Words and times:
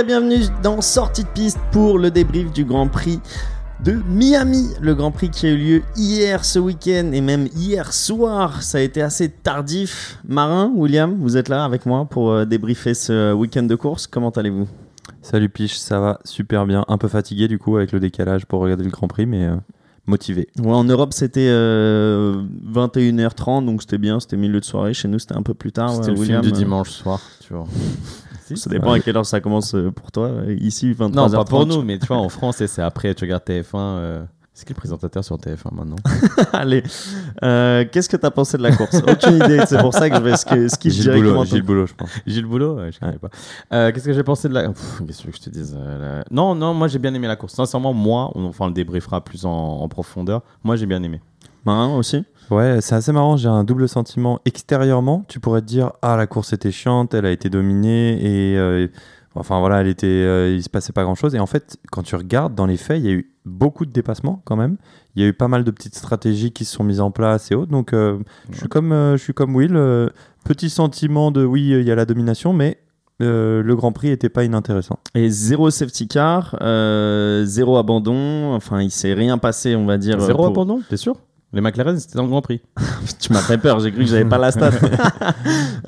Et 0.00 0.04
bienvenue 0.04 0.44
dans 0.62 0.80
Sortie 0.80 1.24
de 1.24 1.28
piste 1.28 1.58
pour 1.72 1.98
le 1.98 2.12
débrief 2.12 2.52
du 2.52 2.64
Grand 2.64 2.86
Prix 2.86 3.18
de 3.82 3.94
Miami. 4.08 4.68
Le 4.80 4.94
Grand 4.94 5.10
Prix 5.10 5.30
qui 5.30 5.46
a 5.46 5.50
eu 5.50 5.56
lieu 5.56 5.82
hier 5.96 6.44
ce 6.44 6.60
week-end 6.60 7.10
et 7.12 7.20
même 7.20 7.48
hier 7.56 7.92
soir. 7.92 8.62
Ça 8.62 8.78
a 8.78 8.80
été 8.82 9.02
assez 9.02 9.28
tardif. 9.28 10.20
Marin, 10.28 10.70
William, 10.76 11.16
vous 11.18 11.36
êtes 11.36 11.48
là 11.48 11.64
avec 11.64 11.84
moi 11.84 12.04
pour 12.04 12.30
euh, 12.30 12.44
débriefer 12.44 12.94
ce 12.94 13.32
week-end 13.32 13.64
de 13.64 13.74
course. 13.74 14.06
Comment 14.06 14.30
allez-vous? 14.30 14.68
Salut 15.20 15.48
Piche, 15.48 15.78
ça 15.78 15.98
va 15.98 16.20
super 16.24 16.64
bien. 16.64 16.84
Un 16.86 16.98
peu 16.98 17.08
fatigué 17.08 17.48
du 17.48 17.58
coup 17.58 17.76
avec 17.76 17.90
le 17.90 17.98
décalage 17.98 18.46
pour 18.46 18.60
regarder 18.60 18.84
le 18.84 18.90
Grand 18.90 19.08
Prix, 19.08 19.26
mais 19.26 19.46
euh, 19.46 19.56
motivé. 20.06 20.48
Ouais, 20.58 20.72
en 20.72 20.84
Europe 20.84 21.12
c'était 21.12 21.48
euh, 21.48 22.42
21h30, 22.72 23.64
donc 23.64 23.82
c'était 23.82 23.98
bien, 23.98 24.20
c'était 24.20 24.36
milieu 24.36 24.60
de 24.60 24.64
soirée. 24.64 24.94
Chez 24.94 25.08
nous 25.08 25.18
c'était 25.18 25.36
un 25.36 25.42
peu 25.42 25.54
plus 25.54 25.72
tard. 25.72 25.90
C'était 25.90 26.10
ouais, 26.10 26.14
le 26.14 26.20
William, 26.20 26.42
film 26.42 26.52
du 26.52 26.56
euh, 26.56 26.62
dimanche 26.64 26.90
soir, 26.90 27.20
tu 27.40 27.52
vois. 27.52 27.66
Ça 28.56 28.70
dépend 28.70 28.92
à 28.92 29.00
quelle 29.00 29.16
heure 29.16 29.26
ça 29.26 29.40
commence 29.40 29.74
euh, 29.74 29.90
pour 29.90 30.10
toi. 30.12 30.30
Ici 30.60 30.92
23h30. 30.92 31.12
Non, 31.14 31.30
pas 31.30 31.44
pour 31.44 31.66
nous, 31.66 31.82
mais 31.82 31.98
tu 31.98 32.06
vois, 32.06 32.18
en 32.18 32.28
France, 32.28 32.60
et 32.60 32.66
c'est 32.66 32.82
après, 32.82 33.14
tu 33.14 33.24
regardes 33.24 33.44
TF1. 33.44 33.64
euh, 33.74 34.24
C'est 34.54 34.66
qui 34.66 34.72
le 34.72 34.78
présentateur 34.78 35.22
sur 35.24 35.36
TF1 35.36 35.72
maintenant 35.72 35.96
Allez, 36.52 36.82
Euh, 37.44 37.84
qu'est-ce 37.90 38.08
que 38.08 38.16
t'as 38.16 38.30
pensé 38.32 38.58
de 38.58 38.62
la 38.64 38.74
course? 38.74 39.00
Aucune 39.06 39.36
idée. 39.36 39.60
C'est 39.66 39.78
pour 39.78 39.94
ça 39.94 40.10
que 40.10 40.16
je 40.16 40.20
vais 40.22 40.32
sk- 40.32 40.68
skip 40.74 40.90
Gilles 40.90 41.02
directement. 41.04 41.32
Boulot, 41.34 41.44
Gilles 41.44 41.62
Boulot, 41.62 41.86
je 41.86 41.94
pense. 41.94 42.10
Gilles 42.26 42.46
Boulot? 42.46 42.74
Ouais, 42.76 42.90
Je 42.90 42.98
connais 42.98 43.18
pas. 43.18 43.30
Euh, 43.72 43.92
Qu'est-ce 43.92 44.06
que 44.06 44.12
j'ai 44.12 44.24
pensé 44.24 44.48
de 44.48 44.54
la. 44.54 44.64
Qu'est-ce 44.66 45.22
que 45.22 45.30
tu 45.30 45.32
je 45.36 45.40
te 45.40 45.50
dise 45.50 45.76
euh, 45.78 46.18
la- 46.18 46.24
Non, 46.30 46.54
non, 46.56 46.74
moi 46.74 46.88
j'ai 46.88 46.98
bien 46.98 47.14
aimé 47.14 47.28
la 47.28 47.36
course. 47.36 47.54
Sincèrement, 47.54 47.92
moi, 47.92 48.32
on, 48.34 48.46
enfin, 48.46 48.64
on 48.64 48.68
le 48.68 48.74
débriefera 48.74 49.22
plus 49.22 49.44
en, 49.44 49.50
en 49.52 49.88
profondeur. 49.88 50.42
Moi 50.64 50.74
j'ai 50.76 50.86
bien 50.86 51.02
aimé. 51.04 51.20
Marin 51.64 51.94
aussi? 51.96 52.24
Ouais, 52.50 52.78
c'est 52.80 52.94
assez 52.94 53.12
marrant. 53.12 53.36
J'ai 53.36 53.48
un 53.48 53.64
double 53.64 53.88
sentiment. 53.88 54.40
Extérieurement, 54.44 55.24
tu 55.28 55.40
pourrais 55.40 55.60
te 55.60 55.66
dire 55.66 55.92
ah 56.02 56.16
la 56.16 56.26
course 56.26 56.52
était 56.52 56.70
chiante, 56.72 57.14
elle 57.14 57.26
a 57.26 57.30
été 57.30 57.50
dominée 57.50 58.18
et 58.52 58.56
euh, 58.58 58.88
enfin 59.34 59.58
voilà, 59.60 59.80
elle 59.80 59.88
était, 59.88 60.06
euh, 60.06 60.54
il 60.54 60.62
se 60.62 60.70
passait 60.70 60.92
pas 60.92 61.02
grand 61.02 61.14
chose. 61.14 61.34
Et 61.34 61.38
en 61.40 61.46
fait, 61.46 61.76
quand 61.92 62.02
tu 62.02 62.16
regardes 62.16 62.54
dans 62.54 62.66
les 62.66 62.76
faits, 62.76 62.98
il 63.00 63.06
y 63.06 63.08
a 63.08 63.12
eu 63.12 63.30
beaucoup 63.44 63.86
de 63.86 63.92
dépassements 63.92 64.40
quand 64.44 64.56
même. 64.56 64.76
Il 65.14 65.22
y 65.22 65.24
a 65.24 65.28
eu 65.28 65.32
pas 65.32 65.48
mal 65.48 65.64
de 65.64 65.70
petites 65.70 65.94
stratégies 65.94 66.52
qui 66.52 66.64
se 66.64 66.74
sont 66.74 66.84
mises 66.84 67.00
en 67.00 67.10
place 67.10 67.50
et 67.50 67.54
autres. 67.54 67.70
Donc 67.70 67.92
euh, 67.92 68.18
je 68.50 68.58
suis 68.58 68.68
comme 68.68 68.92
euh, 68.92 69.16
je 69.16 69.22
suis 69.22 69.34
comme 69.34 69.54
Will. 69.54 69.76
euh, 69.76 70.08
petit 70.44 70.70
sentiment 70.70 71.30
de 71.30 71.44
oui, 71.44 71.68
il 71.68 71.82
y 71.82 71.90
a 71.90 71.94
la 71.94 72.04
domination, 72.06 72.52
mais 72.54 72.78
euh, 73.20 73.62
le 73.62 73.76
Grand 73.76 73.92
Prix 73.92 74.08
était 74.08 74.28
pas 74.28 74.44
inintéressant. 74.44 74.98
Et 75.14 75.28
zéro 75.28 75.70
safety 75.70 76.06
car, 76.08 76.56
euh, 76.62 77.44
zéro 77.44 77.76
abandon. 77.76 78.54
Enfin, 78.54 78.80
il 78.80 78.90
s'est 78.92 79.12
rien 79.12 79.36
passé, 79.38 79.74
on 79.76 79.84
va 79.86 79.98
dire. 79.98 80.20
Zéro 80.20 80.38
pour- 80.44 80.46
abandon, 80.48 80.80
t'es 80.88 80.96
sûr? 80.96 81.16
Les 81.52 81.60
McLaren, 81.62 81.98
c'était 81.98 82.16
dans 82.16 82.24
le 82.24 82.28
Grand 82.28 82.42
Prix. 82.42 82.60
Tu 83.20 83.32
m'as 83.32 83.40
fait 83.40 83.56
peur. 83.58 83.80
J'ai 83.80 83.90
cru 83.90 84.00
que 84.04 84.10
j'avais 84.10 84.24
pas 84.26 84.38
la 84.38 84.50
stat. 84.52 84.70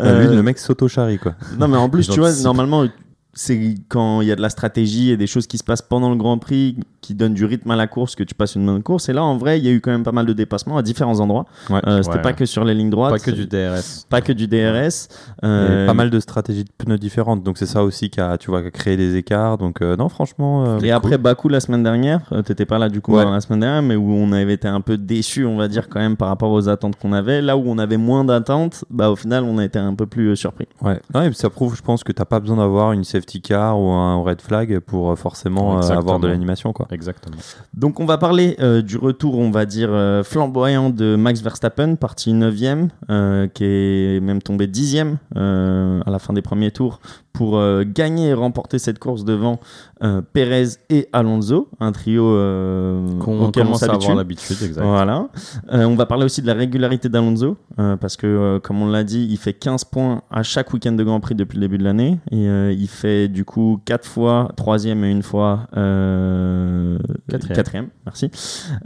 Euh, 0.00 0.04
Euh, 0.06 0.26
lui, 0.28 0.34
le 0.36 0.42
mec 0.42 0.58
s'auto-charrie 0.58 1.18
quoi. 1.18 1.34
Non, 1.58 1.68
mais 1.68 1.76
en 1.76 1.90
plus, 1.90 2.08
tu 2.08 2.20
vois, 2.20 2.32
normalement, 2.42 2.86
c'est 3.32 3.74
quand 3.88 4.20
il 4.22 4.28
y 4.28 4.32
a 4.32 4.36
de 4.36 4.42
la 4.42 4.48
stratégie 4.50 5.10
et 5.10 5.16
des 5.16 5.26
choses 5.26 5.46
qui 5.46 5.56
se 5.58 5.64
passent 5.64 5.82
pendant 5.82 6.10
le 6.10 6.16
Grand 6.16 6.38
Prix 6.38 6.76
qui 7.00 7.14
donnent 7.14 7.32
du 7.34 7.44
rythme 7.44 7.70
à 7.70 7.76
la 7.76 7.86
course 7.86 8.14
que 8.14 8.22
tu 8.24 8.34
passes 8.34 8.56
une 8.56 8.66
bonne 8.66 8.82
course. 8.82 9.08
Et 9.08 9.12
là, 9.12 9.22
en 9.24 9.36
vrai, 9.38 9.58
il 9.58 9.64
y 9.64 9.68
a 9.68 9.72
eu 9.72 9.80
quand 9.80 9.90
même 9.90 10.02
pas 10.02 10.12
mal 10.12 10.26
de 10.26 10.32
dépassements 10.32 10.76
à 10.76 10.82
différents 10.82 11.18
endroits. 11.20 11.46
Ouais. 11.70 11.80
Euh, 11.86 12.02
C'était 12.02 12.16
Ouais. 12.16 12.22
pas 12.22 12.32
que 12.34 12.44
sur 12.44 12.64
les 12.64 12.74
lignes 12.74 12.90
droites. 12.90 13.10
Pas 13.12 13.18
que 13.18 13.30
du 13.30 13.46
DRS. 13.46 14.04
Pas 14.08 14.20
que 14.20 14.32
du 14.32 14.46
DRS. 14.48 15.08
Euh, 15.44 15.86
pas 15.86 15.94
mal 15.94 16.10
de 16.10 16.20
stratégies 16.20 16.64
de 16.64 16.70
pneus 16.76 16.98
différentes. 16.98 17.42
Donc 17.42 17.56
c'est 17.56 17.66
ça 17.66 17.82
aussi 17.84 18.10
qui 18.10 18.20
a, 18.20 18.36
tu 18.36 18.50
vois, 18.50 18.60
qui 18.60 18.68
a 18.68 18.70
créé 18.70 18.96
des 18.96 19.16
écarts. 19.16 19.56
Donc 19.58 19.80
euh, 19.80 19.96
non, 19.96 20.08
franchement. 20.08 20.64
euh, 20.66 20.78
Et 20.80 20.90
après 20.90 21.16
Bakou 21.16 21.48
la 21.48 21.60
semaine 21.60 21.82
dernière, 21.82 22.20
euh, 22.32 22.42
t'étais 22.42 22.66
pas 22.66 22.78
là 22.78 22.88
du 22.88 23.00
coup 23.00 23.14
Ouais. 23.16 23.24
la 23.24 23.40
semaine 23.40 23.60
dernière, 23.60 23.82
mais 23.82 23.96
où 23.96 24.10
on 24.12 24.32
avait 24.32 24.54
été 24.54 24.68
un 24.68 24.80
peu 24.80 24.98
déçus, 24.98 25.46
on 25.46 25.56
va 25.56 25.68
dire 25.68 25.88
quand 25.88 26.00
même 26.00 26.16
par 26.16 26.28
rapport 26.28 26.50
aux 26.50 26.68
attentes 26.68 26.96
qu'on 26.96 27.12
avait. 27.12 27.40
Là 27.40 27.56
où 27.56 27.62
on 27.66 27.78
avait 27.78 27.96
moins 27.96 28.24
d'attentes, 28.24 28.84
bah 28.90 29.10
au 29.10 29.16
final 29.16 29.44
on 29.44 29.56
a 29.58 29.64
été 29.64 29.78
un 29.78 29.94
peu 29.94 30.06
plus 30.06 30.28
euh, 30.30 30.34
surpris. 30.36 30.66
Ouais. 30.82 31.00
Et 31.14 31.32
ça 31.32 31.48
prouve, 31.48 31.74
je 31.76 31.82
pense, 31.82 32.04
que 32.04 32.12
t'as 32.12 32.24
pas 32.26 32.40
besoin 32.40 32.56
d'avoir 32.58 32.92
une 32.92 33.04
safety 33.20 33.40
car 33.42 33.78
ou 33.78 33.88
un 33.90 34.22
red 34.22 34.40
flag 34.40 34.78
pour 34.80 35.10
euh, 35.10 35.16
forcément 35.16 35.74
euh, 35.74 35.76
Exactement. 35.78 36.00
avoir 36.00 36.20
de 36.20 36.28
l'animation, 36.28 36.72
quoi. 36.72 36.86
Exactement. 36.90 37.36
Donc 37.74 38.00
on 38.00 38.06
va 38.06 38.18
parler 38.18 38.56
euh, 38.60 38.82
du 38.82 38.96
retour, 38.96 39.38
on 39.38 39.50
va 39.50 39.66
dire 39.66 39.88
euh, 39.92 40.22
flamboyant 40.22 40.90
de 40.90 41.16
Max 41.16 41.40
Verstappen, 41.42 41.94
parti 41.96 42.32
9ème, 42.32 42.88
euh, 43.10 43.46
qui 43.48 43.64
est 43.64 44.20
même 44.22 44.42
tombé 44.42 44.66
10ème 44.66 45.16
euh, 45.36 46.00
à 46.06 46.10
la 46.10 46.18
fin 46.18 46.32
des 46.32 46.42
premiers 46.42 46.70
tours 46.70 47.00
pour 47.32 47.58
euh, 47.58 47.84
gagner 47.86 48.28
et 48.28 48.34
remporter 48.34 48.78
cette 48.78 48.98
course 48.98 49.24
devant 49.24 49.60
euh, 50.02 50.20
Perez 50.32 50.64
et 50.90 51.08
Alonso, 51.12 51.68
un 51.78 51.92
trio 51.92 52.26
euh, 52.26 53.06
Qu'on 53.20 53.44
auquel 53.44 53.62
on 53.62 53.66
commence 53.66 53.82
à 53.82 53.86
s'habitue. 53.86 54.04
avoir 54.06 54.16
l'habitude, 54.16 54.56
exact. 54.62 54.82
Voilà. 54.84 55.28
Euh, 55.72 55.84
on 55.84 55.94
va 55.94 56.06
parler 56.06 56.24
aussi 56.24 56.42
de 56.42 56.46
la 56.48 56.54
régularité 56.54 57.08
d'Alonso, 57.08 57.56
euh, 57.78 57.96
parce 57.96 58.16
que, 58.16 58.26
euh, 58.26 58.58
comme 58.58 58.82
on 58.82 58.88
l'a 58.88 59.04
dit, 59.04 59.26
il 59.30 59.36
fait 59.38 59.52
15 59.52 59.84
points 59.84 60.22
à 60.30 60.42
chaque 60.42 60.72
week-end 60.72 60.92
de 60.92 61.04
Grand 61.04 61.20
Prix 61.20 61.34
depuis 61.36 61.56
le 61.56 61.60
début 61.62 61.78
de 61.78 61.84
l'année. 61.84 62.18
Et 62.32 62.48
euh, 62.48 62.72
il 62.76 62.88
fait 62.88 63.09
du 63.28 63.44
coup 63.44 63.80
4 63.84 64.06
fois 64.06 64.52
troisième 64.56 65.04
et 65.04 65.10
une 65.10 65.22
fois 65.22 65.66
euh, 65.76 66.98
Quatrième. 67.28 67.56
quatrième. 67.56 67.88
Merci. 68.06 68.30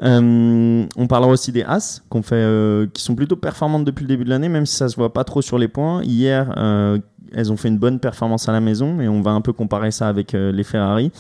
Euh, 0.03 0.87
on 0.97 1.07
parlera 1.07 1.31
aussi 1.33 1.53
des 1.53 1.63
As, 1.63 2.03
qu'on 2.09 2.23
fait, 2.23 2.35
euh, 2.37 2.87
qui 2.93 3.03
sont 3.03 3.15
plutôt 3.15 3.37
performantes 3.37 3.85
depuis 3.85 4.05
le 4.05 4.09
début 4.09 4.25
de 4.25 4.31
l'année, 4.31 4.49
même 4.49 4.67
si 4.67 4.77
ça 4.77 4.89
se 4.89 4.97
voit 4.97 5.13
pas 5.13 5.25
trop 5.25 5.43
sur 5.43 5.59
les 5.59 5.69
points. 5.69 6.03
Hier, 6.03 6.53
euh, 6.57 6.99
elles 7.35 7.51
ont 7.51 7.57
fait 7.57 7.69
une 7.69 7.79
bonne 7.79 7.99
performance 7.99 8.49
à 8.49 8.53
la 8.53 8.61
maison 8.61 9.01
et 9.01 9.09
on 9.09 9.21
va 9.21 9.33
un 9.33 9.41
peu 9.41 9.53
comparer 9.53 9.91
ça 9.91 10.09
avec 10.09 10.33
les 10.33 10.63
Ferrari 10.63 11.11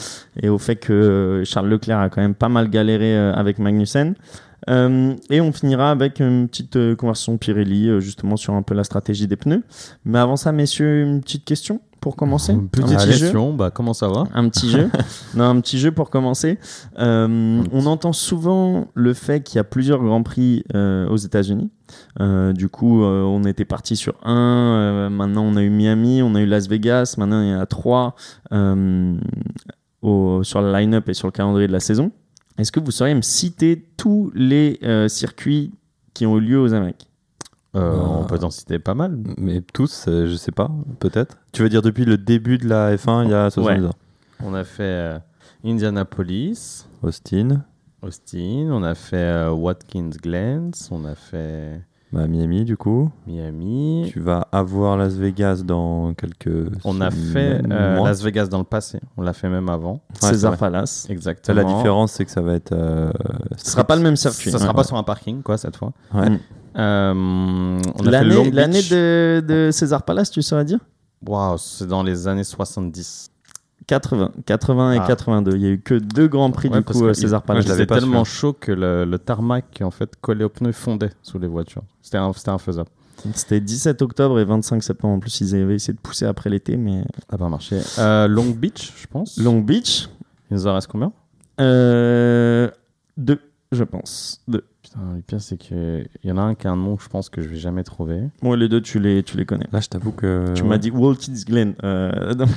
et 0.40 0.48
au 0.48 0.58
fait 0.58 0.76
que 0.76 1.42
Charles 1.44 1.68
Leclerc 1.68 1.98
a 1.98 2.08
quand 2.08 2.20
même 2.20 2.36
pas 2.36 2.48
mal 2.48 2.70
galéré 2.70 3.16
avec 3.16 3.58
Magnussen. 3.58 4.14
Euh, 4.70 5.14
et 5.30 5.40
on 5.40 5.52
finira 5.52 5.90
avec 5.90 6.20
une 6.20 6.48
petite 6.48 6.76
euh, 6.76 6.96
conversation 6.96 7.36
Pirelli 7.36 7.88
euh, 7.88 8.00
justement 8.00 8.36
sur 8.36 8.54
un 8.54 8.62
peu 8.62 8.74
la 8.74 8.84
stratégie 8.84 9.26
des 9.26 9.36
pneus. 9.36 9.62
Mais 10.04 10.18
avant 10.18 10.36
ça, 10.36 10.52
messieurs, 10.52 11.02
une 11.02 11.20
petite 11.20 11.44
question 11.44 11.80
pour 12.00 12.16
commencer. 12.16 12.52
Une 12.52 12.68
petite 12.68 12.92
Un 12.92 12.96
petit 12.96 13.12
jeu. 13.12 13.18
question, 13.20 13.54
bah 13.54 13.70
comment 13.70 13.94
ça 13.94 14.08
va? 14.08 14.24
Un 14.34 14.48
petit 14.48 14.68
jeu. 14.70 14.90
Non, 15.34 15.44
un 15.44 15.60
petit 15.60 15.78
jeu 15.78 15.90
pour 15.90 16.10
commencer. 16.10 16.58
Euh, 16.98 17.62
on 17.72 17.86
entend 17.86 18.12
souvent 18.12 18.88
le 18.94 19.14
fait 19.14 19.42
qu'il 19.42 19.56
y 19.56 19.58
a 19.58 19.64
plusieurs 19.64 20.02
grands 20.02 20.22
prix 20.22 20.64
euh, 20.74 21.08
aux 21.08 21.16
États-Unis. 21.16 21.70
Euh, 22.20 22.52
du 22.52 22.68
coup, 22.68 23.02
on 23.02 23.42
était 23.44 23.64
parti 23.64 23.96
sur 23.96 24.14
un. 24.24 25.08
maintenant, 25.10 25.44
on 25.44 25.56
a 25.56 25.62
eu 25.62 25.70
Miami, 25.70 26.22
on 26.22 26.34
a 26.34 26.40
eu 26.40 26.46
Las 26.46 26.68
Vegas. 26.68 27.14
Maintenant, 27.18 27.40
il 27.42 27.48
y 27.50 27.54
en 27.54 27.60
a 27.60 27.66
trois 27.66 28.14
au- 30.02 30.42
sur 30.42 30.60
le 30.60 30.72
line-up 30.72 31.08
et 31.08 31.14
sur 31.14 31.26
le 31.28 31.32
calendrier 31.32 31.66
de 31.68 31.72
la 31.72 31.80
saison. 31.80 32.10
Est-ce 32.58 32.70
que 32.72 32.80
vous 32.80 32.90
sauriez 32.90 33.14
me 33.14 33.22
citer 33.22 33.84
tous 33.96 34.30
les 34.34 34.78
euh, 34.82 35.08
circuits 35.08 35.72
qui 36.14 36.26
ont 36.26 36.36
eu 36.38 36.40
lieu 36.40 36.60
aux 36.60 36.72
Amériques? 36.74 37.08
Euh, 37.74 37.80
Euh, 37.80 38.00
On 38.00 38.24
peut 38.24 38.38
en 38.44 38.50
citer 38.50 38.78
pas 38.78 38.94
mal. 38.94 39.18
Mais 39.36 39.60
tous, 39.60 40.04
euh, 40.06 40.28
je 40.28 40.34
sais 40.36 40.52
pas, 40.52 40.70
peut-être. 41.00 41.36
Tu 41.52 41.62
veux 41.62 41.68
dire 41.68 41.82
depuis 41.82 42.04
le 42.04 42.16
début 42.16 42.56
de 42.58 42.68
la 42.68 42.94
F1, 42.96 43.24
il 43.24 43.30
y 43.30 43.34
a 43.34 43.50
70 43.50 43.80
Ouais. 43.82 43.88
ans? 43.88 43.94
On 44.44 44.54
a 44.54 44.62
fait 44.62 44.82
euh, 44.84 45.18
Indianapolis, 45.64 46.86
Austin, 47.02 47.64
Austin, 48.02 48.68
on 48.70 48.82
a 48.82 48.94
fait 48.94 49.16
euh, 49.16 49.50
Watkins 49.50 50.10
Glen, 50.22 50.70
on 50.90 51.04
a 51.04 51.14
fait 51.14 51.80
bah, 52.14 52.26
Miami, 52.28 52.64
du 52.64 52.76
coup. 52.76 53.10
Miami. 53.26 54.08
Tu 54.12 54.20
vas 54.20 54.46
avoir 54.52 54.96
Las 54.96 55.14
Vegas 55.14 55.62
dans 55.64 56.14
quelques. 56.14 56.70
On 56.84 57.00
a 57.00 57.10
fait 57.10 57.60
euh. 57.70 58.02
Las 58.04 58.22
Vegas 58.22 58.46
dans 58.46 58.58
le 58.58 58.64
passé. 58.64 59.00
On 59.16 59.22
l'a 59.22 59.32
fait 59.32 59.48
même 59.48 59.68
avant. 59.68 60.00
Ouais, 60.22 60.28
César. 60.30 60.56
Palace. 60.56 61.06
Exactement. 61.10 61.56
la 61.56 61.64
différence, 61.64 62.12
c'est 62.12 62.24
que 62.24 62.30
ça 62.30 62.40
va 62.40 62.54
être. 62.54 62.72
euh, 62.72 63.10
Ce 63.56 63.72
sera 63.72 63.84
pas 63.84 63.96
le 63.96 64.02
même 64.02 64.16
circuit. 64.16 64.50
Ça 64.50 64.58
sera 64.58 64.70
Ouais. 64.70 64.74
pas 64.76 64.84
sur 64.84 64.96
un 64.96 65.02
parking, 65.02 65.42
quoi, 65.42 65.58
cette 65.58 65.76
fois. 65.76 65.92
Ouais. 66.14 66.30
Mm. 66.30 66.38
Euh, 66.76 67.12
on 67.14 68.06
a 68.06 68.10
fait 68.10 68.50
L'année 68.52 68.82
de, 68.82 69.42
de 69.46 69.70
César 69.72 70.02
Palace, 70.02 70.30
tu 70.30 70.42
saurais 70.42 70.64
dire? 70.64 70.80
Waouh, 71.26 71.56
c'est 71.58 71.86
dans 71.86 72.02
les 72.02 72.26
années 72.28 72.44
70. 72.44 73.30
80, 73.86 74.32
80 74.46 74.92
et 74.94 74.98
Ah. 74.98 75.04
82. 75.06 75.56
Il 75.56 75.62
y 75.62 75.66
a 75.66 75.70
eu 75.70 75.80
que 75.80 75.94
deux 75.94 76.26
grands 76.28 76.50
prix 76.50 76.68
Ouais, 76.68 76.78
du 76.78 76.84
coup 76.84 77.04
euh, 77.04 77.12
César 77.12 77.42
l'avais 77.46 77.62
C'était 77.62 77.86
pas 77.86 77.98
tellement 78.00 78.24
chaud 78.24 78.52
que 78.54 78.72
le, 78.72 79.04
le 79.04 79.18
tarmac, 79.18 79.80
en 79.82 79.90
fait, 79.90 80.16
collé 80.20 80.44
aux 80.44 80.48
pneus, 80.48 80.72
fondait 80.72 81.10
sous 81.22 81.38
les 81.38 81.48
voitures. 81.48 81.82
C'était 82.02 82.16
un- 82.18 82.32
c'était 82.32 82.50
infaisable. 82.50 82.88
C'était 83.34 83.60
17 83.60 84.02
octobre 84.02 84.38
et 84.40 84.44
25 84.44 84.82
septembre. 84.82 85.14
En 85.14 85.18
plus, 85.18 85.40
ils 85.40 85.54
avaient 85.54 85.74
essayé 85.76 85.94
de 85.94 85.98
pousser 86.00 86.26
après 86.26 86.50
l'été, 86.50 86.76
mais 86.76 87.02
Ça 87.02 87.32
n'a 87.32 87.38
pas 87.38 87.48
marché. 87.48 87.80
Euh, 87.98 88.26
Long 88.28 88.50
Beach, 88.50 88.92
je 88.96 89.06
pense. 89.06 89.38
Long 89.38 89.60
Beach, 89.60 90.08
Il 90.50 90.56
nous 90.56 90.66
en 90.66 90.74
reste 90.74 90.88
combien? 90.88 91.12
Euh, 91.60 92.68
deux, 93.16 93.38
je 93.72 93.84
pense. 93.84 94.42
Deux. 94.48 94.64
Putain, 94.94 95.14
le 95.16 95.20
pire, 95.22 95.40
c'est 95.40 95.56
qu'il 95.56 96.08
y 96.22 96.30
en 96.30 96.38
a 96.38 96.42
un 96.42 96.54
qui 96.54 96.66
a 96.68 96.70
un 96.70 96.76
nom, 96.76 96.96
je 96.98 97.08
pense, 97.08 97.28
que 97.28 97.42
je 97.42 97.48
vais 97.48 97.56
jamais 97.56 97.82
trouver. 97.82 98.30
Bon, 98.42 98.54
les 98.54 98.68
deux, 98.68 98.80
tu 98.80 99.00
les, 99.00 99.22
tu 99.24 99.36
les 99.36 99.44
connais. 99.44 99.66
Là, 99.72 99.80
je 99.80 99.88
t'avoue 99.88 100.12
que. 100.12 100.52
Tu 100.54 100.62
ouais. 100.62 100.68
m'as 100.68 100.78
dit 100.78 100.90
Watkins 100.90 101.32
Glen. 101.46 101.74
euh, 101.82 102.32
donc, 102.34 102.48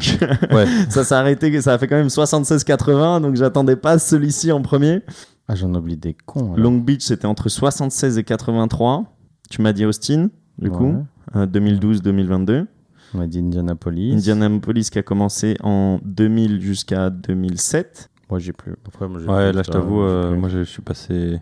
Ouais. 0.51 0.65
ça 0.89 1.03
s'est 1.03 1.15
arrêté, 1.15 1.59
ça 1.61 1.73
a 1.73 1.77
fait 1.79 1.87
quand 1.87 1.95
même 1.95 2.07
76-80, 2.07 3.21
donc 3.21 3.35
j'attendais 3.35 3.75
pas 3.75 3.97
celui-ci 3.99 4.51
en 4.51 4.61
premier. 4.61 5.01
Ah, 5.47 5.55
j'en 5.55 5.73
oublie 5.73 5.97
des 5.97 6.13
cons. 6.13 6.53
alors. 6.53 6.57
Long 6.57 6.77
Beach, 6.77 7.01
c'était 7.01 7.25
entre 7.25 7.49
76 7.49 8.17
et 8.17 8.23
83. 8.23 9.05
Tu 9.49 9.61
m'as 9.61 9.73
dit 9.73 9.85
Austin, 9.85 10.29
du 10.59 10.69
coup, 10.69 10.87
Ouais. 11.33 11.41
euh, 11.41 11.45
2012-2022. 11.47 12.65
On 13.13 13.21
a 13.21 13.27
dit 13.27 13.39
Indianapolis. 13.39 14.13
Indianapolis 14.13 14.89
qui 14.91 14.99
a 14.99 15.03
commencé 15.03 15.55
en 15.63 15.99
2000 16.03 16.59
jusqu'à 16.61 17.09
2007. 17.09 18.09
Moi, 18.29 18.39
j'ai 18.39 18.51
plus. 18.51 18.75
Après, 18.85 19.07
moi, 19.07 19.21
Ouais, 19.21 19.49
plus, 19.51 19.55
là, 19.57 19.63
je 19.65 19.71
t'avoue, 19.71 20.01
euh, 20.01 20.35
moi, 20.35 20.49
je 20.49 20.63
suis 20.63 20.81
passé. 20.81 21.39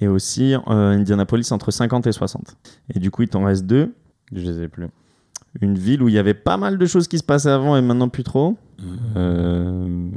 Et 0.00 0.08
aussi 0.08 0.54
euh, 0.54 0.60
Indianapolis 0.68 1.50
entre 1.50 1.70
50 1.70 2.06
et 2.06 2.12
60. 2.12 2.56
Et 2.94 2.98
du 2.98 3.10
coup, 3.10 3.22
il 3.22 3.28
t'en 3.28 3.44
reste 3.44 3.66
deux. 3.66 3.94
Je 4.32 4.40
les 4.42 4.62
ai 4.62 4.68
plus. 4.68 4.86
Une 5.60 5.76
ville 5.76 6.02
où 6.02 6.08
il 6.08 6.14
y 6.14 6.18
avait 6.18 6.34
pas 6.34 6.56
mal 6.56 6.78
de 6.78 6.86
choses 6.86 7.08
qui 7.08 7.18
se 7.18 7.24
passaient 7.24 7.50
avant 7.50 7.76
et 7.76 7.82
maintenant 7.82 8.08
plus 8.08 8.22
trop. 8.22 8.56
Euh, 9.16 10.08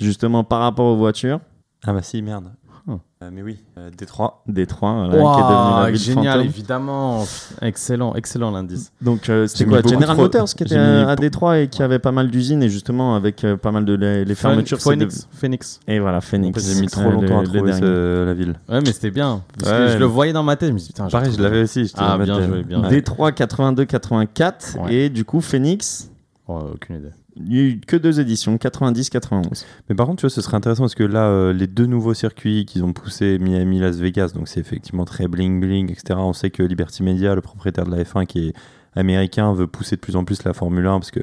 Justement, 0.00 0.42
par 0.44 0.60
rapport 0.60 0.86
aux 0.86 0.96
voitures, 0.96 1.40
Ah 1.84 1.92
bah 1.92 2.02
si, 2.02 2.20
merde. 2.22 2.50
Euh, 2.90 3.30
mais 3.32 3.42
oui, 3.42 3.58
euh, 3.76 3.90
Détroit. 3.96 4.42
Détroit, 4.46 5.08
voilà, 5.10 5.34
qui 5.34 5.40
est 5.40 5.84
la 5.84 5.90
ville 5.90 6.00
génial, 6.00 6.32
fantôme. 6.38 6.46
évidemment. 6.46 7.24
Excellent, 7.60 8.14
excellent 8.14 8.50
l'indice. 8.52 8.92
Donc 9.02 9.28
euh, 9.28 9.46
c'était 9.46 9.64
quoi 9.66 9.82
General 9.82 10.14
trop- 10.14 10.22
Motors 10.22 10.48
qui 10.54 10.62
était 10.62 10.76
à, 10.76 11.16
Détroit 11.16 11.58
et 11.58 11.68
qui 11.68 11.82
avait 11.82 11.98
pas 11.98 12.12
mal 12.12 12.30
d'usines 12.30 12.62
et 12.62 12.68
justement 12.68 13.14
avec 13.16 13.42
euh, 13.44 13.56
pas 13.56 13.72
mal 13.72 13.84
de 13.84 13.94
les, 13.94 14.24
les 14.24 14.34
fermetures. 14.34 14.80
Phoenix. 14.80 15.26
Phoenix. 15.32 15.80
Et 15.88 15.98
voilà, 15.98 16.20
Phoenix. 16.20 16.64
J'ai 16.74 16.80
mis 16.80 16.86
trop 16.86 17.02
euh, 17.02 17.10
longtemps 17.12 17.42
le- 17.42 17.48
à 17.48 17.52
trouver 17.52 17.72
ce- 17.72 18.24
la 18.24 18.34
ville. 18.34 18.54
Ouais, 18.68 18.80
mais 18.80 18.92
c'était 18.92 19.10
bien. 19.10 19.42
Parce 19.58 19.70
Ouais. 19.72 19.86
que 19.86 19.92
je 19.94 19.98
le 19.98 20.04
voyais 20.06 20.32
dans 20.32 20.44
ma 20.44 20.56
tête. 20.56 20.68
Je 20.68 20.74
me 20.74 20.78
suis 20.78 20.86
dit, 20.88 20.92
putain, 20.94 21.08
Pareil, 21.08 21.32
je 21.36 21.42
l'avais 21.42 21.62
aussi. 21.62 21.86
je 21.86 21.92
Ah, 21.96 22.16
bien 22.18 22.40
joué, 22.40 22.62
bien 22.62 22.82
Ouais. 22.82 22.88
Détroit 22.88 23.32
82-84 23.32 24.78
Ouais. 24.84 24.94
et 24.94 25.08
du 25.10 25.24
coup 25.24 25.40
Phoenix, 25.40 26.10
Oh, 26.50 26.60
aucune 26.74 26.96
idée. 26.96 27.10
Il 27.38 27.50
n'y 27.50 27.58
a 27.58 27.62
eu 27.62 27.80
que 27.80 27.96
deux 27.96 28.20
éditions, 28.20 28.56
90-91. 28.56 29.64
Mais 29.88 29.94
par 29.94 30.06
contre, 30.06 30.20
tu 30.20 30.22
vois, 30.22 30.30
ce 30.30 30.40
serait 30.40 30.56
intéressant 30.56 30.84
parce 30.84 30.94
que 30.94 31.04
là, 31.04 31.26
euh, 31.28 31.52
les 31.52 31.66
deux 31.66 31.86
nouveaux 31.86 32.14
circuits 32.14 32.64
qu'ils 32.64 32.84
ont 32.84 32.92
poussé, 32.92 33.38
Miami, 33.38 33.78
Las 33.78 33.96
Vegas, 33.96 34.32
donc 34.34 34.48
c'est 34.48 34.60
effectivement 34.60 35.04
très 35.04 35.28
bling 35.28 35.60
bling, 35.60 35.90
etc. 35.90 36.18
On 36.18 36.32
sait 36.32 36.50
que 36.50 36.62
Liberty 36.62 37.02
Media, 37.02 37.34
le 37.34 37.40
propriétaire 37.40 37.84
de 37.84 37.90
la 37.90 38.02
F1 38.02 38.26
qui 38.26 38.48
est 38.48 38.52
américain, 38.94 39.52
veut 39.52 39.66
pousser 39.66 39.96
de 39.96 40.00
plus 40.00 40.16
en 40.16 40.24
plus 40.24 40.44
la 40.44 40.52
Formule 40.52 40.86
1 40.86 40.98
parce 40.98 41.10
que 41.10 41.20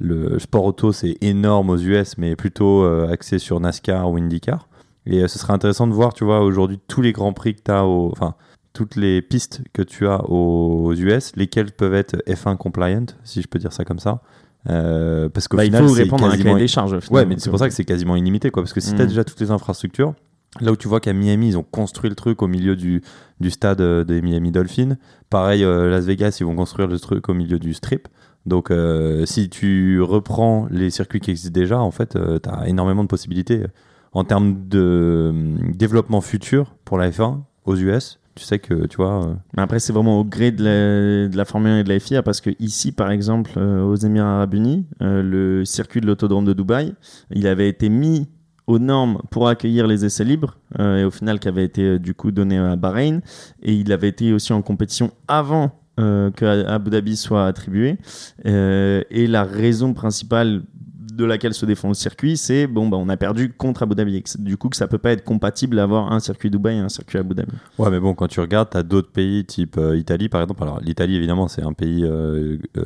le 0.00 0.38
sport 0.38 0.64
auto 0.64 0.92
c'est 0.92 1.16
énorme 1.20 1.70
aux 1.70 1.78
US, 1.78 2.16
mais 2.18 2.36
plutôt 2.36 2.84
euh, 2.84 3.10
axé 3.10 3.38
sur 3.38 3.60
NASCAR 3.60 4.10
ou 4.10 4.16
IndyCar. 4.16 4.68
Et 5.06 5.22
euh, 5.22 5.28
ce 5.28 5.38
serait 5.38 5.52
intéressant 5.52 5.86
de 5.86 5.92
voir, 5.92 6.14
tu 6.14 6.24
vois, 6.24 6.40
aujourd'hui 6.40 6.78
tous 6.88 7.02
les 7.02 7.12
grands 7.12 7.32
prix 7.32 7.54
que 7.54 7.62
tu 7.64 7.70
as, 7.70 7.84
enfin 7.84 8.34
toutes 8.72 8.94
les 8.94 9.22
pistes 9.22 9.62
que 9.72 9.82
tu 9.82 10.06
as 10.06 10.22
aux 10.30 10.94
US, 10.94 11.34
lesquelles 11.34 11.72
peuvent 11.72 11.94
être 11.94 12.16
F1 12.28 12.56
compliant, 12.56 13.06
si 13.24 13.42
je 13.42 13.48
peux 13.48 13.58
dire 13.58 13.72
ça 13.72 13.84
comme 13.84 13.98
ça. 13.98 14.22
Euh, 14.68 15.28
parce 15.28 15.48
qu'au 15.48 15.56
Bah, 15.56 15.64
il 15.64 15.68
final, 15.68 15.88
faut 15.88 15.94
c'est 15.94 16.02
répondre 16.02 16.24
à 16.26 16.32
un 16.32 16.36
cahier 16.36 16.56
des 16.56 16.68
charges. 16.68 16.96
Ouais, 17.10 17.24
mais 17.24 17.36
c'est 17.38 17.50
pour 17.50 17.58
ça 17.58 17.68
que 17.68 17.74
c'est 17.74 17.84
quasiment 17.84 18.16
illimité, 18.16 18.50
quoi. 18.50 18.62
Parce 18.62 18.72
que 18.72 18.80
si 18.80 18.92
Mm. 18.92 18.96
tu 18.96 19.02
as 19.02 19.06
déjà 19.06 19.24
toutes 19.24 19.40
les 19.40 19.50
infrastructures, 19.50 20.14
là 20.60 20.72
où 20.72 20.76
tu 20.76 20.88
vois 20.88 21.00
qu'à 21.00 21.12
Miami, 21.12 21.48
ils 21.48 21.58
ont 21.58 21.62
construit 21.62 22.10
le 22.10 22.16
truc 22.16 22.42
au 22.42 22.48
milieu 22.48 22.76
du, 22.76 23.02
du 23.40 23.50
stade 23.50 23.80
euh, 23.80 24.04
des 24.04 24.20
Miami 24.20 24.50
Dolphins. 24.50 24.96
Pareil, 25.30 25.64
euh, 25.64 25.88
Las 25.90 26.04
Vegas, 26.04 26.36
ils 26.40 26.44
vont 26.46 26.56
construire 26.56 26.88
le 26.88 26.98
truc 26.98 27.28
au 27.28 27.34
milieu 27.34 27.58
du 27.58 27.72
strip. 27.74 28.08
Donc, 28.46 28.70
euh, 28.70 29.26
si 29.26 29.48
tu 29.48 30.00
reprends 30.00 30.66
les 30.70 30.90
circuits 30.90 31.20
qui 31.20 31.30
existent 31.30 31.52
déjà, 31.58 31.78
en 31.80 31.90
fait, 31.90 32.16
tu 32.42 32.48
as 32.48 32.68
énormément 32.68 33.02
de 33.04 33.08
possibilités 33.08 33.62
en 34.12 34.24
termes 34.24 34.68
de 34.68 34.80
euh, 35.32 35.32
développement 35.74 36.20
futur 36.22 36.74
pour 36.84 36.98
la 36.98 37.10
F1 37.10 37.40
aux 37.66 37.76
US. 37.76 38.18
Tu 38.38 38.44
sais 38.44 38.60
que, 38.60 38.86
tu 38.86 38.98
vois, 38.98 39.26
euh, 39.26 39.34
Mais 39.56 39.64
après, 39.64 39.80
c'est 39.80 39.92
vraiment 39.92 40.20
au 40.20 40.24
gré 40.24 40.52
de 40.52 41.28
la, 41.34 41.44
Formule 41.44 41.72
1 41.72 41.78
et 41.80 41.84
de 41.84 41.88
la 41.88 41.98
FIA 41.98 42.22
parce 42.22 42.40
que 42.40 42.50
ici, 42.60 42.92
par 42.92 43.10
exemple, 43.10 43.50
euh, 43.56 43.82
aux 43.82 43.96
Émirats 43.96 44.36
Arabes 44.36 44.54
Unis, 44.54 44.86
euh, 45.02 45.22
le 45.24 45.64
circuit 45.64 46.00
de 46.00 46.06
l'autodrome 46.06 46.44
de 46.44 46.52
Dubaï, 46.52 46.94
il 47.32 47.48
avait 47.48 47.68
été 47.68 47.88
mis 47.88 48.28
aux 48.68 48.78
normes 48.78 49.18
pour 49.30 49.48
accueillir 49.48 49.88
les 49.88 50.04
essais 50.04 50.22
libres 50.22 50.56
euh, 50.78 50.98
et 50.98 51.04
au 51.04 51.10
final 51.10 51.40
qui 51.40 51.48
avait 51.48 51.64
été 51.64 51.98
du 51.98 52.14
coup 52.14 52.30
donné 52.30 52.58
à 52.58 52.76
Bahreïn. 52.76 53.22
Et 53.60 53.74
il 53.74 53.90
avait 53.90 54.08
été 54.08 54.32
aussi 54.32 54.52
en 54.52 54.62
compétition 54.62 55.10
avant 55.26 55.72
que 55.96 56.44
Abu 56.68 56.90
Dhabi 56.90 57.16
soit 57.16 57.44
attribué. 57.44 57.96
Et 58.44 59.26
la 59.26 59.42
raison 59.42 59.94
principale 59.94 60.62
de 61.18 61.24
laquelle 61.24 61.52
se 61.52 61.66
défend 61.66 61.88
le 61.88 61.94
circuit, 61.94 62.36
c'est 62.38 62.66
bon, 62.66 62.88
bah, 62.88 62.96
on 62.96 63.08
a 63.08 63.16
perdu 63.16 63.52
contre 63.52 63.82
Abu 63.82 63.94
Dhabi. 63.94 64.22
Du 64.38 64.56
coup, 64.56 64.68
que 64.70 64.76
ça 64.76 64.86
peut 64.86 64.98
pas 64.98 65.10
être 65.10 65.24
compatible 65.24 65.76
d'avoir 65.76 66.12
un 66.12 66.20
circuit 66.20 66.48
Dubaï 66.50 66.76
et 66.76 66.78
un 66.80 66.88
circuit 66.88 67.18
Abu 67.18 67.34
Dhabi. 67.34 67.52
Ouais, 67.78 67.90
mais 67.90 68.00
bon, 68.00 68.14
quand 68.14 68.28
tu 68.28 68.40
regardes, 68.40 68.70
tu 68.70 68.76
as 68.78 68.82
d'autres 68.82 69.10
pays 69.10 69.44
type 69.44 69.76
euh, 69.76 69.96
Italie, 69.98 70.28
par 70.28 70.40
exemple. 70.42 70.62
Alors, 70.62 70.80
l'Italie, 70.80 71.16
évidemment, 71.16 71.48
c'est 71.48 71.62
un 71.62 71.72
pays 71.74 72.04
euh, 72.04 72.56
euh, 72.76 72.82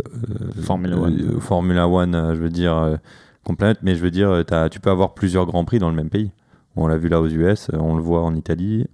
Formula 0.63 0.97
euh, 0.97 1.01
One. 1.01 1.21
euh, 1.37 1.41
Formula 1.41 1.89
One, 1.89 2.15
euh, 2.15 2.35
je 2.35 2.41
veux 2.41 2.49
dire, 2.51 2.77
euh, 2.77 2.97
complète, 3.45 3.79
mais 3.83 3.95
je 3.95 4.01
veux 4.01 4.11
dire, 4.11 4.43
t'as- 4.47 4.69
tu 4.69 4.81
peux 4.81 4.91
avoir 4.91 5.15
plusieurs 5.15 5.47
grands 5.47 5.65
prix 5.65 5.79
dans 5.79 5.91
le 5.91 5.97
même 5.97 6.11
pays. 6.11 6.31
On 6.75 6.87
l'a 6.87 6.97
vu 6.97 7.09
là 7.09 7.21
aux 7.21 7.29
US, 7.29 7.69
on 7.75 7.97
le 7.97 8.03
voit 8.03 8.23
en 8.23 8.35
Italie. 8.35 8.87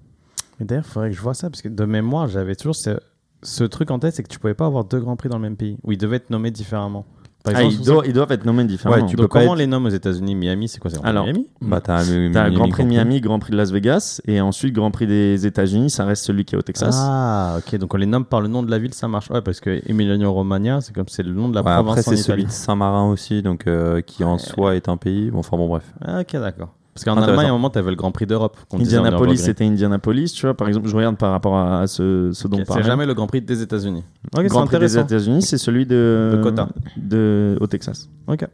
Mais 0.58 0.67
d'ailleurs, 0.67 0.84
il 0.87 0.91
faudrait 0.93 1.11
que 1.11 1.17
je 1.17 1.23
vois 1.23 1.34
ça 1.34 1.49
parce 1.49 1.62
que 1.62 1.69
de 1.69 1.84
mémoire, 1.84 2.26
j'avais 2.26 2.56
toujours 2.56 2.75
ce, 2.75 2.99
ce 3.44 3.62
truc 3.62 3.93
en 3.93 4.00
tête 4.00 4.14
c'est 4.17 4.25
que 4.25 4.29
tu 4.29 4.41
pouvais 4.41 4.55
pas 4.55 4.67
avoir 4.67 4.84
deux 4.84 4.99
grands 4.99 5.14
prix 5.14 5.29
dans 5.29 5.37
le 5.37 5.43
même 5.43 5.56
pays 5.56 5.79
où 5.84 5.93
ils 5.93 5.99
devaient 5.99 6.17
être 6.17 6.31
nommés 6.31 6.50
différemment. 6.50 7.06
Par 7.44 7.55
Ah, 7.56 7.62
ils, 7.62 7.81
doivent, 7.81 8.02
ils 8.06 8.12
doivent 8.12 8.32
être 8.32 8.44
nommés 8.44 8.64
différemment. 8.64 9.02
Ouais, 9.02 9.08
tu 9.08 9.14
Donc, 9.17 9.23
peux 9.25 9.29
pas 9.29 9.40
comment 9.40 9.52
être- 9.55 9.58
les 9.61 9.67
nomment 9.69 9.87
aux 9.87 9.90
États-Unis 9.90 10.35
Miami, 10.35 10.69
c'est 10.69 10.81
quoi 10.81 10.90
C'est 10.90 11.02
Alors, 11.05 11.25
Miami 11.25 11.46
Bah, 11.62 11.81
t'as 11.81 12.02
le 12.05 12.31
T'as 12.32 12.50
Grand 12.50 12.69
Prix 12.69 12.82
de 12.85 12.88
Miami, 12.88 13.20
Grand 13.20 13.38
Prix 13.38 13.52
de 13.52 13.56
Las 13.56 13.70
Vegas, 13.70 14.20
et 14.26 14.40
ensuite 14.40 14.75
Grand 14.75 14.90
Prix 14.90 15.06
des 15.06 15.46
États-Unis, 15.46 15.88
ça 15.90 16.05
reste 16.05 16.25
celui 16.25 16.44
qui 16.44 16.56
est 16.56 16.58
au 16.58 16.62
Texas. 16.62 16.96
Ah, 16.99 17.58
ok. 17.58 17.76
Donc 17.79 17.94
on 17.94 17.96
les 17.96 18.06
nomme 18.06 18.25
par 18.25 18.40
le 18.40 18.49
nom 18.49 18.62
de 18.62 18.70
la 18.70 18.79
ville, 18.79 18.93
ça 18.93 19.06
marche. 19.08 19.31
Ouais, 19.31 19.40
parce 19.40 19.61
que 19.61 19.81
Emiliano 19.87 20.32
Romagna, 20.32 20.81
c'est 20.81 20.93
comme 20.94 21.08
c'est 21.08 21.23
le 21.23 21.32
nom 21.32 21.49
de 21.49 21.55
la 21.55 21.62
Ouais, 21.62 21.73
province 21.73 21.99
après, 21.99 22.12
en 22.12 22.17
c'est 22.17 22.23
celui 22.23 22.44
de 22.44 22.50
Saint-Marin 22.50 23.08
aussi, 23.11 23.41
donc, 23.43 23.67
euh, 23.67 24.00
qui 24.00 24.25
en 24.25 24.37
soi 24.38 24.75
est 24.76 24.88
un 24.88 24.96
pays. 24.96 25.31
Bon, 25.31 25.38
enfin, 25.38 25.56
bon, 25.56 25.69
bref. 25.69 25.84
Ah, 26.05 26.20
ok, 26.20 26.32
d'accord. 26.41 26.75
Parce 27.05 27.17
qu'en. 27.17 27.23
Allemagne, 27.23 27.47
à 27.47 27.50
un 27.50 27.53
moment, 27.53 27.71
t'avais 27.71 27.91
le 27.91 27.97
Grand 27.97 28.11
Prix 28.12 28.27
d'Europe. 28.27 28.56
Indianapolis, 28.73 29.39
c'était 29.39 29.65
Indianapolis, 29.65 30.33
tu 30.33 30.47
vois. 30.47 30.55
Par 30.55 30.69
exemple, 30.69 30.89
je 30.89 30.97
regarde 30.97 31.17
par 31.17 31.31
rapport 31.33 31.56
à, 31.56 31.81
à 31.81 31.87
ce, 31.87 32.31
ce 32.33 32.49
dont 32.49 32.56
Ok, 32.59 32.62
on 32.62 32.67
parlait. 32.67 32.83
C'est 32.83 32.89
jamais 32.89 33.06
le 33.06 33.15
Grand 33.15 33.27
Prix 33.27 33.41
des 33.43 33.62
États-Unis. 33.62 34.03
Ok, 34.37 34.43
c'est 34.43 34.49
Grand 34.49 34.67
Prix 34.67 34.79
des. 34.79 34.99
États-Unis, 34.99 35.43
c'est 35.43 35.59
celui 35.59 35.87
de, 35.87 36.33
De 36.37 36.43
Kota. 36.43 36.69
de, 36.97 37.56
au 37.61 37.67
Texas. 37.67 38.09
Ok. 38.27 38.47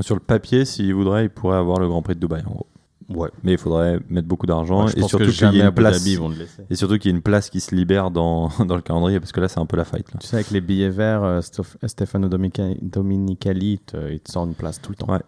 Sur 0.00 0.14
le 0.14 0.20
papier, 0.20 0.64
s'il 0.64 0.94
voudrait, 0.94 1.24
il 1.24 1.30
pourrait 1.30 1.56
avoir 1.58 1.78
le 1.80 1.88
Grand 1.88 2.02
Prix 2.02 2.14
de 2.14 2.20
Dubaï, 2.20 2.42
en 2.46 2.50
gros. 2.50 2.66
Ouais. 3.08 3.28
Mais 3.42 3.52
il 3.52 3.58
faudrait 3.58 3.98
mettre 4.08 4.28
beaucoup 4.28 4.46
d'argent 4.46 4.86
et 4.86 5.02
surtout 5.02 5.26
qu'il 5.32 5.52
y 5.54 5.60
ait 5.60 5.64
une 5.64 5.72
place. 5.72 6.04
Dhabi, 6.04 6.14
le. 6.16 6.46
Et 6.70 6.76
surtout 6.76 6.96
qu'il 6.96 7.10
y 7.10 7.12
ait 7.12 7.16
une 7.16 7.22
place 7.22 7.50
qui 7.50 7.58
se 7.58 7.74
libère 7.74 8.12
dans, 8.12 8.50
dans 8.66 8.76
le 8.76 8.82
calendrier, 8.82 9.18
parce 9.18 9.32
que 9.32 9.40
là, 9.40 9.48
c'est 9.48 9.58
un 9.58 9.66
peu 9.66 9.76
la 9.76 9.84
fight. 9.84 10.06
Là. 10.12 10.18
Tu 10.20 10.28
sais, 10.28 10.36
avec 10.36 10.52
les 10.52 10.60
billets 10.60 10.90
verts, 10.90 11.24
euh, 11.24 11.40
Stefano 11.86 12.28
Dominica- 12.28 12.76
Dominicali, 12.80 13.72
il 13.72 13.78
te, 13.80 14.12
il 14.12 14.20
te 14.20 14.30
sort 14.30 14.44
une 14.46 14.54
place 14.54 14.80
tout 14.80 14.92
le 14.92 14.96
temps. 14.96 15.12
Ouais. 15.12 15.18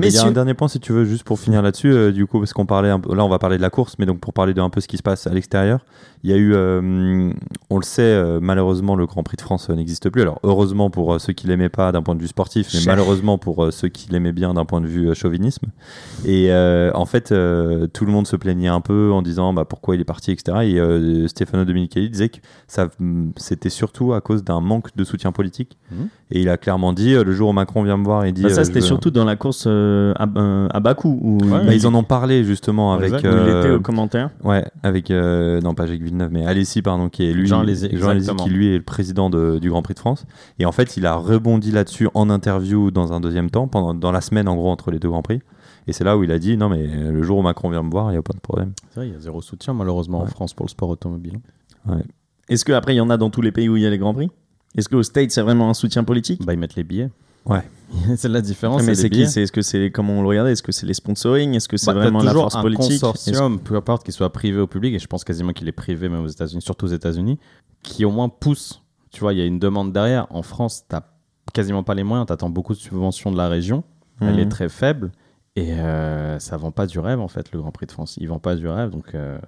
il 0.08 0.14
y 0.14 0.18
a 0.18 0.20
un 0.22 0.32
dernier 0.32 0.54
point, 0.54 0.68
si 0.68 0.80
tu 0.80 0.92
veux, 0.92 1.04
juste 1.04 1.24
pour 1.24 1.38
finir 1.38 1.60
là-dessus, 1.62 1.92
euh, 1.92 2.12
du 2.12 2.26
coup, 2.26 2.38
parce 2.38 2.52
qu'on 2.52 2.66
parlait, 2.66 2.88
un 2.90 2.98
peu- 3.00 3.14
là, 3.14 3.24
on 3.24 3.28
va 3.28 3.38
parler 3.38 3.56
de 3.58 3.62
la 3.62 3.70
course, 3.70 3.96
mais 3.98 4.06
donc 4.06 4.20
pour 4.20 4.32
parler 4.32 4.54
d'un 4.54 4.70
peu 4.70 4.80
ce 4.80 4.88
qui 4.88 4.96
se 4.96 5.02
passe 5.02 5.26
à 5.26 5.30
l'extérieur, 5.30 5.84
il 6.24 6.30
y 6.30 6.32
a 6.32 6.36
eu, 6.36 6.54
euh, 6.54 7.30
on 7.72 7.78
le 7.78 7.84
sait, 7.84 8.02
euh, 8.02 8.38
malheureusement, 8.40 8.96
le 8.96 9.06
Grand 9.06 9.22
Prix 9.22 9.36
de 9.36 9.42
France 9.42 9.70
euh, 9.70 9.74
n'existe 9.74 10.10
plus. 10.10 10.20
Alors, 10.20 10.38
heureusement 10.42 10.90
pour 10.90 11.14
euh, 11.14 11.18
ceux 11.18 11.32
qui 11.32 11.46
l'aimaient 11.46 11.70
pas 11.70 11.90
d'un 11.90 12.02
point 12.02 12.14
de 12.14 12.20
vue 12.20 12.28
sportif, 12.28 12.68
mais 12.74 12.80
malheureusement 12.86 13.38
pour 13.38 13.72
ceux 13.72 13.88
qui 13.88 14.10
l'aimaient 14.10 14.32
bien 14.32 14.52
d'un 14.54 14.64
point 14.66 14.80
de 14.80 14.86
vue 14.86 15.14
chauvinisme. 15.14 15.66
Et 16.26 16.52
en 16.52 17.06
fait, 17.06 17.28
tout 17.28 18.04
le 18.04 18.12
monde 18.12 18.26
se 18.26 18.36
plaignait 18.36 18.68
un 18.68 18.80
peu 18.80 19.10
en 19.12 19.22
disant 19.22 19.52
bah, 19.52 19.64
pourquoi 19.64 19.94
il 19.94 20.00
est 20.00 20.04
parti, 20.04 20.32
etc. 20.32 20.58
Et 20.62 21.28
Stefano 21.28 21.64
Dominicali 21.64 22.10
disait 22.10 22.28
que 22.28 22.38
ça, 22.66 22.88
hum, 23.00 23.32
c'était 23.36 23.70
surtout 23.70 24.12
à 24.12 24.20
cause 24.20 24.44
d'un 24.44 24.60
manque 24.60 24.94
de 24.96 25.04
soutien 25.04 25.32
politique. 25.32 25.78
Mhm. 25.90 26.08
Et 26.30 26.40
il 26.40 26.48
a 26.48 26.56
clairement 26.56 26.92
dit, 26.92 27.14
le 27.14 27.32
jour 27.32 27.50
où 27.50 27.52
Macron 27.52 27.82
vient 27.82 27.96
me 27.98 28.04
voir 28.04 28.24
et 28.24 28.32
dit... 28.32 28.42
Bah, 28.42 28.48
ça, 28.48 28.64
c'était 28.64 28.80
veux- 28.80 28.86
surtout 28.86 29.10
dans 29.10 29.24
la 29.24 29.36
course 29.36 29.66
à, 29.66 30.12
à 30.22 30.80
Bakou, 30.80 31.18
où, 31.22 31.38
Ouais, 31.42 31.60
il, 31.62 31.66
bah, 31.66 31.74
ils 31.74 31.86
en 31.86 31.94
ont 31.94 32.04
parlé 32.04 32.44
justement 32.44 32.92
avec. 32.94 33.12
Exact. 33.12 33.28
il 33.46 33.56
était 33.58 33.70
au 33.70 33.80
commentaire. 33.80 34.30
Ouais, 34.42 34.64
avec. 34.82 35.10
non, 35.10 35.74
pas 35.74 35.86
Jacques 35.86 36.00
Villeneuve, 36.02 36.30
mais 36.32 36.46
Alessi, 36.46 36.82
pardon, 36.82 37.08
qui 37.08 37.28
est 37.28 37.32
lui. 37.32 37.46
Jean 37.46 37.61
Jean 37.98 38.10
exactement. 38.12 38.44
qui 38.44 38.50
lui 38.50 38.68
est 38.74 38.78
le 38.78 38.82
président 38.82 39.30
de- 39.30 39.58
du 39.58 39.70
Grand 39.70 39.82
Prix 39.82 39.94
de 39.94 39.98
France. 39.98 40.24
Et 40.58 40.66
en 40.66 40.72
fait, 40.72 40.96
il 40.96 41.06
a 41.06 41.14
rebondi 41.14 41.70
là-dessus 41.72 42.08
en 42.14 42.30
interview 42.30 42.90
dans 42.90 43.12
un 43.12 43.20
deuxième 43.20 43.50
temps, 43.50 43.68
pendant, 43.68 43.94
dans 43.94 44.12
la 44.12 44.20
semaine 44.20 44.48
en 44.48 44.56
gros 44.56 44.70
entre 44.70 44.90
les 44.90 44.98
deux 44.98 45.08
Grands 45.08 45.22
Prix. 45.22 45.40
Et 45.88 45.92
c'est 45.92 46.04
là 46.04 46.16
où 46.16 46.22
il 46.22 46.30
a 46.30 46.38
dit 46.38 46.56
non, 46.56 46.68
mais 46.68 46.86
le 46.86 47.22
jour 47.22 47.38
où 47.38 47.42
Macron 47.42 47.68
vient 47.70 47.82
me 47.82 47.90
voir, 47.90 48.10
il 48.10 48.12
n'y 48.12 48.18
a 48.18 48.22
pas 48.22 48.34
de 48.34 48.40
problème. 48.40 48.72
C'est 48.90 49.00
vrai, 49.00 49.08
il 49.08 49.12
y 49.14 49.16
a 49.16 49.20
zéro 49.20 49.42
soutien 49.42 49.74
malheureusement 49.74 50.20
en. 50.20 50.26
France 50.26 50.54
pour 50.54 50.66
le 50.66 50.70
sport 50.70 50.88
automobile. 50.90 51.40
Est-ce 52.48 52.64
qu'après, 52.64 52.94
il 52.94 52.98
y 52.98 53.00
en 53.00 53.10
a 53.10 53.16
dans 53.16 53.30
tous 53.30 53.40
les 53.42 53.52
pays 53.52 53.68
où 53.68 53.76
il 53.76 53.82
y 53.82 53.86
a 53.86 53.90
les 53.90 53.98
Grands 53.98 54.14
Prix? 54.14 54.30
Est-ce 54.76 54.88
qu'au 54.88 55.02
States, 55.02 55.30
c'est 55.32 55.42
vraiment 55.42 55.68
un 55.68 55.74
soutien 55.74 56.04
politique? 56.04 56.44
Bah, 56.44 56.52
ils 56.54 56.58
mettent 56.58 56.76
les 56.76 56.84
billets. 56.84 57.10
Ouais. 57.46 57.62
c'est 58.16 58.28
la 58.28 58.40
différence. 58.40 58.82
Mais 58.84 58.94
c'est 58.94 59.10
qui? 59.10 59.22
Est-ce 59.22 59.52
que 59.52 59.62
c'est 59.62 59.90
comment 59.90 60.14
on 60.14 60.22
le 60.22 60.28
regardait 60.28 60.52
Est-ce 60.52 60.62
que 60.62 60.72
c'est 60.72 60.86
les 60.86 60.94
sponsoring? 60.94 61.54
Est-ce 61.54 61.68
que 61.68 61.76
c'est 61.76 61.86
Bah, 61.92 62.00
vraiment 62.00 62.22
la 62.22 62.32
force 62.32 62.54
un 62.56 62.62
politique? 62.62 63.00
Consortium, 63.00 63.58
peu 63.60 63.76
importe 63.76 64.04
qu'il 64.04 64.14
soit 64.14 64.32
privé 64.32 64.60
ou 64.60 64.66
public, 64.66 64.94
et 64.94 64.98
je 64.98 65.06
pense 65.06 65.24
quasiment 65.24 65.52
qu'il 65.52 65.68
est 65.68 65.72
privé 65.72 66.08
même 66.08 66.24
aux 66.24 66.28
États-Unis, 66.28 66.62
surtout 66.62 66.86
aux 66.86 66.90
États-Unis, 66.90 67.38
qui 67.82 68.04
au 68.04 68.10
moins 68.10 68.28
pousse. 68.28 68.82
Tu 69.10 69.20
vois, 69.20 69.32
il 69.34 69.38
y 69.38 69.42
a 69.42 69.44
une 69.44 69.58
demande 69.58 69.92
derrière. 69.92 70.26
En 70.30 70.42
France, 70.42 70.84
t'as 70.88 71.02
quasiment 71.52 71.82
pas 71.82 71.94
les 71.94 72.02
moyens. 72.04 72.26
T'attends 72.26 72.48
beaucoup 72.48 72.72
de 72.72 72.78
subventions 72.78 73.30
de 73.30 73.36
la 73.36 73.48
région. 73.48 73.84
Elle 74.22 74.34
Mhm. 74.34 74.38
est 74.38 74.48
très 74.48 74.68
faible. 74.70 75.12
Et 75.54 75.74
euh, 75.74 76.38
ça 76.38 76.56
vend 76.56 76.70
pas 76.70 76.86
du 76.86 76.98
rêve, 76.98 77.20
en 77.20 77.28
fait, 77.28 77.52
le 77.52 77.58
Grand 77.60 77.72
Prix 77.72 77.84
de 77.86 77.92
France. 77.92 78.16
Il 78.18 78.28
vend 78.28 78.38
pas 78.38 78.54
du 78.54 78.66
rêve, 78.68 78.88
donc. 78.88 79.14
euh, 79.14 79.38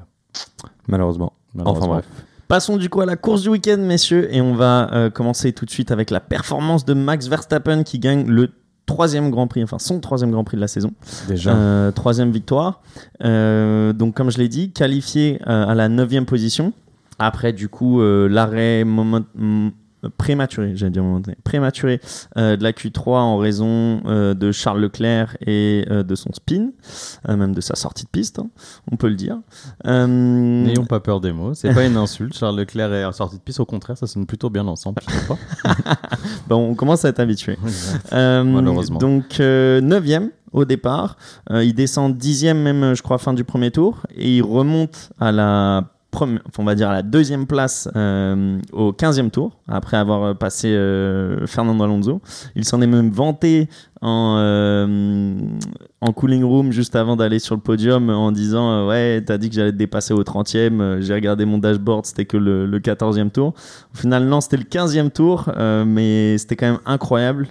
Malheureusement. 0.86 1.32
malheureusement. 1.54 1.82
Enfin 1.86 1.92
bref. 1.94 2.06
Passons 2.48 2.76
du 2.76 2.88
coup 2.88 3.00
à 3.00 3.06
la 3.06 3.16
course 3.16 3.42
du 3.42 3.48
week-end, 3.48 3.78
messieurs, 3.78 4.28
et 4.34 4.40
on 4.40 4.54
va 4.54 4.90
euh, 4.92 5.10
commencer 5.10 5.52
tout 5.52 5.64
de 5.64 5.70
suite 5.70 5.90
avec 5.90 6.10
la 6.10 6.20
performance 6.20 6.84
de 6.84 6.92
Max 6.94 7.26
Verstappen 7.28 7.82
qui 7.84 7.98
gagne 7.98 8.26
le 8.28 8.50
troisième 8.86 9.30
Grand 9.30 9.46
Prix, 9.46 9.62
enfin 9.64 9.78
son 9.78 9.98
troisième 10.00 10.30
Grand 10.30 10.44
Prix 10.44 10.56
de 10.56 10.60
la 10.60 10.68
saison, 10.68 10.92
Déjà. 11.26 11.54
Euh, 11.56 11.90
troisième 11.90 12.30
victoire. 12.30 12.82
Euh, 13.24 13.92
donc 13.94 14.14
comme 14.14 14.30
je 14.30 14.36
l'ai 14.38 14.48
dit, 14.48 14.72
qualifié 14.72 15.40
à 15.46 15.74
la 15.74 15.88
neuvième 15.88 16.26
position 16.26 16.72
après 17.18 17.52
du 17.52 17.68
coup 17.68 18.02
l'arrêt 18.02 18.84
moment- 18.84 19.20
prématuré, 20.08 20.76
j'allais 20.76 20.90
dire 20.90 21.02
momentanée, 21.02 21.36
prématuré 21.44 22.00
euh, 22.36 22.56
de 22.56 22.62
la 22.62 22.72
Q3 22.72 23.10
en 23.16 23.38
raison 23.38 24.02
euh, 24.06 24.34
de 24.34 24.52
Charles 24.52 24.80
Leclerc 24.80 25.36
et 25.40 25.84
euh, 25.90 26.02
de 26.02 26.14
son 26.14 26.32
spin, 26.32 26.70
même 27.28 27.54
de 27.54 27.60
sa 27.60 27.74
sortie 27.74 28.04
de 28.04 28.10
piste, 28.10 28.38
hein, 28.38 28.48
on 28.90 28.96
peut 28.96 29.08
le 29.08 29.16
dire. 29.16 29.38
N'ayons 29.84 30.86
pas 30.86 31.00
peur 31.00 31.20
des 31.20 31.32
mots. 31.32 31.54
C'est 31.54 31.72
pas 31.72 31.84
une 31.84 31.96
insulte. 31.96 32.34
Charles 32.38 32.58
Leclerc 32.58 32.92
est 32.92 33.04
en 33.04 33.12
sortie 33.12 33.36
de 33.36 33.42
piste. 33.42 33.60
Au 33.60 33.66
contraire, 33.66 33.96
ça 33.96 34.06
sonne 34.06 34.26
plutôt 34.26 34.50
bien 34.50 34.66
ensemble. 34.66 35.02
Je 35.02 35.16
trouve 35.16 35.36
pas. 35.36 35.74
bon, 36.48 36.70
on 36.70 36.74
commence 36.74 37.04
à 37.04 37.08
être 37.08 37.20
habitué. 37.20 37.58
Malheureusement. 38.12 38.98
Donc, 38.98 39.40
euh, 39.40 39.80
9e 39.80 40.30
au 40.52 40.64
départ. 40.64 41.16
Euh, 41.50 41.64
il 41.64 41.74
descend 41.74 42.16
10e 42.16 42.54
même, 42.54 42.94
je 42.94 43.02
crois, 43.02 43.18
fin 43.18 43.34
du 43.34 43.44
premier 43.44 43.70
tour. 43.70 44.02
Et 44.16 44.36
il 44.36 44.42
remonte 44.42 45.10
à 45.20 45.32
la 45.32 45.93
on 46.22 46.64
va 46.64 46.74
dire 46.74 46.90
à 46.90 46.92
la 46.92 47.02
deuxième 47.02 47.46
place 47.46 47.88
euh, 47.96 48.58
au 48.72 48.92
15e 48.92 49.30
tour, 49.30 49.52
après 49.68 49.96
avoir 49.96 50.22
euh, 50.22 50.34
passé 50.34 50.68
euh, 50.68 51.46
Fernando 51.46 51.84
Alonso. 51.84 52.20
Il 52.56 52.64
s'en 52.64 52.80
est 52.80 52.86
même 52.86 53.10
vanté 53.10 53.68
en, 54.04 54.36
euh, 54.38 55.34
en 56.02 56.12
cooling 56.12 56.44
room 56.44 56.72
juste 56.72 56.94
avant 56.94 57.16
d'aller 57.16 57.38
sur 57.38 57.54
le 57.54 57.62
podium 57.62 58.10
en 58.10 58.32
disant 58.32 58.70
euh, 58.70 58.86
Ouais, 58.86 59.22
t'as 59.24 59.38
dit 59.38 59.48
que 59.48 59.54
j'allais 59.54 59.72
te 59.72 59.76
dépasser 59.78 60.12
au 60.12 60.22
30e. 60.22 60.78
euh, 60.80 61.00
J'ai 61.00 61.14
regardé 61.14 61.46
mon 61.46 61.56
dashboard, 61.56 62.04
c'était 62.04 62.26
que 62.26 62.36
le, 62.36 62.66
le 62.66 62.80
14e 62.80 63.30
tour. 63.30 63.54
Au 63.94 63.96
final, 63.96 64.26
non, 64.26 64.42
c'était 64.42 64.58
le 64.58 64.64
15e 64.64 65.10
tour, 65.10 65.50
mais 65.86 66.36
c'était 66.36 66.56
quand 66.56 66.66
même 66.66 66.80
incroyable. 66.84 67.48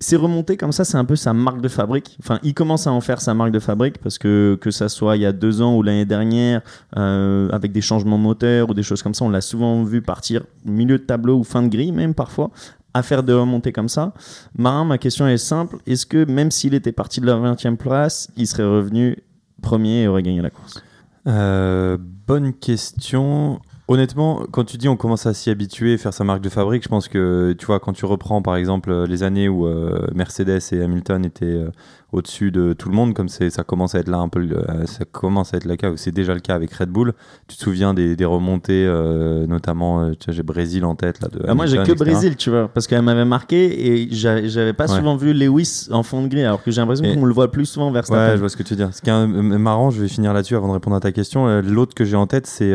C'est 0.00 0.14
remonté 0.14 0.56
comme 0.56 0.70
ça, 0.70 0.84
c'est 0.84 0.96
un 0.96 1.04
peu 1.04 1.16
sa 1.16 1.32
marque 1.32 1.60
de 1.60 1.66
fabrique. 1.66 2.16
Enfin, 2.22 2.38
il 2.44 2.54
commence 2.54 2.86
à 2.86 2.92
en 2.92 3.00
faire 3.00 3.20
sa 3.20 3.34
marque 3.34 3.50
de 3.50 3.58
fabrique 3.58 3.98
parce 3.98 4.16
que 4.16 4.56
que 4.60 4.70
ça 4.70 4.88
soit 4.88 5.16
il 5.16 5.22
y 5.22 5.26
a 5.26 5.32
deux 5.32 5.60
ans 5.60 5.74
ou 5.76 5.82
l'année 5.82 6.04
dernière, 6.04 6.60
avec 6.94 7.72
des 7.72 7.80
changements 7.80 8.18
moteurs 8.18 8.68
ou 8.70 8.74
des 8.74 8.82
choses 8.82 9.02
comme 9.02 9.14
ça, 9.14 9.24
on 9.24 9.30
l'a 9.30 9.40
souvent 9.40 9.82
vu 9.82 10.02
partir 10.02 10.42
milieu 10.64 10.98
de 10.98 11.02
tableau 11.04 11.38
ou 11.38 11.44
fin 11.44 11.62
de 11.62 11.68
grille 11.68 11.92
même 11.92 12.14
parfois 12.14 12.50
à 12.94 13.02
faire 13.02 13.22
des 13.22 13.32
remontées 13.32 13.72
comme 13.72 13.88
ça. 13.88 14.12
Marin, 14.56 14.84
ma 14.84 14.98
question 14.98 15.26
est 15.28 15.38
simple. 15.38 15.78
Est-ce 15.86 16.06
que 16.06 16.24
même 16.24 16.50
s'il 16.50 16.74
était 16.74 16.92
parti 16.92 17.20
de 17.20 17.26
la 17.26 17.34
20e 17.34 17.76
place, 17.76 18.28
il 18.36 18.46
serait 18.46 18.64
revenu 18.64 19.18
premier 19.62 20.02
et 20.02 20.08
aurait 20.08 20.22
gagné 20.22 20.40
la 20.40 20.50
course? 20.50 20.82
Euh, 21.26 21.98
bonne 22.00 22.52
question. 22.54 23.60
Honnêtement, 23.90 24.42
quand 24.50 24.64
tu 24.64 24.76
dis 24.76 24.88
on 24.88 24.96
commence 24.96 25.24
à 25.26 25.32
s'y 25.32 25.48
habituer, 25.48 25.96
faire 25.96 26.12
sa 26.12 26.22
marque 26.22 26.42
de 26.42 26.50
fabrique, 26.50 26.82
je 26.82 26.88
pense 26.88 27.08
que 27.08 27.54
tu 27.58 27.66
vois, 27.66 27.80
quand 27.80 27.94
tu 27.94 28.04
reprends 28.04 28.42
par 28.42 28.56
exemple 28.56 29.04
les 29.04 29.22
années 29.22 29.48
où 29.48 29.66
euh, 29.66 30.06
Mercedes 30.14 30.60
et 30.72 30.82
Hamilton 30.82 31.24
étaient 31.24 31.46
euh, 31.46 31.70
au-dessus 32.10 32.50
de 32.50 32.72
tout 32.72 32.88
le 32.88 32.94
monde, 32.94 33.12
comme 33.12 33.28
ça 33.28 33.48
commence 33.64 33.94
à 33.94 33.98
être 33.98 34.08
là 34.08 34.16
un 34.16 34.28
peu, 34.30 34.40
euh, 34.40 34.86
ça 34.86 35.04
commence 35.04 35.52
à 35.52 35.58
être 35.58 35.66
le 35.66 35.76
cas, 35.76 35.90
ou 35.90 35.96
c'est 35.98 36.10
déjà 36.10 36.32
le 36.32 36.40
cas 36.40 36.54
avec 36.54 36.72
Red 36.72 36.88
Bull. 36.88 37.12
Tu 37.48 37.56
te 37.56 37.62
souviens 37.62 37.92
des, 37.92 38.16
des 38.16 38.24
remontées, 38.24 38.86
euh, 38.86 39.46
notamment, 39.46 40.00
euh, 40.00 40.12
tu 40.18 40.24
vois, 40.26 40.34
j'ai 40.34 40.42
Brésil 40.42 40.84
en 40.86 40.94
tête 40.94 41.20
là. 41.20 41.28
De 41.28 41.40
Ah, 41.46 41.54
moi, 41.54 41.66
j'ai 41.66 41.76
que 41.76 41.82
etc. 41.82 41.96
Brésil, 41.96 42.36
tu 42.36 42.48
vois, 42.48 42.68
parce 42.68 42.86
qu'elle 42.86 43.02
m'avait 43.02 43.26
marqué 43.26 43.88
et 44.02 44.08
j'a- 44.10 44.46
j'avais 44.46 44.72
pas 44.72 44.88
Ouais. 44.90 44.96
souvent 44.96 45.16
vu 45.16 45.34
Lewis 45.34 45.88
en 45.90 46.02
fond 46.02 46.22
de 46.22 46.28
grille, 46.28 46.44
alors 46.44 46.62
que 46.62 46.70
j'ai 46.70 46.80
l'impression 46.80 47.04
qu'on 47.14 47.26
le 47.26 47.34
voit 47.34 47.50
plus 47.50 47.66
souvent 47.66 47.90
vers 47.90 48.10
Ouais, 48.10 48.30
je 48.32 48.38
vois 48.38 48.48
ce 48.48 48.56
que 48.56 48.62
tu 48.62 48.70
veux 48.74 48.76
dire. 48.84 48.94
Ce 48.94 49.02
qui 49.02 49.10
est 49.10 49.26
marrant, 49.26 49.90
je 49.90 50.00
vais 50.00 50.08
finir 50.08 50.32
là-dessus 50.32 50.56
avant 50.56 50.68
de 50.68 50.72
répondre 50.72 50.96
à 50.96 51.00
ta 51.00 51.12
question. 51.12 51.60
L'autre 51.60 51.94
que 51.94 52.04
j'ai 52.06 52.16
en 52.16 52.26
tête, 52.26 52.46
c'est 52.46 52.72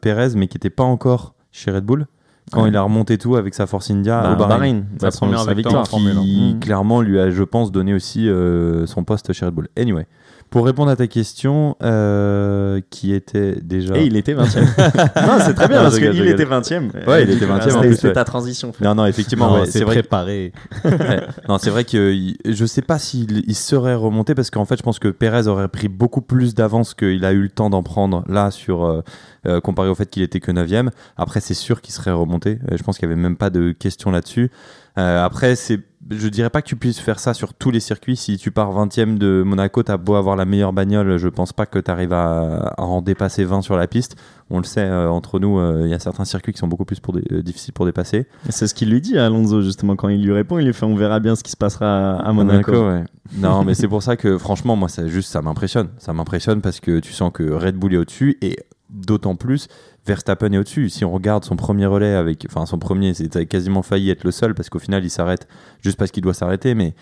Perez, 0.00 0.30
mais 0.34 0.48
qui 0.48 0.56
n'était 0.56 0.70
pas 0.70 0.82
encore 0.84 1.34
chez 1.52 1.70
Red 1.70 1.84
Bull. 1.84 2.06
Quand 2.50 2.62
Ouais. 2.64 2.68
il 2.68 2.76
a 2.76 2.82
remonté 2.82 3.16
tout 3.18 3.36
avec 3.36 3.54
sa 3.54 3.66
Force 3.66 3.90
India 3.90 4.20
Bah, 4.20 4.32
au 4.32 4.36
Bahreïn. 4.36 4.84
Sa 5.00 5.10
première 5.10 5.44
victoire 5.54 5.88
qui 5.88 6.56
clairement 6.60 7.00
lui 7.00 7.18
a, 7.20 7.30
je 7.30 7.42
pense, 7.44 7.70
donné 7.72 7.94
aussi 7.94 8.28
euh, 8.28 8.84
son 8.86 9.04
poste 9.04 9.32
chez 9.32 9.46
Red 9.46 9.54
Bull. 9.54 9.68
Anyway, 9.78 10.06
pour 10.52 10.66
répondre 10.66 10.90
à 10.90 10.96
ta 10.96 11.06
question, 11.06 11.76
euh, 11.82 12.82
qui 12.90 13.14
était 13.14 13.56
déjà. 13.62 13.96
Et 13.96 14.04
il 14.04 14.16
était 14.18 14.34
20ème. 14.34 14.66
non, 15.26 15.38
c'est 15.40 15.54
très 15.54 15.66
bien 15.66 15.78
Non, 15.78 15.84
parce 15.84 15.98
qu'il 15.98 16.28
était 16.28 16.44
rigole. 16.44 16.60
20ème. 16.60 17.06
Ouais, 17.08 17.22
il 17.22 17.30
était 17.30 17.46
20e 17.46 17.52
en 17.52 17.60
C'était 17.62 17.78
plus, 17.80 17.94
c'était 17.94 18.08
ouais. 18.08 18.12
ta 18.12 18.24
transition. 18.24 18.70
frère. 18.70 18.88
Non, 18.90 19.02
non, 19.02 19.06
effectivement, 19.08 19.54
ouais, 19.54 19.64
c'est 19.64 19.82
vrai. 19.82 19.94
préparé. 19.94 20.52
Ouais. 20.84 21.22
non, 21.48 21.56
c'est 21.58 21.70
vrai 21.70 21.84
que 21.84 22.14
je 22.44 22.66
sais 22.66 22.82
pas 22.82 22.98
s'il 22.98 23.44
il 23.48 23.54
serait 23.54 23.94
remonté 23.94 24.34
parce 24.34 24.50
qu'en 24.50 24.66
fait, 24.66 24.76
je 24.76 24.82
pense 24.82 24.98
que 24.98 25.08
Perez 25.08 25.46
aurait 25.46 25.68
pris 25.68 25.88
beaucoup 25.88 26.20
plus 26.20 26.54
d'avance 26.54 26.92
qu'il 26.92 27.24
a 27.24 27.32
eu 27.32 27.40
le 27.40 27.48
temps 27.48 27.70
d'en 27.70 27.82
prendre 27.82 28.22
là 28.28 28.50
sur 28.50 28.84
euh, 28.84 29.00
euh, 29.46 29.60
comparé 29.60 29.88
au 29.88 29.94
fait 29.94 30.08
qu'il 30.08 30.22
était 30.22 30.38
que 30.38 30.52
9 30.52 30.70
Après, 31.16 31.40
c'est 31.40 31.54
sûr 31.54 31.80
qu'il 31.80 31.92
serait 31.92 32.12
remonté. 32.12 32.58
Euh, 32.70 32.76
je 32.76 32.82
pense 32.82 32.98
qu'il 32.98 33.08
y 33.08 33.12
avait 33.12 33.20
même 33.20 33.36
pas 33.36 33.50
de 33.50 33.72
question 33.72 34.10
là-dessus. 34.10 34.50
Euh, 34.98 35.24
après, 35.24 35.56
c'est 35.56 35.80
je 36.10 36.28
dirais 36.28 36.50
pas 36.50 36.62
que 36.62 36.66
tu 36.68 36.76
puisses 36.76 36.98
faire 36.98 37.18
ça 37.20 37.32
sur 37.32 37.54
tous 37.54 37.70
les 37.70 37.80
circuits. 37.80 38.16
Si 38.16 38.36
tu 38.36 38.50
pars 38.50 38.70
20e 38.72 39.18
de 39.18 39.42
Monaco, 39.46 39.82
t'as 39.82 39.96
beau 39.96 40.14
avoir 40.16 40.36
la 40.36 40.44
meilleure 40.44 40.72
bagnole, 40.72 41.16
je 41.16 41.28
pense 41.28 41.52
pas 41.52 41.64
que 41.66 41.78
tu 41.78 41.90
arrives 41.90 42.12
à, 42.12 42.74
à 42.76 42.82
en 42.82 43.02
dépasser 43.02 43.44
20 43.44 43.62
sur 43.62 43.76
la 43.76 43.86
piste. 43.86 44.16
On 44.50 44.58
le 44.58 44.64
sait, 44.64 44.80
euh, 44.82 45.08
entre 45.08 45.38
nous, 45.38 45.58
euh, 45.58 45.82
il 45.84 45.90
y 45.90 45.94
a 45.94 45.98
certains 45.98 46.24
circuits 46.24 46.52
qui 46.52 46.58
sont 46.58 46.68
beaucoup 46.68 46.84
plus 46.84 47.00
pour 47.00 47.14
des- 47.14 47.24
euh, 47.32 47.42
difficiles 47.42 47.72
pour 47.72 47.86
dépasser. 47.86 48.26
Et 48.48 48.52
C'est 48.52 48.66
ce 48.66 48.74
qu'il 48.74 48.90
lui 48.90 49.00
dit 49.00 49.16
à 49.16 49.26
Alonso, 49.26 49.62
justement, 49.62 49.96
quand 49.96 50.08
il 50.08 50.22
lui 50.22 50.32
répond. 50.32 50.58
Il 50.58 50.66
lui 50.66 50.74
fait 50.74 50.84
On 50.84 50.94
verra 50.96 51.20
bien 51.20 51.36
ce 51.36 51.42
qui 51.44 51.50
se 51.52 51.56
passera 51.56 52.16
à 52.16 52.32
Monaco. 52.32 52.72
ouais. 52.88 53.04
Non, 53.38 53.64
mais 53.64 53.72
c'est 53.74 53.88
pour 53.88 54.02
ça 54.02 54.16
que 54.16 54.36
franchement, 54.38 54.76
moi, 54.76 54.88
ça 54.88 55.06
juste, 55.06 55.30
ça 55.30 55.40
m'impressionne. 55.40 55.88
Ça 55.98 56.12
m'impressionne 56.12 56.60
parce 56.60 56.80
que 56.80 56.98
tu 56.98 57.12
sens 57.12 57.30
que 57.32 57.44
Red 57.50 57.76
Bull 57.76 57.94
est 57.94 57.98
au-dessus 57.98 58.36
et 58.42 58.56
d'autant 58.90 59.36
plus 59.36 59.68
Verstappen 60.04 60.52
est 60.52 60.58
au-dessus. 60.58 60.88
Si 60.88 61.04
on 61.04 61.12
regarde 61.12 61.44
son 61.44 61.54
premier 61.54 61.86
relais 61.86 62.14
avec, 62.14 62.44
enfin 62.48 62.66
son 62.66 62.78
premier, 62.78 63.14
c'est 63.14 63.46
quasiment 63.46 63.82
failli 63.82 64.10
être 64.10 64.24
le 64.24 64.32
seul 64.32 64.52
parce 64.54 64.68
qu'au 64.68 64.80
final, 64.80 65.04
il 65.04 65.10
s'arrête 65.10 65.46
juste 65.80 65.96
parce 65.96 66.10
qu'il 66.10 66.22
doit 66.24 66.34
s'arrêter, 66.34 66.74
mais 66.74 66.94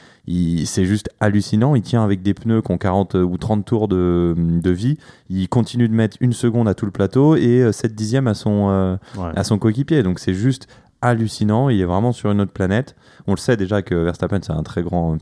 c'est 0.67 0.85
juste 0.85 1.09
hallucinant. 1.19 1.75
Il 1.75 1.83
tient 1.83 2.05
avec 2.05 2.23
des 2.23 2.35
pneus 2.35 2.61
qui 2.61 2.71
ont 2.73 2.77
40 2.79 3.15
ou 3.15 3.39
30 3.39 3.65
tours 3.65 3.89
de, 3.89 4.35
de 4.37 4.71
vie. 4.71 4.99
Il 5.31 5.49
continue 5.49 5.89
de 5.89 5.95
mettre 5.95 6.19
une 6.21 6.35
seconde 6.35 6.69
à 6.69 6.75
tout 6.75 6.85
le 6.85 6.93
plateau 6.93 7.37
et 7.37 7.73
7 7.73 7.95
dixièmes 7.95 8.27
à 8.29 8.35
son, 8.35 8.69
euh, 8.71 8.97
Ouais. 9.17 9.31
à 9.35 9.45
son 9.45 9.59
coéquipier. 9.59 10.03
Donc 10.03 10.19
c'est 10.19 10.35
juste 10.35 10.69
hallucinant. 11.01 11.71
Il 11.71 11.81
est 11.81 11.85
vraiment 11.87 12.13
sur 12.13 12.31
une 12.31 12.41
autre 12.43 12.53
planète. 12.53 12.97
On 13.27 13.33
le 13.33 13.39
sait 13.39 13.57
déjà 13.57 13.81
que 13.81 13.95
Verstappen, 13.95 14.41
c'est 14.43 14.53
un 14.53 14.63
très 14.63 14.83
grand 14.83 15.17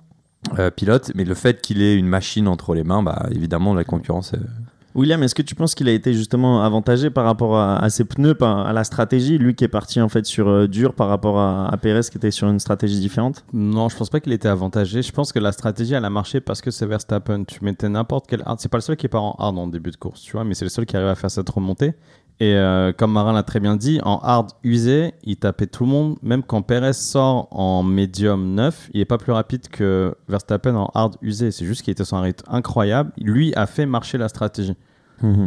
euh, 0.58 0.70
pilote, 0.70 1.12
mais 1.14 1.24
le 1.24 1.34
fait 1.34 1.60
qu'il 1.60 1.82
ait 1.82 1.96
une 1.96 2.06
machine 2.08 2.48
entre 2.48 2.74
les 2.74 2.82
mains, 2.84 3.02
bah, 3.02 3.26
évidemment, 3.30 3.74
la 3.74 3.84
concurrence. 3.84 4.34
euh, 4.34 4.38
William, 4.98 5.22
est-ce 5.22 5.36
que 5.36 5.42
tu 5.42 5.54
penses 5.54 5.76
qu'il 5.76 5.88
a 5.88 5.92
été 5.92 6.12
justement 6.12 6.64
avantagé 6.64 7.08
par 7.08 7.24
rapport 7.24 7.56
à, 7.56 7.88
ses 7.88 8.04
pneus, 8.04 8.36
à 8.42 8.72
la 8.72 8.82
stratégie 8.82 9.38
Lui 9.38 9.54
qui 9.54 9.62
est 9.62 9.68
parti 9.68 10.00
en 10.00 10.08
fait 10.08 10.26
sur 10.26 10.48
euh, 10.48 10.66
dur 10.66 10.92
par 10.92 11.06
rapport 11.06 11.38
à, 11.38 11.68
à 11.72 11.76
Perez 11.76 12.00
qui 12.10 12.16
était 12.16 12.32
sur 12.32 12.48
une 12.48 12.58
stratégie 12.58 12.98
différente? 12.98 13.44
Non, 13.52 13.88
je 13.88 13.96
pense 13.96 14.10
pas 14.10 14.18
qu'il 14.18 14.32
était 14.32 14.48
avantagé. 14.48 15.02
Je 15.02 15.12
pense 15.12 15.30
que 15.30 15.38
la 15.38 15.52
stratégie, 15.52 15.94
elle 15.94 16.04
a 16.04 16.10
marché 16.10 16.40
parce 16.40 16.60
que 16.60 16.72
c'est 16.72 16.84
Verstappen. 16.84 17.44
Tu 17.44 17.64
mettais 17.64 17.88
n'importe 17.88 18.26
quel 18.28 18.42
hard. 18.44 18.58
C'est 18.58 18.68
pas 18.68 18.78
le 18.78 18.82
seul 18.82 18.96
qui 18.96 19.06
part 19.06 19.22
en 19.22 19.36
hard 19.38 19.56
en 19.56 19.68
début 19.68 19.92
de 19.92 19.96
course, 19.96 20.20
tu 20.20 20.32
vois, 20.32 20.42
mais 20.42 20.54
c'est 20.54 20.64
le 20.64 20.68
seul 20.68 20.84
qui 20.84 20.96
arrive 20.96 21.06
à 21.06 21.14
faire 21.14 21.30
cette 21.30 21.48
remontée. 21.48 21.94
Et 22.40 22.54
euh, 22.56 22.92
comme 22.92 23.12
Marin 23.12 23.32
l'a 23.32 23.44
très 23.44 23.60
bien 23.60 23.76
dit, 23.76 24.00
en 24.02 24.18
hard 24.18 24.50
usé, 24.64 25.14
il 25.22 25.36
tapait 25.36 25.68
tout 25.68 25.84
le 25.84 25.90
monde. 25.90 26.16
Même 26.22 26.42
quand 26.42 26.62
Perez 26.62 26.94
sort 26.94 27.46
en 27.52 27.84
médium 27.84 28.52
9, 28.54 28.90
il 28.94 29.00
est 29.00 29.04
pas 29.04 29.18
plus 29.18 29.32
rapide 29.32 29.68
que 29.68 30.16
Verstappen 30.28 30.74
en 30.74 30.90
hard 30.92 31.14
usé. 31.22 31.52
C'est 31.52 31.66
juste 31.66 31.82
qu'il 31.82 31.92
était 31.92 32.04
sur 32.04 32.16
un 32.16 32.22
rythme 32.22 32.44
incroyable. 32.48 33.12
Lui 33.16 33.54
a 33.54 33.66
fait 33.66 33.86
marcher 33.86 34.18
la 34.18 34.28
stratégie. 34.28 34.74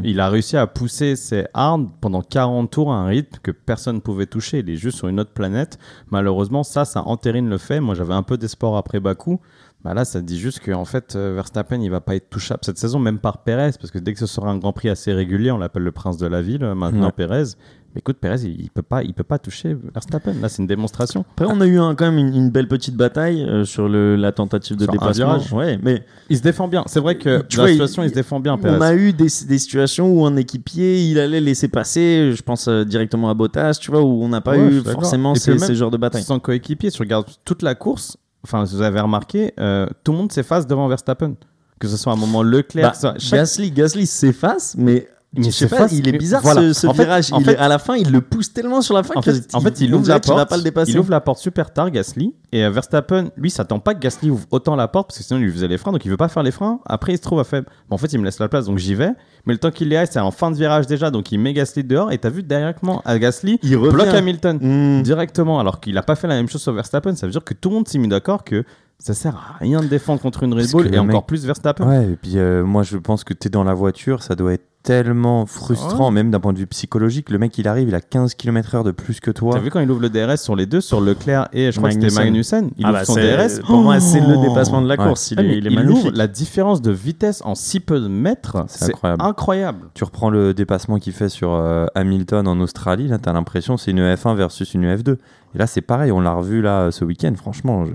Il 0.03 0.19
a 0.19 0.29
réussi 0.29 0.57
à 0.57 0.67
pousser 0.67 1.15
ses 1.15 1.45
hard 1.53 1.87
pendant 2.01 2.21
40 2.21 2.69
tours 2.69 2.91
à 2.91 2.97
un 2.97 3.05
rythme 3.05 3.39
que 3.41 3.51
personne 3.51 3.95
ne 3.95 4.01
pouvait 4.01 4.25
toucher. 4.25 4.59
Il 4.59 4.69
est 4.69 4.75
juste 4.75 4.97
sur 4.97 5.07
une 5.07 5.19
autre 5.19 5.31
planète. 5.31 5.79
Malheureusement, 6.09 6.63
ça, 6.63 6.83
ça 6.85 7.03
entérine 7.03 7.49
le 7.49 7.57
fait. 7.57 7.79
Moi, 7.79 7.95
j'avais 7.95 8.13
un 8.13 8.23
peu 8.23 8.37
d'espoir 8.37 8.75
après 8.75 8.99
Bakou. 8.99 9.39
Bah 9.83 9.95
là, 9.95 10.05
ça 10.05 10.21
dit 10.21 10.37
juste 10.37 10.59
qu'en 10.63 10.85
fait, 10.85 11.15
euh, 11.15 11.33
Verstappen, 11.33 11.81
il 11.81 11.89
va 11.89 12.01
pas 12.01 12.15
être 12.15 12.29
touchable 12.29 12.59
cette 12.63 12.77
saison, 12.77 12.99
même 12.99 13.17
par 13.17 13.39
Perez, 13.39 13.71
parce 13.79 13.89
que 13.89 13.97
dès 13.97 14.13
que 14.13 14.19
ce 14.19 14.27
sera 14.27 14.51
un 14.51 14.57
Grand 14.57 14.73
Prix 14.73 14.89
assez 14.89 15.11
régulier, 15.11 15.49
on 15.49 15.57
l'appelle 15.57 15.81
le 15.81 15.91
prince 15.91 16.17
de 16.17 16.27
la 16.27 16.43
ville, 16.43 16.63
euh, 16.63 16.75
maintenant 16.75 17.07
Ouais. 17.07 17.11
Perez. 17.13 17.55
Mais 17.93 17.99
écoute, 17.99 18.17
Perez, 18.21 18.41
il, 18.43 18.61
il 18.61 18.69
peut 18.69 18.81
pas, 18.81 19.03
il 19.03 19.13
peut 19.13 19.23
pas 19.23 19.37
toucher 19.39 19.75
Verstappen. 19.93 20.33
Là, 20.41 20.47
c'est 20.49 20.61
une 20.61 20.67
démonstration. 20.67 21.25
Après, 21.31 21.45
on 21.49 21.59
a 21.61 21.65
eu 21.65 21.77
un- 21.79 21.93
quand 21.95 22.05
même 22.05 22.17
une, 22.17 22.33
une 22.35 22.49
belle 22.49 22.67
petite 22.67 22.95
bataille 22.95 23.43
euh, 23.43 23.65
sur 23.65 23.89
le, 23.89 24.15
la 24.15 24.31
tentative 24.31 24.77
de 24.77 24.85
Sur. 24.85 25.57
Ouais, 25.57 25.77
mais 25.83 26.03
Il 26.29 26.37
se 26.37 26.41
défend 26.41 26.67
bien. 26.67 26.83
C'est 26.87 26.99
vrai 27.01 27.17
que 27.17 27.41
Tu 27.49 27.57
dans 27.57 27.63
vois, 27.63 27.67
la 27.67 27.71
situation, 27.73 28.03
il, 28.03 28.09
se 28.09 28.13
défend 28.15 28.39
bien, 28.39 28.57
Perez. 28.57 28.77
on 28.77 28.81
a 28.81 28.93
eu 28.93 29.11
des, 29.13 29.27
des 29.47 29.57
situations 29.59 30.09
où 30.11 30.25
un 30.25 30.35
équipier, 30.37 31.03
il 31.03 31.19
allait 31.19 31.41
laisser 31.41 31.67
passer, 31.67 32.31
je 32.33 32.41
pense 32.41 32.67
euh, 32.67 32.85
directement 32.85 33.29
à 33.29 33.33
Bottas, 33.33 33.77
tu 33.81 33.91
vois, 33.91 34.01
où 34.01 34.23
on 34.23 34.29
n'a 34.29 34.41
pas 34.41 34.51
Ouais, 34.57 34.67
eu 34.71 34.81
forcément 34.81 35.35
ces, 35.35 35.57
ces 35.57 35.75
genres 35.75 35.91
de 35.91 35.97
batailles. 35.97 36.23
Son 36.23 36.39
coéquipier, 36.39 36.91
tu 36.91 37.01
regardes 37.01 37.27
toute 37.45 37.61
la 37.61 37.75
course, 37.75 38.15
enfin, 38.43 38.63
vous 38.63 38.81
avez 38.81 38.99
remarqué, 39.01 39.53
euh, 39.59 39.85
tout 40.03 40.11
le 40.13 40.17
monde 40.19 40.31
s'efface 40.31 40.65
devant 40.67 40.87
Verstappen. 40.87 41.35
Que 41.79 41.87
ce 41.87 41.97
soit 41.97 42.13
un 42.13 42.17
moment 42.17 42.43
Leclerc, 42.43 42.91
Bah, 42.91 42.93
soit- 42.93 43.15
chaque- 43.17 43.39
Gasly, 43.39 43.71
Gasly 43.71 44.05
s'efface, 44.05 44.75
mais, 44.77 45.07
Mais 45.33 45.45
je 45.45 45.51
sais 45.51 45.67
pas, 45.69 45.87
il 45.89 46.05
est 46.09 46.17
bizarre 46.17 46.41
voilà. 46.41 46.61
ce, 46.61 46.73
ce 46.81 46.87
En 46.87 46.93
fait- 46.93 47.03
virage. 47.05 47.31
en 47.31 47.39
Il 47.39 47.45
fait- 47.45 47.53
est- 47.53 47.57
à 47.57 47.69
la 47.69 47.79
fin, 47.79 47.95
il 47.95 48.11
le 48.11 48.19
pousse 48.19 48.51
tellement 48.51 48.81
sur 48.81 48.93
la 48.93 49.01
fin 49.03 49.13
En 49.15 49.21
que 49.21 49.31
fait, 49.31 49.55
en 49.55 49.61
fait, 49.61 49.79
il 49.79 49.93
ouvre 49.95 50.05
la 50.09 50.15
va 50.15 50.19
porte. 50.19 50.49
pas 50.49 50.57
le 50.57 50.63
dépasser. 50.63 50.91
Il 50.91 50.99
ouvre 50.99 51.09
la 51.09 51.21
porte 51.21 51.39
super 51.39 51.71
tard, 51.71 51.89
Gasly. 51.89 52.35
Et 52.51 52.65
euh, 52.65 52.69
Verstappen, 52.69 53.29
lui, 53.37 53.49
s'attend 53.49 53.79
pas 53.79 53.93
que 53.93 53.99
Gasly 53.99 54.29
ouvre 54.29 54.45
autant 54.51 54.75
la 54.75 54.89
porte 54.89 55.07
parce 55.07 55.19
que 55.19 55.23
sinon 55.23 55.39
il 55.39 55.43
lui 55.45 55.51
faisait 55.53 55.69
les 55.69 55.77
freins. 55.77 55.93
Donc 55.93 56.03
il 56.03 56.11
veut 56.11 56.17
pas 56.17 56.27
faire 56.27 56.43
les 56.43 56.51
freins. 56.51 56.81
Après, 56.85 57.13
il 57.13 57.17
se 57.17 57.21
trouve 57.21 57.39
à 57.39 57.45
faible. 57.45 57.67
Bon, 57.89 57.95
en 57.95 57.97
fait, 57.97 58.11
il 58.11 58.19
me 58.19 58.25
laisse 58.25 58.39
la 58.39 58.49
place, 58.49 58.65
donc 58.65 58.77
j'y 58.77 58.93
vais. 58.93 59.11
Mais 59.45 59.53
le 59.53 59.57
temps 59.59 59.71
qu'il 59.71 59.87
y 59.87 59.95
aille, 59.95 60.07
c'est 60.11 60.19
en 60.19 60.31
fin 60.31 60.51
de 60.51 60.57
virage 60.57 60.85
déjà. 60.85 61.11
Donc 61.11 61.31
il 61.31 61.39
met 61.39 61.53
Gasly 61.53 61.85
dehors. 61.85 62.11
Et 62.11 62.17
t'as 62.17 62.29
vu 62.29 62.43
directement 62.43 63.01
à 63.05 63.17
Gasly 63.17 63.57
Il 63.63 63.77
bloque 63.77 64.07
Hamilton 64.13 64.57
Mmh. 64.61 65.03
directement. 65.03 65.61
Alors 65.61 65.79
qu'il 65.79 65.97
a 65.97 66.03
pas 66.03 66.15
fait 66.15 66.27
la 66.27 66.35
même 66.35 66.49
chose 66.49 66.61
sur 66.61 66.73
Verstappen. 66.73 67.15
Ça 67.15 67.25
veut 67.25 67.31
dire 67.31 67.45
que 67.45 67.53
tout 67.53 67.69
le 67.69 67.75
monde 67.75 67.87
s'est 67.87 67.99
mis 67.99 68.09
d'accord 68.09 68.43
que 68.43 68.65
Ça 69.03 69.15
sert 69.15 69.35
à 69.35 69.57
rien 69.59 69.81
de 69.81 69.87
défendre 69.87 70.21
contre 70.21 70.43
une 70.43 70.53
Red 70.53 70.69
Bull 70.71 70.85
et 70.85 70.89
le 70.91 70.99
encore 70.99 71.21
mec- 71.21 71.25
plus 71.25 71.45
Verstappen. 71.45 71.87
Ouais, 71.87 72.05
et 72.11 72.15
puis 72.15 72.33
euh, 72.37 72.63
moi 72.63 72.83
je 72.83 72.97
pense 72.97 73.23
que 73.23 73.33
tu 73.33 73.47
es 73.47 73.49
dans 73.49 73.63
la 73.63 73.73
voiture, 73.73 74.21
ça 74.21 74.35
doit 74.35 74.53
être 74.53 74.65
tellement 74.83 75.45
frustrant, 75.47 76.09
même 76.11 76.29
d'un 76.31 76.39
point 76.39 76.53
de 76.53 76.57
vue 76.59 76.67
psychologique. 76.67 77.29
Le 77.31 77.37
mec 77.39 77.57
il 77.57 77.67
arrive, 77.67 77.87
il 77.87 77.95
a 77.95 78.01
15 78.01 78.35
km/h 78.35 78.83
de 78.83 78.91
plus 78.91 79.19
que 79.19 79.31
toi. 79.31 79.53
T'as 79.53 79.59
vu 79.59 79.71
quand 79.71 79.79
il 79.79 79.89
ouvre 79.89 80.01
le 80.01 80.09
DRS 80.09 80.37
sur 80.37 80.55
les 80.55 80.65
deux, 80.67 80.81
sur 80.81 81.01
Leclerc 81.01 81.47
et 81.51 81.71
je 81.71 81.77
crois 81.77 81.89
que 81.89 81.99
c'était 81.99 82.13
Magnussen. 82.13 82.69
Il 82.77 82.85
Ah 82.85 82.89
ouvre 82.89 82.99
bah, 82.99 83.05
son 83.05 83.13
c'est- 83.15 83.37
DRS. 83.37 83.65
Pour 83.65 83.81
moi, 83.81 83.99
c'est 83.99 84.19
le 84.19 84.35
Oh 84.37 84.41
dépassement 84.47 84.81
de 84.83 84.87
la 84.87 84.99
Ouais. 84.99 85.07
course. 85.07 85.31
Il, 85.31 85.39
Ah, 85.39 85.43
est, 85.43 85.57
il 85.57 85.67
est 85.67 85.69
il 85.71 85.75
magnifique. 85.75 86.05
ouvre 86.07 86.17
la 86.17 86.27
différence 86.27 86.81
de 86.83 86.91
vitesse 86.91 87.41
en 87.43 87.55
si 87.55 87.79
peu 87.79 87.99
de 87.99 88.07
mètres, 88.07 88.65
C'est 88.67 88.85
c'est 88.85 88.91
incroyable. 88.93 89.23
incroyable. 89.23 89.79
Tu 89.95 90.03
reprends 90.03 90.29
le 90.29 90.53
dépassement 90.53 90.97
qu'il 90.99 91.13
fait 91.13 91.29
sur 91.29 91.53
euh, 91.53 91.85
Hamilton 91.95 92.47
en 92.47 92.59
Australie, 92.59 93.07
là 93.07 93.17
t'as 93.19 93.33
l'impression 93.33 93.77
c'est 93.77 93.91
une 93.91 94.01
F1 94.15 94.35
versus 94.35 94.73
une 94.75 94.83
F2. 94.85 95.17
Et 95.55 95.57
là 95.57 95.65
c'est 95.67 95.81
pareil, 95.81 96.11
on 96.11 96.21
l'a 96.21 96.33
revu 96.33 96.61
là 96.61 96.91
ce 96.91 97.03
week-end, 97.05 97.33
franchement. 97.35 97.85
je- 97.85 97.91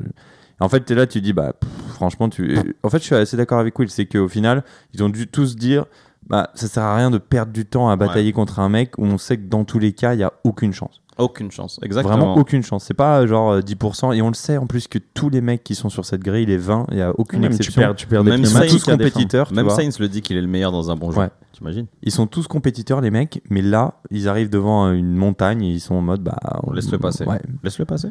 En 0.61 0.69
fait, 0.69 0.81
t'es 0.81 0.95
là, 0.95 1.07
tu 1.07 1.21
dis, 1.21 1.33
bah, 1.33 1.53
pff, 1.53 1.71
franchement, 1.95 2.29
tu. 2.29 2.57
En 2.83 2.89
fait, 2.91 2.99
je 2.99 3.05
suis 3.05 3.15
assez 3.15 3.37
d'accord 3.37 3.59
avec 3.59 3.79
Will, 3.79 3.91
c'est 3.91 4.07
qu'au 4.07 4.29
final, 4.29 4.65
ils 4.95 5.03
ont 5.03 5.09
dû 5.09 5.27
tous 5.29 5.57
dire, 5.57 5.85
bah, 6.29 6.51
ça 6.55 6.67
sert 6.67 6.83
à 6.83 6.97
rien 6.97 7.11
de 7.11 7.19
perdre 7.19 7.53
du 7.53 7.67
temps 7.67 7.89
à 7.89 7.97
batailler 7.97 8.33
contre 8.33 8.59
un 8.59 8.69
mec 8.69 8.97
où 8.99 9.05
on 9.05 9.19
sait 9.19 9.37
que 9.37 9.47
dans 9.49 9.65
tous 9.65 9.79
les 9.79 9.93
cas, 9.93 10.15
il 10.15 10.21
y 10.21 10.25
a 10.25 10.33
aucune 10.45 10.73
chance. 10.73 11.03
Aucune 11.19 11.51
chance, 11.51 11.81
exactement. 11.83 12.17
Vraiment 12.17 12.37
aucune 12.37 12.63
chance. 12.63 12.85
C'est 12.85 12.93
pas 12.95 13.23
euh, 13.23 13.27
genre 13.27 13.53
euh, 13.53 13.61
10%. 13.61 14.15
Et 14.15 14.21
on 14.21 14.29
le 14.29 14.35
sait 14.35 14.59
en 14.59 14.67
plus 14.67 14.87
que 14.87 14.99
tous 14.99 15.31
les 15.31 15.41
mecs 15.41 15.65
qui 15.65 15.75
sont 15.75 15.89
sur 15.89 16.05
cette 16.05 16.21
grille, 16.21 16.45
les 16.45 16.59
20, 16.59 16.89
il 16.91 16.99
y 16.99 17.03
a 17.03 17.11
aucune 17.19 17.41
Même 17.41 17.53
tu 17.53 17.57
exception. 17.57 17.81
perds, 17.81 17.95
tu 17.95 18.07
perds 18.07 18.23
des 18.23 18.33
Même 18.33 18.41
Ils 18.41 18.47
sont 18.47 18.59
Sainz 18.59 18.71
tous 18.71 18.85
compétiteurs. 18.85 19.49
tu 19.49 19.55
Même. 19.55 19.71
Sainz 19.71 19.99
le 19.99 20.09
dit 20.09 20.21
qu'il 20.21 20.37
est 20.37 20.43
le 20.43 20.47
meilleur 20.47 20.73
dans 20.73 20.91
un 20.91 20.97
bon 20.97 21.11
jeu. 21.11 21.19
Ouais. 21.19 21.31
T'imagines 21.53 21.87
Ils 22.03 22.13
sont 22.13 22.27
tous 22.27 22.47
compétiteurs, 22.49 23.01
les 23.01 23.11
mecs, 23.11 23.41
mais 23.49 23.63
là, 23.63 23.95
ils 24.11 24.29
arrivent 24.29 24.51
devant 24.51 24.93
une 24.93 25.15
montagne 25.15 25.63
et 25.63 25.71
ils 25.71 25.81
sont 25.81 25.95
en 25.95 26.03
mode, 26.03 26.23
bah, 26.23 26.37
On 26.65 26.73
laisse 26.73 26.91
le 26.91 26.99
passer. 26.99 27.25
Ouais. 27.25 27.41
Laisse-le 27.63 27.87
passer. 27.87 28.09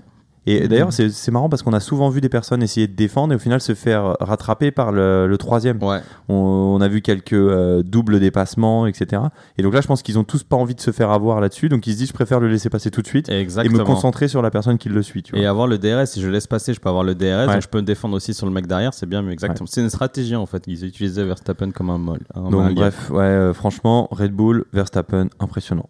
Et 0.47 0.67
d'ailleurs, 0.67 0.93
c'est 0.93 1.09
c'est 1.09 1.31
marrant 1.31 1.49
parce 1.49 1.63
qu'on 1.63 1.73
a 1.73 1.79
souvent 1.79 2.09
vu 2.09 2.21
des 2.21 2.29
personnes 2.29 2.61
essayer 2.61 2.87
de 2.87 2.93
défendre 2.95 3.33
et 3.33 3.35
au 3.35 3.39
final 3.39 3.59
se 3.61 3.73
faire 3.73 4.15
rattraper 4.19 4.69
par 4.71 4.91
le, 4.91 5.25
le 5.27 5.37
troisième. 5.37 5.81
Ouais. 5.83 6.01
On, 6.29 6.35
on 6.35 6.81
a 6.81 6.87
vu 6.87 7.01
quelques 7.01 7.33
euh, 7.33 7.81
doubles 7.81 8.19
dépassements, 8.19 8.85
etc. 8.85 9.23
Et 9.57 9.63
donc 9.63 9.73
là, 9.73 9.81
je 9.81 9.87
pense 9.87 10.03
qu'ils 10.03 10.19
ont 10.19 10.23
tous 10.23 10.43
pas 10.43 10.55
envie 10.55 10.75
de 10.75 10.81
se 10.81 10.91
faire 10.91 11.09
avoir 11.09 11.41
là-dessus. 11.41 11.67
Donc 11.69 11.87
ils 11.87 11.93
se 11.93 11.97
disent, 11.97 12.09
je 12.09 12.13
préfère 12.13 12.39
le 12.39 12.47
laisser 12.47 12.69
passer 12.69 12.91
tout 12.91 13.01
de 13.01 13.07
suite 13.07 13.27
Exactement. 13.29 13.75
et 13.75 13.79
me 13.79 13.83
concentrer 13.85 14.27
sur 14.27 14.41
la 14.43 14.51
personne 14.51 14.77
qui 14.77 14.89
le 14.89 15.01
suit. 15.01 15.23
Tu 15.23 15.31
vois. 15.33 15.41
Et 15.41 15.45
avoir 15.47 15.65
le 15.67 15.77
DRS, 15.79 16.05
si 16.07 16.21
je 16.21 16.29
laisse 16.29 16.45
passer, 16.47 16.73
je 16.75 16.79
peux 16.79 16.89
avoir 16.89 17.03
le 17.03 17.15
DRS, 17.15 17.25
Ouais. 17.47 17.53
donc 17.53 17.61
je 17.61 17.67
peux 17.67 17.79
me 17.79 17.85
défendre 17.85 18.15
aussi 18.15 18.33
sur 18.35 18.45
le 18.45 18.51
mec 18.53 18.67
derrière, 18.67 18.93
c'est 18.93 19.05
bien 19.07 19.21
mieux, 19.23 19.31
exactement. 19.31 19.65
C'est 19.67 19.81
une 19.81 19.89
stratégie 19.89 20.35
en 20.35 20.45
fait. 20.45 20.63
Ils 20.67 20.85
utilisaient 20.85 21.23
Verstappen 21.25 21.71
comme 21.71 21.89
un 21.89 21.97
molle. 21.97 22.21
donc 22.35 22.75
bref, 22.75 23.09
ouais, 23.09 23.23
euh, 23.23 23.53
franchement, 23.53 24.07
Red 24.11 24.31
Bull, 24.33 24.65
Verstappen, 24.73 25.27
impressionnant. 25.39 25.89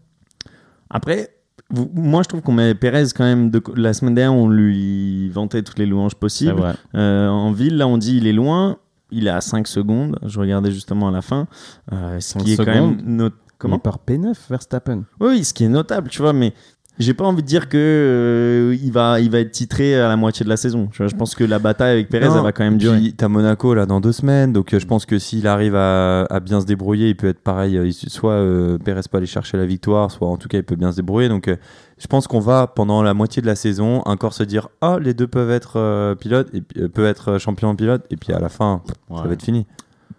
Après, 0.90 1.35
moi 1.74 2.22
je 2.24 2.30
trouve 2.30 2.42
qu'on 2.42 2.52
met 2.54 2.76
Perez 2.76 3.06
quand 3.16 3.24
même. 3.24 3.50
De, 3.50 3.62
la 3.76 3.94
semaine 3.94 4.16
dernière, 4.16 4.34
on 4.40 4.48
lui 4.50 5.30
vantait 5.30 5.64
toutes 5.64 5.80
les 5.80 5.86
louanges 5.86 6.16
possibles. 6.16 6.52
Euh, 6.96 7.28
en 7.28 7.52
ville, 7.52 7.78
là, 7.78 7.88
on 7.88 7.98
dit 7.98 8.18
il 8.18 8.28
est 8.28 8.34
loin. 8.34 8.78
Il 9.12 9.28
est 9.28 9.32
à 9.32 9.42
5 9.42 9.68
secondes. 9.68 10.18
Je 10.26 10.40
regardais 10.40 10.72
justement 10.72 11.08
à 11.08 11.12
la 11.12 11.22
fin. 11.22 11.48
Euh, 11.94 12.20
ce 12.20 12.34
5 12.34 12.44
qui 12.44 12.54
est 12.54 12.58
quand 12.58 12.66
même. 12.66 13.02
not- 13.06 13.30
Comment? 13.58 13.78
Il 13.78 13.80
part 13.80 14.00
P9 14.06 14.34
Verstappen. 14.50 15.04
Oui, 15.22 15.46
ce 15.46 15.54
qui 15.54 15.64
est 15.64 15.70
notable, 15.70 16.10
tu 16.10 16.22
vois, 16.22 16.34
mais 16.34 16.54
j'ai 16.98 17.14
pas 17.14 17.26
envie 17.26 17.42
de 17.42 17.48
dire 17.48 17.68
que 17.68 17.78
euh, 17.78 18.78
il, 18.82 18.92
va, 18.92 19.20
il 19.20 19.30
va 19.30 19.40
être 19.40 19.52
titré 19.52 20.00
à 20.00 20.08
la 20.08 20.16
moitié 20.16 20.44
de 20.44 20.50
la 20.50 20.58
saison. 20.58 20.88
Je 20.92 21.04
pense 21.16 21.36
que 21.36 21.44
la 21.44 21.60
bataille 21.60 21.92
avec 21.94 22.10
Perez, 22.10 22.28
Non, 22.30 22.38
elle 22.38 22.44
va 22.44 22.52
quand 22.52 22.64
même 22.64 22.78
durer. 22.78 23.12
T'as 23.16 23.28
Monaco 23.28 23.74
là 23.74 23.86
dans 23.86 24.00
deux 24.00 24.12
semaines, 24.12 24.54
donc 24.54 24.74
euh, 24.74 24.80
je 24.80 24.86
pense 24.86 25.06
que 25.06 25.20
s'il 25.20 25.48
arrive 25.48 25.76
à, 25.76 26.24
à 26.24 26.40
bien 26.40 26.62
se 26.62 26.66
débrouiller, 26.66 27.10
il 27.10 27.16
peut 27.16 27.28
être 27.28 27.42
pareil. 27.42 27.78
euh, 27.78 27.92
soit 27.92 28.32
euh, 28.34 28.78
Perez 28.78 29.02
peut 29.12 29.18
aller 29.18 29.26
chercher 29.26 29.58
la 29.58 29.66
victoire, 29.66 30.10
soit 30.12 30.28
en 30.28 30.38
tout 30.38 30.48
cas 30.48 30.58
il 30.58 30.64
peut 30.64 30.76
bien 30.78 30.92
se 30.92 30.96
débrouiller. 30.98 31.28
Donc 31.30 31.48
euh, 31.48 31.56
je 31.98 32.08
pense 32.08 32.28
qu'on 32.28 32.40
va 32.40 32.68
pendant 32.68 33.04
la 33.04 33.14
moitié 33.14 33.42
de 33.42 33.48
la 33.48 33.56
saison 33.56 34.02
encore 34.06 34.34
se 34.34 34.44
dire 34.44 34.70
ah 34.82 34.98
les 35.02 35.14
deux 35.14 35.28
peuvent 35.28 35.52
être 35.52 35.74
euh, 35.78 36.16
pilotes 36.16 36.50
et 36.54 36.62
puis, 36.62 36.82
euh, 36.82 36.88
peuvent 36.88 37.06
être 37.06 37.38
champions 37.40 37.70
en 37.70 37.76
pilote 37.76 38.04
et 38.10 38.16
puis 38.18 38.32
à 38.34 38.40
la 38.40 38.50
fin 38.50 38.82
Ouais. 39.10 39.18
ça 39.22 39.24
va 39.28 39.34
être 39.34 39.44
fini. 39.44 39.66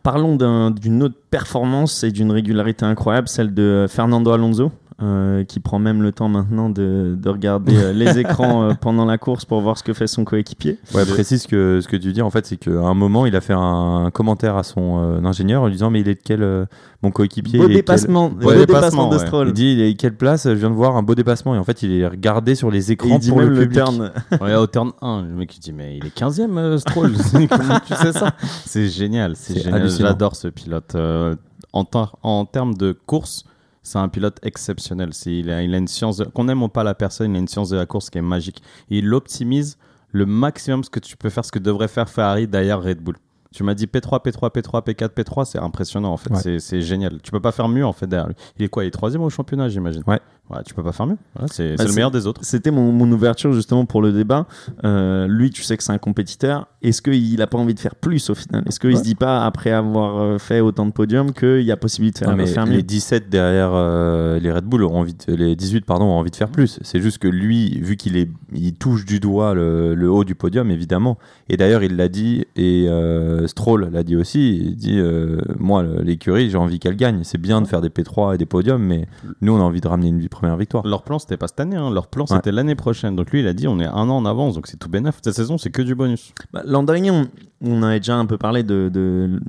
Parlons 0.02 0.37
d'un- 0.37 0.71
d'une 0.71 1.02
autre 1.02 1.16
performance 1.30 2.04
et 2.04 2.11
d'une 2.12 2.30
régularité 2.30 2.85
incroyable, 2.85 3.28
celle 3.28 3.52
de 3.52 3.87
Fernando 3.88 4.30
Alonso, 4.30 4.71
euh, 5.03 5.45
qui 5.45 5.61
prend 5.61 5.79
même 5.79 6.03
le 6.03 6.11
temps 6.11 6.29
maintenant 6.31 6.71
de, 6.71 7.19
de 7.21 7.29
regarder 7.29 7.76
euh, 7.76 7.93
les 7.93 8.19
écrans 8.21 8.62
euh, 8.62 8.73
pendant 8.81 9.05
la 9.05 9.19
course 9.19 9.45
pour 9.45 9.61
voir 9.61 9.76
ce 9.76 9.83
que 9.83 9.93
fait 9.93 10.07
son 10.07 10.25
coéquipier. 10.25 10.79
Ouais, 10.95 11.05
précise 11.05 11.47
que 11.47 11.81
ce 11.83 11.88
que 11.88 11.97
tu 11.99 12.12
dis 12.15 12.23
en 12.23 12.31
fait 12.31 12.47
c'est 12.47 12.57
qu'à 12.57 12.71
un 12.71 12.95
moment 12.95 13.26
il 13.26 13.37
a 13.37 13.43
fait 13.43 13.53
un 13.55 14.11
commentaire 14.11 14.57
à 14.57 14.62
son 14.62 14.99
euh, 15.03 15.25
ingénieur 15.26 15.63
en 15.63 15.67
lui 15.67 15.73
disant 15.75 15.91
mais 15.91 16.00
il 16.00 16.09
est 16.09 16.15
de 16.15 16.21
quel 16.25 16.43
euh, 16.43 16.65
mon 17.02 17.11
coéquipier 17.11 17.59
Beau 17.59 17.65
il 17.65 17.73
est 17.73 17.75
de 17.75 17.75
quel- 17.75 17.76
dépassement, 17.82 18.30
beau 18.30 18.49
Ouais, 18.49 18.56
dépassement 18.56 19.09
dépassement, 19.09 19.09
de 19.11 19.17
ouais. 19.17 19.26
Stroll. 19.26 19.49
Il 19.49 19.52
dit 19.52 19.73
il 19.73 19.80
est 19.82 19.95
quelle 19.97 20.15
place 20.17 20.45
Je 20.45 20.54
viens 20.54 20.71
de 20.71 20.75
voir 20.75 20.97
un 20.97 21.02
beau 21.02 21.15
dépassement 21.15 21.54
et 21.54 21.59
en 21.59 21.65
fait 21.65 21.82
il 21.82 21.93
est 21.93 22.06
regardé 22.06 22.54
sur 22.54 22.71
les 22.71 22.91
Et 22.91 22.95
écrans 22.95 23.17
il 23.17 23.19
dit 23.19 23.28
pour 23.28 23.39
même 23.41 23.50
le 23.50 23.54
le, 23.56 23.61
public. 23.69 23.85
turn. 23.85 24.13
Ouais, 24.41 24.54
au 24.54 24.67
turn 24.67 24.93
1, 25.02 25.23
le 25.28 25.35
mec 25.35 25.54
il 25.56 25.61
dit 25.61 25.73
mais 25.75 25.99
il 25.99 26.06
est 26.06 26.17
15ème 26.19 26.56
euh, 26.56 26.78
Stroll. 26.78 27.13
Comment 27.50 27.80
tu 27.87 27.95
sais 27.95 28.13
ça? 28.13 28.32
C'est 28.65 28.89
génial, 28.89 29.37
c'est 29.37 29.59
génial. 29.61 29.91
J'adore 29.91 30.37
ce 30.37 30.49
pilote. 30.49 30.95
Euh, 30.95 31.35
en, 31.75 31.85
ter- 31.85 32.17
en 32.23 32.47
termes 32.47 32.75
de 32.75 32.93
course, 32.93 33.45
c'est 33.87 33.99
un 33.99 34.09
pilote 34.09 34.39
exceptionnel. 34.43 35.11
C'est- 35.13 35.33
il, 35.39 35.51
a, 35.51 35.63
il 35.63 35.73
a 35.75 35.79
une 35.79 35.87
science, 35.89 36.23
qu'on 36.35 36.49
aime 36.49 36.63
ou 36.63 36.69
pas 36.69 36.83
la 36.85 36.95
personne, 36.95 37.31
il 37.33 37.37
a 37.37 37.39
une 37.39 37.49
science 37.49 37.71
de 37.71 37.77
la 37.77 37.87
course 37.87 38.11
qui 38.11 38.19
est 38.19 38.23
magique. 38.23 38.63
Et 38.91 38.99
il 38.99 39.15
optimise 39.15 39.79
le 40.13 40.27
maximum 40.27 40.83
ce 40.85 40.91
que 40.91 41.01
tu 41.01 41.17
peux 41.17 41.29
faire, 41.31 41.45
ce 41.45 41.53
que 41.53 41.59
devrait 41.59 41.89
faire 41.89 42.09
Ferrari 42.09 42.47
derrière 42.49 42.83
Red 42.83 43.01
Bull. 43.01 43.17
Tu 43.55 43.63
m'as 43.63 43.75
dit 43.75 43.87
P3, 43.87 44.23
P3, 44.23 44.51
P3, 44.51 44.83
P4, 44.85 45.09
P3, 45.15 45.45
c'est 45.47 45.59
impressionnant 45.59 46.13
en 46.13 46.17
fait. 46.17 46.31
Ouais. 46.31 46.59
C'est 46.59 46.81
génial. 46.83 47.21
Tu 47.23 47.31
peux 47.31 47.41
pas 47.41 47.53
faire 47.53 47.69
mieux 47.69 47.87
en 47.87 47.93
fait 47.93 48.07
derrière 48.07 48.29
lui. 48.29 48.35
Il 48.59 48.65
est 48.65 48.69
quoi? 48.69 48.85
Il 48.85 48.89
est 48.89 48.91
troisième 48.91 49.23
au 49.23 49.31
championnat, 49.31 49.69
j'imagine. 49.69 50.03
Ouais. 50.07 50.21
Ouais, 50.49 50.59
tu 50.65 50.75
peux 50.75 50.82
pas 50.85 50.93
faire 50.93 51.06
mieux. 51.06 51.17
Voilà, 51.35 51.49
c'est 51.52 51.75
Bah, 51.76 51.85
le 51.85 51.93
meilleur 51.93 52.13
des 52.13 52.26
autres. 52.28 52.41
C'était 52.45 52.71
mon, 52.71 52.93
mon 52.93 53.11
ouverture 53.11 53.52
justement 53.52 53.85
pour 53.85 54.00
le 54.00 54.13
débat. 54.13 54.47
Euh, 54.85 55.26
lui, 55.26 55.50
tu 55.50 55.63
sais 55.63 55.76
que 55.76 55.82
c'est 55.82 55.91
un 55.93 55.99
compétiteur. 55.99 56.69
Est-ce 56.82 57.02
qu'il 57.02 57.43
a 57.43 57.49
pas 57.49 57.59
envie 57.59 57.75
de 57.75 57.80
faire 57.80 57.97
plus 57.97 58.30
au 58.30 58.35
final? 58.37 58.63
Est-ce 58.67 58.78
qu'il 58.78 58.91
Ouais. 58.91 58.97
se 58.97 59.02
dit 59.02 59.17
pas, 59.17 59.45
après 59.45 59.73
avoir 59.73 60.19
euh, 60.23 60.39
fait 60.39 60.61
autant 60.61 60.87
de 60.87 60.93
podiums, 60.93 61.32
qu'il 61.32 61.63
y 61.63 61.73
a 61.73 61.76
possibilité 61.76 62.21
de 62.21 62.26
faire, 62.26 62.37
mais 62.37 62.47
faire 62.47 62.65
mieux? 62.65 62.75
les 62.76 62.82
17 62.85 63.28
derrière 63.28 63.71
euh, 63.73 64.39
les 64.39 64.52
Red 64.52 64.65
Bull 64.67 64.85
ont 64.85 64.95
envie 64.97 65.15
de- 65.26 65.35
les 65.35 65.56
18 65.56 65.85
pardon 65.85 66.04
ont 66.04 66.19
envie 66.19 66.30
de 66.30 66.37
faire 66.37 66.49
plus. 66.50 66.78
C'est 66.82 67.00
juste 67.00 67.19
que 67.19 67.26
lui, 67.26 67.80
vu 67.80 67.97
qu'il 67.97 68.17
est, 68.17 68.30
il 68.54 68.75
touche 68.75 69.04
du 69.04 69.19
doigt 69.19 69.52
le, 69.54 69.97
le 69.97 70.09
haut 70.11 70.23
du 70.23 70.37
podium 70.37 70.71
évidemment. 70.71 71.19
Et 71.49 71.56
d'ailleurs 71.56 71.82
il 71.82 71.97
l'a 71.97 72.09
dit 72.09 72.45
et 72.54 72.87
euh, 72.89 73.49
Stroll 73.49 73.89
l'a 73.93 74.04
dit 74.04 74.15
aussi. 74.15 74.56
Il 74.59 74.76
dit 74.76 74.99
euh, 75.00 75.41
moi 75.59 75.82
l'écurie 75.82 76.50
j'ai 76.50 76.59
envie 76.59 76.78
qu'elle 76.78 76.97
gagne. 76.97 77.21
C'est 77.25 77.41
bien 77.41 77.61
de 77.63 77.67
faire 77.67 77.80
des 77.80 77.89
P3 77.89 78.37
et 78.37 78.39
des 78.39 78.47
podiums, 78.47 78.82
mais 78.82 79.09
nous 79.41 79.52
on 79.52 79.59
a 79.59 79.63
envie 79.63 79.80
de 79.80 79.89
ramener 79.89 80.09
une 80.09 80.21
première 80.39 80.57
victoire. 80.57 80.87
Leur 80.87 81.03
plan, 81.03 81.19
c'était 81.19 81.37
pas 81.37 81.49
cette 81.49 81.61
année. 81.61 81.77
hein. 81.77 81.91
Leur 81.91 82.07
plan, 82.09 82.25
Ouais. 82.25 82.37
c'était 82.37 82.53
l'année 82.53 82.75
prochaine. 82.75 83.17
Donc 83.17 83.31
lui, 83.31 83.41
il 83.41 83.47
a 83.47 83.53
dit 83.53 83.67
on 83.69 83.79
est 83.81 83.87
un 83.87 84.09
an 84.09 84.17
en 84.19 84.25
avance. 84.27 84.55
Donc 84.55 84.67
c'est 84.67 84.77
tout 84.79 84.89
bénef. 84.89 85.19
Cette 85.23 85.35
saison, 85.35 85.59
c'est 85.59 85.71
que 85.71 85.83
du 85.83 85.95
bonus. 85.95 86.33
Bah, 86.53 86.63
L'an 86.65 86.83
dernier, 86.83 87.11
on, 87.11 87.27
on 87.63 87.83
avait 87.83 88.01
déjà 88.01 88.17
un 88.17 88.27
peu 88.27 88.39
parlé 88.39 88.63
de, 88.63 88.91
de 88.93 89.41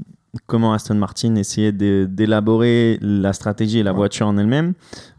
comment 0.45 0.73
Aston 0.73 0.95
Martin 0.95 1.35
essayait 1.35 1.71
d'élaborer 1.71 2.97
la 3.01 3.33
stratégie 3.33 3.79
et 3.79 3.83
la 3.83 3.91
Ouais. 3.91 3.97
voiture 3.97 4.27
en 4.27 4.37
elle-même. 4.37 4.73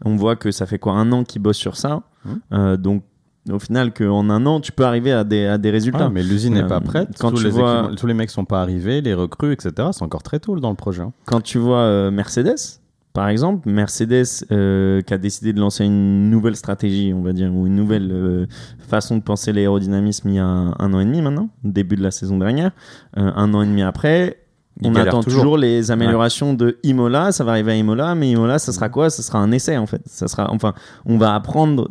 On 0.05 0.15
voit 0.15 0.35
que 0.35 0.51
ça 0.51 0.65
fait 0.65 0.79
quoi 0.79 0.93
un 0.93 1.11
an 1.11 1.23
qu'ils 1.23 1.41
bossent 1.41 1.57
sur 1.57 1.75
ça. 1.77 2.01
Mhm. 2.25 2.39
Euh, 2.53 2.77
donc, 2.77 3.03
au 3.51 3.57
final, 3.59 3.93
qu'en 3.93 4.29
un 4.29 4.45
an, 4.45 4.59
tu 4.59 4.71
peux 4.71 4.85
arriver 4.85 5.11
à 5.11 5.23
des, 5.23 5.45
à 5.45 5.57
des 5.57 5.71
résultats. 5.71 6.05
Ah, 6.05 6.09
mais 6.09 6.21
l'usine 6.23 6.53
n'est 6.53 6.63
Euh, 6.63 6.67
pas 6.67 6.81
prête. 6.81 7.09
quand 7.19 7.31
tous, 7.31 7.37
tu 7.37 7.43
les 7.45 7.49
vois- 7.49 7.89
tous 7.97 8.05
les 8.05 8.13
mecs 8.13 8.29
sont 8.29 8.45
pas 8.45 8.61
arrivés, 8.61 9.01
les 9.01 9.13
recrues, 9.13 9.53
etc. 9.53 9.89
C'est 9.91 10.03
encore 10.03 10.21
très 10.23 10.39
tôt 10.39 10.59
dans 10.59 10.69
le 10.69 10.75
projet. 10.75 11.01
hein. 11.01 11.13
Quand 11.25 11.41
tu 11.41 11.57
vois 11.57 11.79
euh, 11.79 12.11
Mercedes, 12.11 12.78
par 13.19 13.27
exemple, 13.27 13.69
Mercedes 13.69 14.45
euh, 14.49 15.01
qui 15.01 15.13
a 15.13 15.17
décidé 15.17 15.51
de 15.51 15.59
lancer 15.59 15.83
une 15.83 16.29
nouvelle 16.29 16.55
stratégie, 16.55 17.13
on 17.13 17.21
va 17.21 17.33
dire, 17.33 17.53
ou 17.53 17.67
une 17.67 17.75
nouvelle 17.75 18.09
euh, 18.13 18.45
façon 18.87 19.17
de 19.17 19.21
penser 19.21 19.51
l'aérodynamisme 19.51 20.29
il 20.29 20.35
y 20.35 20.39
a 20.39 20.45
un, 20.45 20.73
un 20.79 20.93
an 20.93 21.01
et 21.01 21.03
demi 21.03 21.21
maintenant, 21.21 21.49
début 21.65 21.97
de 21.97 22.01
la 22.01 22.11
saison 22.11 22.37
dernière, 22.37 22.71
Euh, 23.17 23.29
un 23.35 23.53
an 23.53 23.61
et 23.61 23.65
demi 23.65 23.81
après. 23.81 24.37
Il 24.79 24.87
on 24.87 24.95
attend 24.95 25.21
toujours. 25.21 25.41
toujours. 25.41 25.57
les 25.57 25.91
améliorations 25.91 26.53
de 26.53 26.77
Imola, 26.83 27.33
ça 27.33 27.43
va 27.43 27.51
arriver 27.51 27.73
à 27.73 27.75
Imola, 27.75 28.15
mais 28.15 28.31
Imola, 28.31 28.57
ça 28.57 28.71
sera 28.71 28.87
quoi? 28.87 29.09
Ça 29.09 29.21
sera 29.21 29.39
un 29.39 29.51
essai 29.51 29.75
en 29.75 29.85
fait. 29.85 30.01
Ça 30.05 30.29
sera, 30.29 30.49
enfin, 30.53 30.73
on 31.05 31.17
va 31.17 31.35
apprendre 31.35 31.89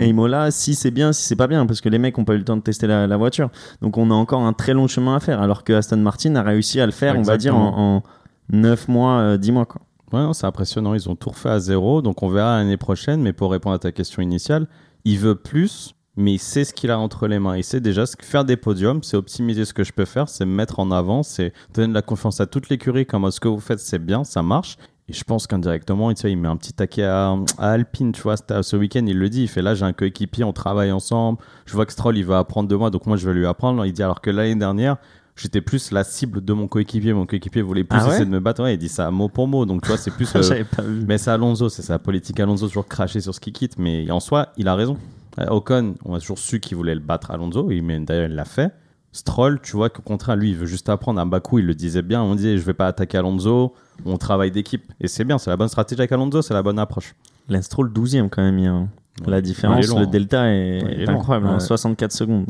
à 0.00 0.04
Imola 0.04 0.50
si 0.50 0.74
c'est 0.74 0.90
bien, 0.90 1.12
si 1.12 1.24
c'est 1.24 1.36
pas 1.36 1.46
bien, 1.46 1.66
parce 1.66 1.82
que 1.82 1.90
les 1.90 1.98
mecs 1.98 2.16
n'ont 2.16 2.24
pas 2.24 2.32
eu 2.32 2.38
le 2.38 2.44
temps 2.44 2.56
de 2.56 2.62
tester 2.62 2.86
la, 2.86 3.06
la 3.06 3.16
voiture. 3.18 3.50
Donc 3.82 3.98
on 3.98 4.10
a 4.10 4.14
encore 4.14 4.40
un 4.40 4.54
très 4.54 4.72
long 4.72 4.88
chemin 4.88 5.16
à 5.16 5.20
faire, 5.20 5.42
alors 5.42 5.62
que 5.62 5.74
Aston 5.74 5.98
Martin 5.98 6.36
a 6.36 6.42
réussi 6.42 6.80
à 6.80 6.86
le 6.86 6.92
faire, 6.92 7.18
on 7.18 7.22
va 7.22 7.36
dire, 7.36 7.54
en, 7.54 7.98
en 7.98 8.02
9 8.48 8.88
mois, 8.88 9.18
euh, 9.18 9.36
10 9.36 9.52
mois. 9.52 9.66
Quoi. 9.66 9.82
Ouais, 10.12 10.26
c'est 10.32 10.46
impressionnant. 10.46 10.94
Ils 10.94 11.08
ont 11.08 11.16
tout 11.16 11.30
refait 11.30 11.50
à 11.50 11.60
zéro. 11.60 12.02
Donc 12.02 12.22
on 12.22 12.28
verra 12.28 12.58
l'année 12.58 12.76
prochaine. 12.76 13.22
Mais 13.22 13.32
pour 13.32 13.50
répondre 13.50 13.74
à 13.74 13.78
ta 13.78 13.92
question 13.92 14.22
initiale, 14.22 14.66
il 15.04 15.18
veut 15.18 15.36
plus, 15.36 15.94
mais 16.16 16.34
il 16.34 16.38
sait 16.38 16.64
ce 16.64 16.74
qu'il 16.74 16.90
a 16.90 16.98
entre 16.98 17.26
les 17.26 17.38
mains. 17.38 17.56
Il 17.56 17.64
sait 17.64 17.80
déjà 17.80 18.06
ce 18.06 18.16
que 18.16 18.24
faire 18.24 18.44
des 18.44 18.56
podiums, 18.56 19.02
c'est 19.02 19.16
optimiser 19.16 19.64
ce 19.64 19.72
que 19.72 19.84
je 19.84 19.92
peux 19.92 20.04
faire, 20.04 20.28
c'est 20.28 20.44
me 20.44 20.54
mettre 20.54 20.80
en 20.80 20.90
avant, 20.90 21.22
c'est 21.22 21.52
donner 21.74 21.88
de 21.88 21.94
la 21.94 22.02
confiance 22.02 22.40
à 22.40 22.46
toute 22.46 22.68
l'écurie. 22.68 23.06
Comme 23.06 23.30
ce 23.30 23.40
que 23.40 23.48
vous 23.48 23.60
faites, 23.60 23.80
c'est 23.80 23.98
bien, 23.98 24.24
ça 24.24 24.42
marche. 24.42 24.76
Et 25.08 25.12
je 25.12 25.24
pense 25.24 25.48
qu'indirectement, 25.48 26.12
il 26.12 26.36
met 26.36 26.46
un 26.46 26.56
petit 26.56 26.72
taquet 26.72 27.02
à, 27.02 27.36
Alpine, 27.58 28.12
tu 28.12 28.22
vois, 28.22 28.36
ce 28.36 28.76
week-end, 28.76 29.04
il 29.08 29.18
le 29.18 29.28
dit, 29.28 29.42
il 29.42 29.48
fait 29.48 29.60
là, 29.60 29.74
j'ai 29.74 29.84
un 29.84 29.92
coéquipier, 29.92 30.44
on 30.44 30.52
travaille 30.52 30.92
ensemble, 30.92 31.38
je 31.66 31.72
vois 31.72 31.84
que 31.84 31.92
Stroll, 31.92 32.16
il 32.16 32.24
va 32.24 32.38
apprendre 32.38 32.68
de 32.68 32.76
moi, 32.76 32.90
donc 32.90 33.06
moi, 33.06 33.16
je 33.16 33.26
vais 33.26 33.34
lui 33.34 33.44
apprendre. 33.44 33.84
Il 33.84 33.92
dit, 33.92 34.04
alors 34.04 34.20
que 34.20 34.30
l'année 34.30 34.54
dernière, 34.54 34.98
j'étais 35.36 35.60
plus 35.60 35.90
la 35.92 36.04
cible 36.04 36.44
de 36.44 36.52
mon 36.52 36.68
coéquipier, 36.68 37.12
mon 37.12 37.26
coéquipier 37.26 37.62
voulait 37.62 37.84
plus 37.84 37.98
Ah 38.00 38.04
ouais 38.06 38.10
essayer 38.10 38.24
de 38.26 38.30
me 38.30 38.40
battre, 38.40 38.62
ouais, 38.62 38.74
il 38.74 38.78
dit 38.78 38.88
ça 38.88 39.10
mot 39.10 39.28
pour 39.28 39.48
mot, 39.48 39.64
donc 39.66 39.82
tu 39.82 39.88
vois, 39.88 39.96
c'est 39.96 40.10
plus... 40.10 40.30
euh, 40.36 40.64
pas 40.76 40.82
vu. 40.82 41.04
mais 41.06 41.18
c'est 41.18 41.30
Alonso, 41.30 41.68
c'est 41.68 41.82
sa 41.82 41.98
politique 41.98 42.38
Alonso, 42.40 42.66
toujours 42.68 42.86
cracher 42.86 43.20
sur 43.20 43.34
ce 43.34 43.40
qu'il 43.40 43.52
quitte, 43.52 43.78
mais 43.78 44.10
en 44.10 44.20
soi, 44.20 44.48
il 44.56 44.68
a 44.68 44.74
raison. 44.74 44.96
Euh, 45.38 45.46
Ocon, 45.46 45.94
on 46.04 46.14
a 46.14 46.20
toujours 46.20 46.38
su 46.38 46.60
qu'il 46.60 46.76
voulait 46.76 46.94
le 46.94 47.00
battre 47.00 47.30
Alonso, 47.30 47.70
il- 47.70 47.82
mais 47.82 47.98
d'ailleurs 48.00 48.28
il 48.28 48.34
l'a 48.34 48.44
fait. 48.44 48.72
Stroll, 49.12 49.60
tu 49.60 49.72
vois 49.76 49.90
qu'au 49.90 50.02
contraire, 50.02 50.36
lui, 50.36 50.50
il 50.50 50.56
veut 50.56 50.66
juste 50.66 50.88
apprendre. 50.88 51.20
À 51.20 51.24
Bakou, 51.24 51.58
il 51.58 51.66
le 51.66 51.74
disait 51.74 52.02
bien. 52.02 52.22
On 52.22 52.36
disait, 52.36 52.56
je 52.58 52.62
vais 52.62 52.74
pas 52.74 52.86
attaquer 52.86 53.18
Alonso. 53.18 53.74
On 54.04 54.16
travaille 54.18 54.52
d'équipe. 54.52 54.84
Et 55.00 55.08
c'est 55.08 55.24
bien, 55.24 55.36
c'est 55.36 55.50
la 55.50 55.56
bonne 55.56 55.66
stratégie 55.68 56.00
avec 56.00 56.12
Alonso, 56.12 56.42
c'est 56.42 56.54
la 56.54 56.62
bonne 56.62 56.78
approche. 56.78 57.16
Lance 57.48 57.64
Stroll 57.64 57.90
12e 57.92 58.28
quand 58.28 58.40
même 58.40 58.56
hier. 58.60 58.72
hein. 58.72 58.88
La 59.26 59.40
différence, 59.40 59.86
long, 59.88 59.98
le 60.00 60.04
hein. 60.06 60.08
delta 60.10 60.48
est, 60.48 60.82
Ouais, 60.82 61.08
incroyable, 61.08 61.46
hein, 61.48 61.54
Ouais. 61.54 61.60
64 61.60 62.12
secondes. 62.12 62.46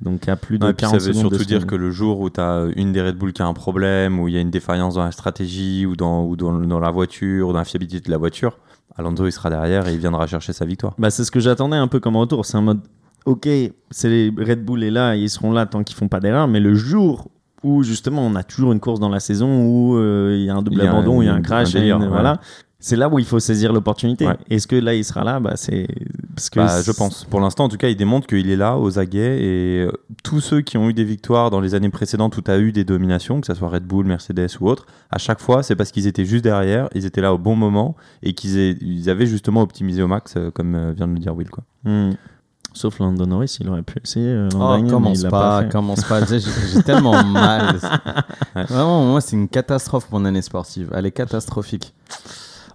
Donc 0.00 0.28
à 0.28 0.36
plus 0.36 0.58
de 0.58 0.64
Ouais, 0.64 0.70
et 0.70 0.74
puis 0.74 0.82
40 0.86 1.00
ça 1.00 1.06
veut 1.06 1.12
secondes. 1.12 1.30
surtout 1.32 1.44
dire 1.46 1.66
que 1.66 1.74
le 1.74 1.90
jour 1.90 2.20
où 2.20 2.30
tu 2.30 2.40
as 2.40 2.66
une 2.76 2.92
des 2.92 3.02
Red 3.02 3.16
Bull 3.16 3.32
qui 3.32 3.42
a 3.42 3.46
un 3.46 3.52
problème, 3.54 4.18
où 4.20 4.28
il 4.28 4.34
y 4.34 4.36
a 4.36 4.40
une 4.40 4.50
défaillance 4.50 4.94
dans 4.94 5.04
la 5.04 5.12
stratégie, 5.12 5.86
ou 5.86 5.96
dans, 5.96 6.24
ou 6.24 6.36
dans, 6.36 6.52
dans 6.52 6.80
la 6.80 6.90
voiture, 6.90 7.48
ou 7.48 7.52
dans 7.52 7.58
la 7.58 7.64
fiabilité 7.64 8.00
de 8.06 8.10
la 8.10 8.18
voiture, 8.18 8.58
Alonso 8.96 9.26
il 9.26 9.32
sera 9.32 9.50
derrière 9.50 9.86
et 9.88 9.92
il 9.94 9.98
viendra 9.98 10.26
chercher 10.26 10.52
sa 10.52 10.64
victoire. 10.64 10.94
Bah, 10.98 11.10
c'est 11.10 11.24
ce 11.24 11.30
que 11.30 11.40
j'attendais 11.40 11.76
un 11.76 11.88
peu 11.88 12.00
comme 12.00 12.16
retour. 12.16 12.44
C'est 12.46 12.56
un 12.56 12.62
mode, 12.62 12.80
ok, 13.24 13.48
c'est 13.90 14.08
les 14.08 14.32
Red 14.36 14.64
Bull 14.64 14.82
est 14.84 14.90
là, 14.90 15.16
ils 15.16 15.30
seront 15.30 15.52
là 15.52 15.66
tant 15.66 15.82
qu'ils 15.82 15.96
font 15.96 16.08
pas 16.08 16.20
d'erreur, 16.20 16.48
mais 16.48 16.60
le 16.60 16.74
jour 16.74 17.28
où 17.62 17.82
justement 17.82 18.20
on 18.26 18.34
a 18.34 18.42
toujours 18.42 18.72
une 18.72 18.80
course 18.80 19.00
dans 19.00 19.08
la 19.08 19.20
saison 19.20 19.64
où 19.66 19.96
euh, 19.96 20.36
il 20.38 20.44
y 20.44 20.50
a 20.50 20.54
un 20.54 20.60
double 20.60 20.82
abandon, 20.82 21.22
il 21.22 21.26
y 21.26 21.28
a 21.28 21.34
un 21.34 21.40
crash, 21.40 21.74
un 21.74 21.78
et 21.78 21.80
délire, 21.80 21.96
une- 21.96 22.02
ouais. 22.02 22.08
voilà. 22.08 22.38
C'est 22.86 22.96
là 22.96 23.08
où 23.08 23.18
il 23.18 23.24
faut 23.24 23.40
saisir 23.40 23.72
l'opportunité. 23.72 24.26
Ouais. 24.26 24.36
Est-ce 24.50 24.66
que 24.66 24.76
là 24.76 24.92
il 24.92 25.06
sera 25.06 25.24
là? 25.24 25.40
Bah, 25.40 25.52
c'est 25.56 25.86
parce 26.36 26.50
que 26.50 26.60
Bah, 26.60 26.82
je 26.82 26.92
pense. 26.92 27.24
Pour 27.24 27.40
l'instant, 27.40 27.64
en 27.64 27.68
tout 27.70 27.78
cas, 27.78 27.88
il 27.88 27.96
démontre 27.96 28.26
qu'il 28.26 28.50
est 28.50 28.56
là 28.56 28.76
aux 28.76 28.98
aguets 28.98 29.42
et 29.42 29.84
euh, 29.86 29.90
tous 30.22 30.40
ceux 30.40 30.60
qui 30.60 30.76
ont 30.76 30.90
eu 30.90 30.92
des 30.92 31.02
victoires 31.04 31.48
dans 31.48 31.60
les 31.60 31.74
années 31.74 31.88
précédentes 31.88 32.36
où 32.36 32.42
tu 32.42 32.50
as 32.50 32.58
eu 32.58 32.72
des 32.72 32.84
dominations, 32.84 33.40
que 33.40 33.46
ce 33.46 33.54
soit 33.54 33.70
Red 33.70 33.84
Bull, 33.84 34.04
Mercedes 34.04 34.48
ou 34.60 34.68
autre, 34.68 34.84
à 35.10 35.16
chaque 35.16 35.40
fois, 35.40 35.62
c'est 35.62 35.76
parce 35.76 35.92
qu'ils 35.92 36.06
étaient 36.06 36.26
juste 36.26 36.44
derrière, 36.44 36.90
ils 36.94 37.06
étaient 37.06 37.22
là 37.22 37.32
au 37.32 37.38
bon 37.38 37.56
moment 37.56 37.96
et 38.22 38.34
qu'ils 38.34 38.58
aient- 38.58 38.76
ils 38.82 39.08
avaient 39.08 39.24
justement 39.26 39.62
optimisé 39.62 40.02
au 40.02 40.06
max, 40.06 40.34
euh, 40.36 40.50
comme 40.50 40.74
euh, 40.74 40.92
vient 40.94 41.08
de 41.08 41.14
le 41.14 41.20
dire 41.20 41.34
Will. 41.34 41.48
Quoi. 41.48 41.64
Hmm. 41.84 42.10
Sauf 42.74 42.98
Lando 42.98 43.24
Norris, 43.24 43.56
il 43.60 43.68
aurait 43.70 43.80
pu 43.82 43.94
essayer. 44.04 44.46
Oh, 44.54 44.58
dernier, 44.58 44.82
mais 44.82 44.90
commence 44.90 45.22
il 45.22 45.28
pas, 45.30 45.64
commence 45.64 46.04
pas. 46.04 46.22
J'ai 46.26 46.40
j'ai 46.40 46.82
tellement 46.82 47.24
mal. 47.32 47.76
Vraiment, 48.54 49.06
moi, 49.06 49.22
c'est 49.22 49.36
une 49.36 49.48
catastrophe 49.48 50.08
mon 50.12 50.26
année 50.26 50.42
sportive. 50.42 50.90
Elle 50.94 51.06
est 51.06 51.12
catastrophique. 51.12 51.94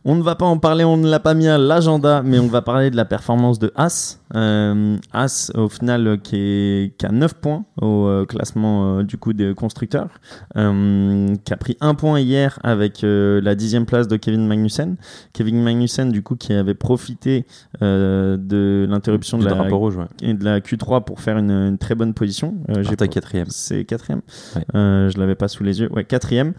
On 0.05 0.15
ne 0.15 0.21
va 0.21 0.35
pas 0.35 0.45
en 0.45 0.57
parler, 0.57 0.83
on 0.83 0.97
ne 0.97 1.09
l'a 1.09 1.19
pas 1.19 1.33
mis 1.33 1.47
à 1.47 1.57
l'agenda, 1.57 2.21
mais 2.23 2.39
on 2.39 2.47
va 2.47 2.61
parler 2.61 2.89
de 2.89 2.95
la 2.95 3.05
performance 3.05 3.59
de 3.59 3.71
As. 3.75 4.19
Euh, 4.35 4.97
As, 5.11 5.51
au 5.55 5.67
final, 5.67 6.07
euh, 6.07 6.17
qui, 6.17 6.35
est, 6.37 6.97
qui 6.97 7.05
a 7.05 7.11
9 7.11 7.33
points 7.35 7.65
au 7.81 8.07
euh, 8.07 8.25
classement 8.25 8.99
euh, 8.99 9.03
du 9.03 9.17
coup 9.17 9.33
des 9.33 9.53
constructeurs, 9.53 10.09
qui 10.55 11.53
a 11.53 11.57
pris 11.57 11.77
un 11.81 11.95
point 11.95 12.19
hier 12.19 12.59
avec 12.63 12.99
la 13.03 13.55
dixième 13.55 13.85
place 13.85 14.07
de 14.07 14.15
Kevin 14.15 14.47
Magnussen. 14.47 14.97
Kevin 15.33 15.61
Magnussen, 15.63 16.11
du 16.11 16.23
coup, 16.23 16.35
qui 16.35 16.53
avait 16.53 16.73
profité 16.75 17.45
de 17.81 18.87
l'interruption 18.89 19.37
de 19.37 19.43
Du 19.43 19.49
la, 19.49 19.55
drapeau 19.55 19.77
rouge, 19.77 19.97
ouais. 19.97 20.05
et 20.21 20.33
de 20.33 20.43
la 20.43 20.59
Q3 20.59 21.03
pour 21.03 21.19
faire 21.19 21.37
une, 21.37 21.51
une 21.51 21.77
très 21.77 21.95
bonne 21.95 22.13
position. 22.13 22.55
J'ai 22.81 22.95
quatrième. 22.95 23.47
c'est 23.49 23.85
quatrième. 23.85 24.21
Ouais. 24.55 24.63
Je 24.73 25.19
l'avais 25.19 25.35
pas 25.35 25.47
sous 25.47 25.63
les 25.63 25.81
yeux. 25.81 25.89
Ouais, 25.91 26.03
quatrième. 26.03 26.53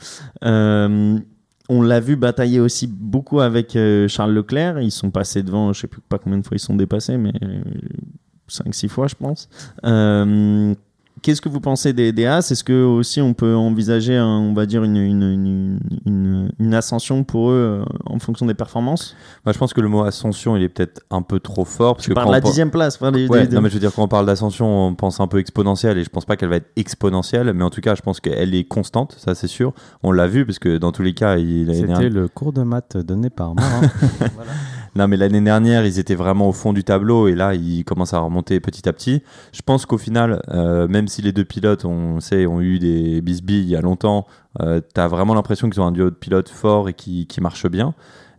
Euh, 1.71 1.75
on 1.75 1.83
l'a 1.83 2.01
vu 2.01 2.17
batailler 2.17 2.61
aussi 2.61 2.87
beaucoup 2.87 3.41
avec 3.41 3.77
euh, 3.77 4.09
Charles 4.09 4.33
Leclerc. 4.33 4.81
Ils 4.81 4.91
sont 4.91 5.11
passés 5.11 5.43
devant, 5.43 5.73
je 5.73 5.81
sais 5.81 5.87
plus 5.87 6.01
pas 6.01 6.19
combien 6.19 6.39
de 6.39 6.47
fois 6.47 6.57
ils 6.57 6.61
sont 6.61 6.77
dépassés, 6.77 7.17
mais 7.17 7.33
5-6 8.49 8.89
fois, 8.89 9.07
je 9.07 9.15
pense. 9.15 9.49
Euh, 9.85 10.75
Qu'est-ce 11.23 11.41
que 11.41 11.49
vous 11.51 11.61
pensez 11.61 11.93
des, 11.93 12.13
des 12.13 12.25
As? 12.27 12.51
Est-ce 12.51 12.65
que 12.65 12.83
aussi 12.85 13.21
on 13.21 13.35
peut 13.35 13.55
envisager, 13.55 14.17
un- 14.17 14.27
on 14.27 14.55
va 14.55 14.65
dire, 14.67 14.85
une, 14.85 14.97
une, 14.97 15.23
une, 15.23 15.81
une- 16.07 16.53
une 16.59 16.75
ascension 16.75 17.25
pour 17.25 17.51
eux 17.51 17.83
euh, 17.87 17.93
en 18.07 18.19
fonction 18.19 18.47
des 18.47 18.55
performances? 18.55 19.15
Moi, 19.45 19.53
je 19.53 19.59
pense 19.59 19.75
que 19.75 19.81
le 19.81 19.89
mot 19.89 20.03
ascension, 20.03 20.57
il 20.57 20.63
est 20.63 20.69
peut-être 20.71 21.03
un 21.11 21.23
peu 21.23 21.39
trop 21.41 21.65
fort. 21.65 21.97
Parce 21.97 22.05
Tu 22.05 22.11
que 22.11 22.15
parles 22.15 22.29
de 22.29 22.33
la 22.33 22.41
dixième 22.41 22.71
place. 22.71 22.97
enfin, 22.97 23.13
des- 23.13 23.29
Ouais, 23.29 23.47
des- 23.47 23.55
non, 23.55 23.61
mais 23.61 23.69
je 23.69 23.75
veux 23.75 23.81
dire, 23.81 23.93
quand 23.95 24.03
on 24.05 24.09
parle 24.09 24.25
d'ascension, 24.27 24.87
on 24.89 24.95
pense 24.95 25.21
un 25.21 25.27
peu 25.27 25.39
exponentielle 25.39 25.99
et 25.99 26.05
je 26.05 26.09
pense 26.11 26.25
pas 26.25 26.37
qu'elle 26.37 26.49
va 26.49 26.57
être 26.57 26.71
exponentielle, 26.77 27.53
mais 27.55 27.65
en 27.65 27.71
tout 27.71 27.81
cas, 27.83 27.95
je 27.95 28.03
pense 28.03 28.19
qu'elle 28.21 28.55
est 28.55 28.65
constante, 28.65 29.15
ça 29.19 29.35
c'est 29.35 29.47
sûr. 29.47 29.73
On 30.03 30.13
l'a 30.13 30.27
vu 30.27 30.47
parce 30.47 30.59
que 30.59 30.79
dans 30.79 30.93
tous 30.93 31.03
les 31.03 31.13
cas, 31.15 31.37
il 31.37 31.67
l'année 31.67 31.81
C'était 31.81 32.09
le 32.09 32.29
cours 32.29 32.53
de 32.53 32.63
maths 32.63 32.97
donné 32.97 33.29
par 33.31 33.55
moi. 33.55 33.65
hein. 33.65 33.91
Non, 34.97 35.07
mais 35.07 35.17
l'année 35.17 35.41
dernière, 35.41 35.87
ils 35.87 35.99
étaient 36.01 36.17
vraiment 36.17 36.49
au 36.49 36.53
fond 36.53 36.73
du 36.73 36.83
tableau 36.83 37.29
et 37.29 37.35
là, 37.35 37.55
ils 37.55 37.85
commencent 37.85 38.13
à 38.15 38.19
remonter 38.19 38.59
petit 38.61 38.89
à 38.89 38.93
petit. 38.93 39.23
Je 39.53 39.63
pense 39.63 39.87
qu'au 39.87 39.99
final, 39.99 40.43
euh, 40.49 40.89
même 40.89 41.07
si 41.07 41.23
les 41.23 41.33
deux 41.33 41.45
pilotes, 41.45 41.85
on 41.85 42.19
sait, 42.21 42.47
ont 42.47 42.61
eu 42.61 42.79
des 42.81 43.21
bisbilles 43.21 43.63
il 43.63 43.69
y 43.69 43.77
a 43.77 43.81
longtemps, 43.81 44.27
euh, 44.61 44.81
tu 44.95 45.01
as 45.01 45.07
vraiment 45.07 45.35
l'impression 45.35 45.71
qu'ils 45.71 45.81
ont 45.81 45.87
un 45.87 45.93
duo 45.93 46.11
de 46.11 46.15
pilotes 46.17 46.49
fort 46.49 46.89
et 46.89 46.93
qui, 46.95 47.27
qui 47.27 47.41
marche 47.41 47.69
bien 47.69 47.95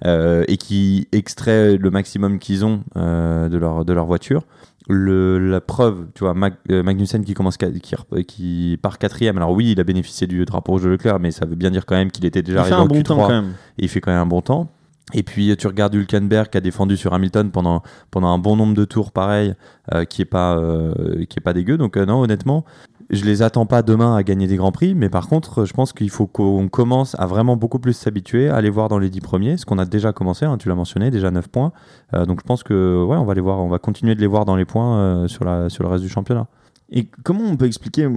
euh, 0.05 0.43
et 0.49 0.57
qui 0.57 1.07
extrait 1.13 1.77
le 1.77 1.89
maximum 1.89 2.37
qu'ils 2.39 2.65
ont 2.65 2.81
euh, 2.97 3.47
de, 3.47 3.57
leur, 3.57 3.85
de 3.85 3.93
leur 3.93 4.05
voiture. 4.05 4.43
Le, 4.89 5.37
la 5.39 5.61
preuve, 5.61 6.07
tu 6.15 6.25
vois, 6.25 6.33
Mag- 6.33 6.55
Magnussen 6.69 7.23
qui, 7.23 7.33
commence, 7.33 7.55
qui, 7.55 8.25
qui 8.27 8.77
part 8.81 8.97
quatrième. 8.97 9.37
Alors 9.37 9.51
oui, 9.51 9.71
il 9.71 9.79
a 9.79 9.83
bénéficié 9.85 10.27
du 10.27 10.43
drapeau 10.43 10.73
rouge 10.73 10.83
de 10.83 10.89
Leclerc, 10.89 11.19
mais 11.19 11.31
ça 11.31 11.45
veut 11.45 11.55
bien 11.55 11.69
dire 11.71 11.85
quand 11.85 11.95
même 11.95 12.11
qu'il 12.11 12.25
était 12.25 12.41
déjà 12.41 12.61
Il 12.61 12.65
fait 12.65 12.73
arrivé 12.73 12.81
un 12.81 12.83
en 12.85 12.87
bon 12.87 12.99
Q3 12.99 13.03
temps 13.03 13.17
quand 13.19 13.29
même. 13.29 13.51
et 13.77 13.83
il 13.83 13.87
fait 13.89 14.01
quand 14.01 14.11
même 14.11 14.19
un 14.19 14.25
bon 14.25 14.41
temps. 14.41 14.69
Et 15.13 15.23
puis 15.23 15.55
tu 15.57 15.67
regardes 15.67 15.93
Hülkenberg 15.93 16.49
qui 16.49 16.57
a 16.57 16.61
défendu 16.61 16.97
sur 16.97 17.13
Hamilton 17.13 17.51
pendant, 17.51 17.83
pendant 18.11 18.27
un 18.27 18.37
bon 18.37 18.55
nombre 18.55 18.73
de 18.73 18.85
tours 18.85 19.11
pareil, 19.11 19.53
euh, 19.93 20.05
qui 20.05 20.21
est 20.21 20.25
pas 20.25 20.57
euh, 20.57 21.25
pas 21.43 21.53
dégueu. 21.53 21.77
Donc 21.77 21.97
euh, 21.97 22.05
non, 22.05 22.21
honnêtement, 22.21 22.65
je 23.09 23.25
les 23.25 23.41
attends 23.41 23.65
pas 23.65 23.81
demain 23.81 24.15
à 24.15 24.23
gagner 24.23 24.47
des 24.47 24.55
grands 24.55 24.71
prix, 24.71 24.95
mais 24.95 25.09
par 25.09 25.27
contre, 25.27 25.65
je 25.65 25.73
pense 25.73 25.93
qu'il 25.93 26.09
faut 26.09 26.27
qu'on 26.27 26.67
commence 26.69 27.15
à 27.19 27.25
vraiment 27.25 27.57
beaucoup 27.57 27.79
plus 27.79 27.93
s'habituer 27.93 28.49
à 28.49 28.61
les 28.61 28.69
voir 28.69 28.89
dans 28.89 28.99
les 28.99 29.09
10 29.09 29.21
premiers, 29.21 29.57
ce 29.57 29.65
qu'on 29.65 29.79
a 29.79 29.85
déjà 29.85 30.13
commencé. 30.13 30.45
hein, 30.45 30.57
tu 30.57 30.69
l'as 30.69 30.75
mentionné, 30.75 31.11
déjà 31.11 31.31
9 31.31 31.47
points. 31.47 31.71
Donc 32.13 32.39
je 32.41 32.45
pense 32.45 32.63
que 32.63 33.03
ouais, 33.03 33.17
on 33.17 33.25
va 33.25 33.33
voir, 33.41 33.59
on 33.59 33.69
va 33.69 33.79
continuer 33.79 34.15
de 34.15 34.21
les 34.21 34.27
voir 34.27 34.45
dans 34.45 34.55
les 34.55 34.65
points 34.65 35.27
sur 35.27 35.45
la 35.45 35.69
sur 35.69 35.83
le 35.83 35.89
reste 35.89 36.03
du 36.03 36.09
championnat. 36.09 36.47
Et 36.89 37.07
comment 37.23 37.43
on 37.43 37.55
peut 37.55 37.65
expliquer 37.65 38.07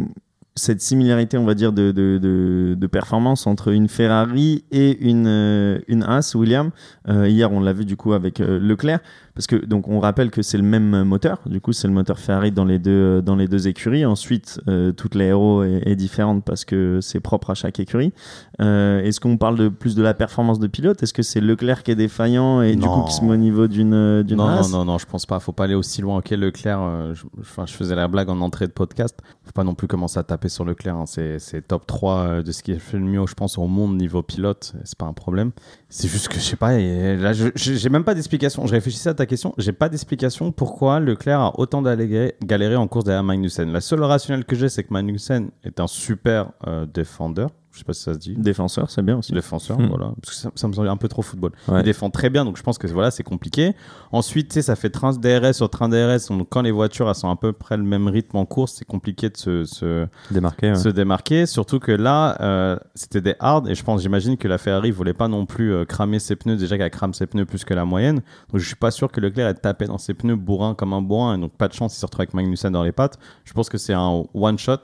cette 0.57 0.81
similarité, 0.81 1.37
on 1.37 1.45
va 1.45 1.55
dire, 1.55 1.73
de, 1.73 1.90
de, 1.90 2.19
de, 2.23 2.77
de 2.79 2.87
performance 2.87 3.47
entre 3.49 3.69
une 3.73 3.88
Ferrari 3.88 4.64
et 4.71 4.97
une, 5.05 5.27
euh, 5.27 5.79
une 5.88 6.05
Haas, 6.05 6.35
William 6.37 6.71
Euh, 7.09 7.29
Hier, 7.29 7.51
on 7.53 7.61
l'a 7.61 7.73
vu 7.73 7.85
du 7.85 7.97
coup 7.97 8.12
avec 8.12 8.40
euh, 8.40 8.61
Leclerc, 8.61 9.01
parce 9.35 9.47
que 9.49 9.57
donc 9.57 9.88
on 9.88 9.99
rappelle 9.99 10.31
que 10.31 10.43
c'est 10.43 10.57
le 10.57 10.62
même 10.62 11.03
moteur. 11.03 11.40
Du 11.47 11.61
coup, 11.61 11.73
c'est 11.73 11.88
le 11.88 11.93
moteur 11.93 12.19
Ferrari 12.21 12.53
dans 12.53 12.64
les 12.64 12.79
deux 12.79 13.21
dans 13.21 13.35
les 13.35 13.49
deux 13.49 13.67
écuries. 13.67 14.07
Ensuite, 14.07 14.61
euh, 14.69 14.93
toute 14.93 15.17
l'aéro 15.17 15.64
est, 15.64 15.83
est 15.87 15.97
différente 15.97 16.45
parce 16.45 16.64
que 16.64 17.01
c'est 17.03 17.19
propre 17.21 17.51
à 17.51 17.55
chaque 17.55 17.81
écurie. 17.81 18.12
Est-ce 18.61 19.19
qu'on 19.19 19.37
parle 19.37 19.59
de 19.59 19.69
plus 19.69 19.97
de 19.97 20.03
la 20.03 20.14
performance 20.14 20.61
de 20.61 20.69
pilote? 20.69 21.03
Est-ce 21.03 21.12
que 21.12 21.23
c'est 21.25 21.40
Leclerc 21.40 21.83
qui 21.83 21.90
est 21.90 21.97
défaillant 21.97 22.62
et 22.62 22.77
du 22.77 22.87
coup 22.87 23.03
qui 23.03 23.12
se 23.12 23.25
met 23.25 23.33
au 23.33 23.37
niveau 23.37 23.67
d'une 23.67 24.23
d'une 24.23 24.38
non, 24.38 24.47
Haas? 24.47 24.69
non, 24.71 24.79
non, 24.79 24.85
non, 24.93 24.99
je 24.99 25.07
pense 25.07 25.27
pas. 25.27 25.40
Faut 25.40 25.53
pas 25.53 25.64
aller 25.64 25.75
aussi 25.75 26.01
loin. 26.01 26.19
Ok, 26.19 26.31
Leclerc, 26.31 27.14
je, 27.14 27.25
je 27.67 27.73
faisais 27.73 27.97
la 27.97 28.07
blague 28.07 28.29
en 28.31 28.40
entrée 28.40 28.67
de 28.69 28.73
podcast. 28.73 29.19
Faut 29.43 29.53
pas 29.53 29.64
non 29.64 29.75
plus 29.75 29.88
commencer 29.88 30.19
à 30.21 30.23
taper 30.23 30.44
sur 30.49 30.65
Leclerc. 30.65 30.97
hein. 30.97 31.05
C'est 31.07 31.67
top 31.67 31.87
3 31.87 32.17
euh, 32.17 32.43
de 32.43 32.53
ce 32.53 32.63
qui 32.63 32.79
fait 32.79 32.99
le 32.99 33.05
mieux, 33.05 33.27
je 33.27 33.35
pense, 33.35 33.59
au 33.59 33.67
monde 33.67 33.97
niveau 33.97 34.23
pilote. 34.23 34.75
C'est 34.85 34.99
pas 34.99 35.07
un 35.07 35.13
problème. 35.13 35.53
C'est 35.89 36.09
juste 36.09 36.29
que 36.29 36.35
je 36.35 36.41
sais 36.41 36.57
pas. 36.57 36.77
là, 36.79 37.33
j'ai 37.33 37.89
même 37.89 38.05
pas 38.05 38.15
d'explication. 38.15 38.67
Je 38.67 38.73
réfléchissais 38.73 39.11
à 39.11 39.15
ta 39.15 39.27
question. 39.27 39.55
J'ai 39.59 39.73
pas 39.73 39.89
d'explication 39.89 40.53
pourquoi 40.53 41.01
Leclerc 41.01 41.41
a 41.41 41.59
autant 41.59 41.83
galéré 41.83 42.77
en 42.77 42.89
course 42.89 43.05
derrière 43.05 43.25
Magnussen. 43.25 43.71
La 43.71 43.81
seule 43.81 44.03
rationnelle 44.03 44.45
que 44.45 44.57
j'ai, 44.57 44.69
c'est 44.69 44.85
que 44.85 44.93
Magnussen 44.93 45.51
est 45.63 45.81
un 45.81 45.87
super 45.87 46.53
euh, 46.67 46.87
défendeur. 46.87 47.51
Je 47.75 47.81
sais 47.81 47.85
pas 47.85 47.93
si 47.93 48.03
ça 48.03 48.15
se 48.15 48.19
dit. 48.21 48.35
Défenseur, 48.39 48.89
c'est 48.89 49.03
bien 49.03 49.19
aussi. 49.19 49.33
Défenseur, 49.33 49.79
Hmm. 49.81 49.89
voilà. 49.89 50.13
Parce 50.23 50.31
que 50.31 50.41
ça, 50.43 50.51
ça 50.55 50.69
me 50.69 50.73
semble 50.73 50.89
un 50.89 50.97
peu 50.97 51.09
trop 51.09 51.23
football. 51.23 51.51
Ouais. 51.67 51.81
Il 51.81 51.83
défend 51.83 52.09
très 52.09 52.31
bien, 52.31 52.45
donc 52.45 52.57
je 52.57 52.63
pense 52.63 52.79
que 52.79 52.87
voilà, 52.87 53.11
c'est 53.11 53.25
compliqué. 53.25 53.75
Ensuite, 54.13 54.49
tu 54.51 54.55
sais, 54.55 54.63
ça 54.63 54.77
fait 54.77 54.91
train 54.91 55.13
DRS 55.13 55.55
sur 55.55 55.69
train 55.69 55.89
DRS. 55.89 56.29
Donc 56.31 56.47
quand 56.51 56.63
les 56.63 56.71
voitures 56.71 57.09
elles 57.09 57.15
sont 57.17 57.29
à 57.31 57.35
peu 57.37 57.53
près 57.53 57.77
le 57.77 57.83
même 57.83 58.07
rythme 58.07 58.37
en 58.37 58.47
course, 58.47 58.75
c'est 58.79 58.85
compliqué 58.85 59.29
de 59.29 59.37
se, 59.37 59.65
se, 59.65 60.07
Démarqué. 60.31 60.69
ouais. 60.69 60.75
se 60.77 60.89
démarquer. 60.89 61.47
Surtout 61.47 61.81
que 61.81 61.91
là, 61.91 62.37
euh, 62.41 62.79
c'était 62.95 63.21
des 63.21 63.35
hard. 63.41 63.69
Et 63.69 63.75
je 63.75 63.83
pense, 63.83 64.03
j'imagine 64.03 64.37
que 64.37 64.47
la 64.47 64.59
Ferrari 64.59 64.93
voulait 64.93 65.13
pas 65.13 65.27
non 65.27 65.45
plus 65.45 65.73
euh, 65.75 65.85
cramer 65.85 66.21
ses 66.21 66.37
pneus. 66.37 66.57
Déjà 66.57 66.79
qu'elle 66.79 66.91
crame 66.91 67.13
ses 67.13 67.27
pneus 67.27 67.45
plus 67.45 67.65
que 67.65 67.75
la 67.75 67.85
moyenne. 67.85 68.23
Donc 68.53 68.61
je 68.61 68.67
suis 68.67 68.77
pas 68.77 68.93
sûr 68.93 69.11
que 69.11 69.21
Leclerc 69.21 69.49
ait 69.49 69.55
tapé 69.55 69.87
dans 69.87 69.99
ses 69.99 70.15
pneus 70.15 70.37
bourrin 70.37 70.75
comme 70.75 70.93
un 70.93 71.03
bourrin. 71.03 71.37
Et 71.37 71.41
donc 71.41 71.53
pas 71.57 71.67
de 71.67 71.73
chance, 71.73 71.97
il 71.97 71.99
se 71.99 72.07
retrouve 72.07 72.21
avec 72.21 72.35
Magnussen 72.35 72.73
dans 72.73 72.85
les 72.85 72.93
pattes. 72.93 73.19
Je 73.45 73.53
pense 73.53 73.69
que 73.69 73.79
c'est 73.79 73.95
un 73.95 74.23
one 74.33 74.59
shot. 74.59 74.79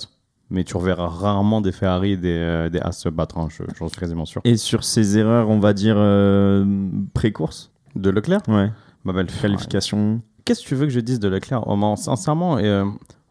Mais 0.50 0.64
tu 0.64 0.76
reverras 0.76 1.06
rarement 1.06 1.60
des 1.60 1.70
Ferrari 1.72 2.12
et 2.12 2.16
des, 2.16 2.28
euh, 2.36 2.68
des 2.68 2.80
As 2.80 2.92
se 2.92 3.08
battre. 3.08 3.38
hein, 3.38 3.48
je- 3.50 3.62
J'en 3.78 3.88
suis 3.88 3.98
quasiment 4.00 4.24
sûr. 4.24 4.40
Et 4.44 4.56
sur 4.56 4.82
ces 4.84 5.16
erreurs, 5.18 5.48
on 5.48 5.60
va 5.60 5.72
dire 5.72 5.94
euh, 5.96 6.64
pré-course? 7.14 7.70
De 7.94 8.10
Leclerc? 8.10 8.40
Ouais. 8.48 8.70
bah, 9.04 9.12
bah, 9.12 9.22
le- 9.22 9.40
Qualification. 9.40 10.20
Qu'est-ce 10.44 10.62
que 10.62 10.68
tu 10.68 10.74
veux 10.74 10.86
que 10.86 10.92
je 10.92 11.00
dise 11.00 11.20
de 11.20 11.28
Leclerc? 11.28 11.62
Oh, 11.66 11.76
man, 11.76 11.96
Sincèrement, 11.96 12.58
et, 12.58 12.64
euh, 12.66 12.84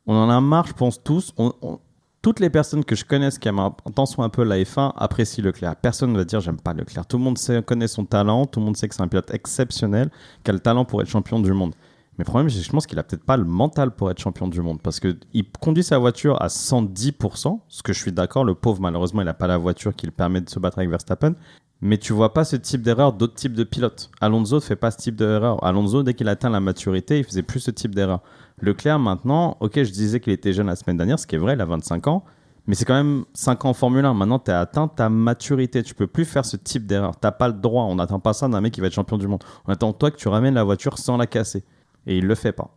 on 0.08 0.15
en 0.15 0.29
a 0.29 0.39
marre, 0.41 0.67
je 0.67 0.73
pense 0.73 1.03
tous. 1.03 1.34
On- 1.38 1.51
on- 1.62 1.79
toutes 2.21 2.39
les 2.41 2.49
personnes 2.49 2.84
que 2.84 2.95
je 2.95 3.05
connaisse 3.05 3.38
qui 3.38 3.47
aiment 3.47 3.60
un 3.60 3.71
tant 3.95 4.05
soit 4.05 4.25
un 4.25 4.29
peu 4.29 4.43
la 4.43 4.58
F1 4.58 4.93
apprécient 4.97 5.43
Leclerc. 5.43 5.75
Personne 5.77 6.12
ne 6.12 6.17
va 6.17 6.25
dire 6.25 6.41
j'aime 6.41 6.60
pas 6.60 6.73
Leclerc. 6.73 7.05
Tout 7.05 7.17
le 7.17 7.23
monde 7.23 7.38
sait, 7.38 7.62
connaît 7.63 7.88
son 7.88 8.03
talent, 8.05 8.45
tout 8.45 8.60
le 8.60 8.65
monde 8.65 8.75
sait 8.77 8.88
que 8.89 8.95
c'est 8.95 9.01
un 9.01 9.08
pilote 9.08 9.32
exceptionnel, 9.34 10.10
qui 10.43 10.51
a 10.51 10.53
le 10.53 10.60
talent 10.60 10.84
pour 10.86 11.01
être 11.01 11.08
champion 11.08 11.39
du 11.39 11.53
monde. 11.53 11.73
Mais 12.19 12.23
le 12.25 12.32
problème, 12.32 12.49
c'est 12.49 12.60
que 12.60 12.65
je 12.65 12.69
pense 12.69 12.86
qu'il 12.86 12.99
a 12.99 13.03
peut-être 13.03 13.23
pas 13.23 13.38
le 13.38 13.45
mental 13.45 13.91
pour 13.91 14.12
être 14.12 14.19
champion 14.19 14.49
du 14.49 14.62
monde 14.62 14.82
parce 14.82 14.99
que 14.99 15.15
il 15.34 15.45
conduit 15.62 15.86
sa 15.86 15.97
voiture 15.97 16.41
à 16.41 16.47
110%, 16.47 17.62
ce 17.69 17.82
que 17.82 17.93
je 17.93 17.97
suis 17.97 18.12
d'accord. 18.12 18.43
Le 18.43 18.55
pauvre, 18.55 18.82
malheureusement, 18.82 19.21
il 19.21 19.25
n'a 19.25 19.34
pas 19.34 19.47
la 19.47 19.58
voiture 19.58 19.95
qui 19.95 20.05
le 20.05 20.12
permet 20.12 20.41
de 20.41 20.49
se 20.49 20.60
battre 20.60 20.79
avec 20.79 20.89
Verstappen. 20.89 21.36
Mais 21.79 21.97
tu 21.97 22.12
vois 22.12 22.34
pas 22.34 22.43
ce 22.43 22.58
type 22.58 22.82
d'erreur 22.82 23.13
d'autres 23.13 23.36
types 23.36 23.53
de 23.53 23.63
pilotes. 23.63 24.12
Alonso 24.19 24.58
ne 24.58 24.60
fait 24.60 24.75
pas 24.75 24.91
ce 24.91 24.97
type 24.97 25.15
d'erreur. 25.15 25.63
Alonso, 25.63 26.03
dès 26.03 26.13
qu'il 26.13 26.27
atteint 26.27 26.49
la 26.49 26.60
maturité, 26.60 27.19
il 27.19 27.23
faisait 27.23 27.41
plus 27.41 27.62
ce 27.62 27.71
type 27.71 27.95
d'erreur. 27.95 28.19
Leclerc, 28.60 28.99
maintenant, 28.99 29.55
ok, 29.62 29.75
je 29.75 29.89
disais 29.89 30.19
qu'il 30.19 30.34
était 30.34 30.51
jeune 30.51 30.67
la 30.67 30.75
semaine 30.75 30.97
dernière, 30.97 31.19
ce 31.19 31.25
qui 31.25 31.36
est 31.36 31.39
vrai, 31.39 31.53
il 31.53 31.62
a 31.62 31.65
25 31.65 32.08
ans, 32.08 32.25
mais 32.67 32.75
c'est 32.75 32.84
quand 32.84 32.95
même 32.95 33.23
5 33.34 33.63
ans 33.63 33.69
en 33.69 33.73
Formule 33.73 34.03
1. 34.03 34.13
Maintenant, 34.13 34.39
tu 34.39 34.51
as 34.51 34.60
atteint 34.60 34.89
ta 34.89 35.08
maturité. 35.08 35.84
Tu 35.84 35.95
peux 35.95 36.08
plus 36.08 36.25
faire 36.25 36.43
ce 36.43 36.58
type 36.58 36.86
d'erreur. 36.86 37.17
Tu 37.17 37.27
pas 37.39 37.47
le 37.47 37.53
droit. 37.53 37.86
On 37.86 37.95
n'attend 37.95 38.19
pas 38.19 38.34
ça 38.34 38.49
d'un 38.49 38.60
mec 38.60 38.73
qui 38.73 38.82
va 38.82 38.88
être 38.88 38.93
champion 38.93 39.17
du 39.17 39.27
monde. 39.27 39.41
On 39.65 39.71
attend 39.71 39.93
toi 39.93 40.12
que 40.12 40.17
tu 40.17 40.27
ramènes 40.27 40.55
la 40.55 40.65
voiture 40.65 40.97
sans 40.97 41.15
la 41.15 41.25
casser. 41.25 41.63
Et 42.10 42.17
il 42.17 42.26
le 42.26 42.36
fait 42.36 42.52
pas. 42.52 42.76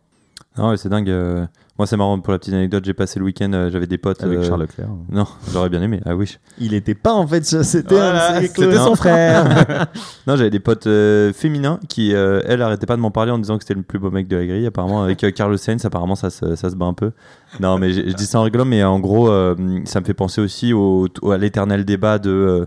Non, 0.57 0.75
c'est 0.77 0.89
dingue. 0.89 1.09
euh. 1.09 1.45
Moi, 1.79 1.87
c'est 1.87 1.97
marrant 1.97 2.19
pour 2.19 2.31
la 2.31 2.37
petite 2.37 2.53
anecdote. 2.53 2.85
J'ai 2.85 2.93
passé 2.93 3.17
le 3.17 3.25
week-end, 3.25 3.51
euh, 3.53 3.71
j'avais 3.71 3.87
des 3.87 3.97
potes. 3.97 4.21
Avec 4.21 4.37
euh, 4.37 4.43
Charles 4.47 4.61
Leclerc. 4.61 4.89
Non, 5.09 5.25
j'aurais 5.51 5.69
bien 5.69 5.81
aimé. 5.81 5.99
Ah 6.05 6.15
oui. 6.15 6.37
Il 6.59 6.75
était 6.75 6.93
pas 6.93 7.13
en 7.13 7.25
fait, 7.25 7.43
c'était 7.43 7.95
Voilà, 7.95 8.39
son 8.77 8.95
frère. 8.95 9.87
non, 10.27 10.35
j'avais 10.35 10.51
des 10.51 10.59
potes 10.59 10.85
euh, 10.85 11.33
féminins 11.33 11.79
qui, 11.89 12.13
euh, 12.13 12.41
elles, 12.45 12.61
arrêtaient 12.61 12.85
pas 12.85 12.95
de 12.95 13.01
m'en 13.01 13.09
parler 13.09 13.31
en 13.31 13.39
disant 13.39 13.57
que 13.57 13.63
c'était 13.63 13.73
le 13.73 13.81
plus 13.81 13.97
beau 13.97 14.11
mec 14.11 14.27
de 14.27 14.35
la 14.37 14.45
grille. 14.45 14.67
Apparemment, 14.67 15.01
avec 15.01 15.23
euh, 15.23 15.31
Carlos 15.31 15.57
Sainz, 15.57 15.83
apparemment, 15.83 16.13
ça, 16.15 16.29
se- 16.29 16.55
ça 16.55 16.69
se 16.69 16.75
bat 16.75 16.85
un 16.85 16.93
peu. 16.93 17.11
Non, 17.59 17.79
mais 17.79 17.91
je 17.91 18.01
dis 18.13 18.25
ça 18.27 18.39
en 18.39 18.43
rigolant, 18.43 18.65
mais 18.65 18.83
en 18.83 18.99
gros, 18.99 19.29
euh, 19.31 19.55
ça 19.85 19.99
me 19.99 20.05
fait 20.05 20.13
penser 20.13 20.39
aussi 20.41 20.73
au, 20.73 21.07
au- 21.23 21.31
à 21.31 21.39
l'éternel 21.39 21.85
débat 21.85 22.19
de, 22.19 22.29
euh, 22.29 22.65